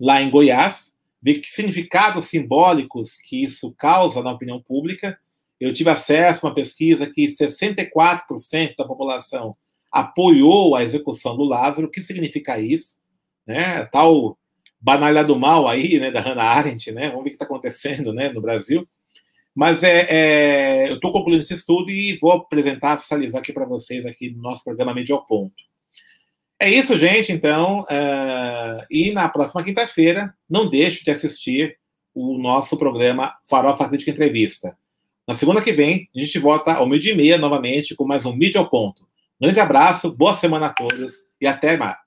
lá 0.00 0.22
em 0.22 0.30
Goiás 0.30 0.95
ver 1.26 1.40
que 1.40 1.48
significados 1.48 2.26
simbólicos 2.26 3.16
que 3.16 3.42
isso 3.42 3.74
causa 3.76 4.22
na 4.22 4.30
opinião 4.30 4.62
pública. 4.62 5.18
Eu 5.58 5.74
tive 5.74 5.90
acesso 5.90 6.46
a 6.46 6.48
uma 6.48 6.54
pesquisa 6.54 7.10
que 7.10 7.26
64% 7.26 8.76
da 8.78 8.84
população 8.84 9.56
apoiou 9.90 10.76
a 10.76 10.84
execução 10.84 11.36
do 11.36 11.42
Lázaro. 11.42 11.88
O 11.88 11.90
que 11.90 12.00
significa 12.00 12.60
isso? 12.60 13.00
Né? 13.44 13.84
Tal 13.86 14.38
banalha 14.80 15.24
do 15.24 15.36
mal 15.36 15.66
aí, 15.66 15.98
né, 15.98 16.12
da 16.12 16.20
Hannah 16.20 16.44
Arendt, 16.44 16.92
né? 16.92 17.08
Vamos 17.08 17.24
ver 17.24 17.30
o 17.30 17.30
que 17.30 17.30
está 17.30 17.44
acontecendo, 17.44 18.12
né, 18.12 18.28
no 18.28 18.40
Brasil. 18.40 18.86
Mas 19.52 19.82
é, 19.82 20.06
é 20.08 20.88
eu 20.88 20.94
estou 20.94 21.12
concluindo 21.12 21.40
esse 21.40 21.54
estudo 21.54 21.90
e 21.90 22.16
vou 22.18 22.30
apresentar, 22.30 22.98
socializar 22.98 23.40
aqui 23.40 23.52
para 23.52 23.64
vocês 23.64 24.06
aqui 24.06 24.30
no 24.30 24.42
nosso 24.42 24.62
programa 24.62 24.94
Medio 24.94 25.16
ao 25.16 25.26
Ponto. 25.26 25.54
É 26.58 26.70
isso, 26.70 26.96
gente. 26.98 27.32
Então, 27.32 27.82
uh, 27.82 28.86
e 28.90 29.12
na 29.12 29.28
próxima 29.28 29.62
quinta-feira, 29.62 30.34
não 30.48 30.68
deixe 30.68 31.04
de 31.04 31.10
assistir 31.10 31.78
o 32.14 32.38
nosso 32.38 32.78
programa 32.78 33.34
Farofa 33.48 33.88
Crítica 33.88 34.10
Entrevista. 34.10 34.76
Na 35.28 35.34
segunda 35.34 35.60
que 35.60 35.72
vem, 35.72 36.08
a 36.16 36.20
gente 36.20 36.38
volta 36.38 36.72
ao 36.74 36.88
meio-dia 36.88 37.12
e 37.12 37.16
meia 37.16 37.36
novamente 37.36 37.94
com 37.94 38.06
mais 38.06 38.24
um 38.24 38.34
Mídia 38.34 38.60
ao 38.60 38.70
Ponto. 38.70 39.06
Grande 39.40 39.60
abraço, 39.60 40.14
boa 40.16 40.32
semana 40.32 40.66
a 40.66 40.72
todos 40.72 41.26
e 41.38 41.46
até 41.46 41.76
mais. 41.76 41.98